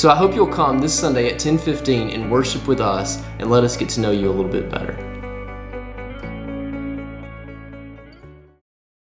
So 0.00 0.08
I 0.08 0.16
hope 0.16 0.34
you'll 0.34 0.46
come 0.46 0.78
this 0.78 0.98
Sunday 0.98 1.28
at 1.30 1.38
10:15 1.38 2.08
and 2.14 2.30
worship 2.30 2.66
with 2.66 2.80
us 2.80 3.22
and 3.38 3.50
let 3.50 3.64
us 3.64 3.76
get 3.76 3.90
to 3.90 4.00
know 4.00 4.12
you 4.12 4.30
a 4.30 4.32
little 4.32 4.50
bit 4.50 4.70
better. 4.70 5.09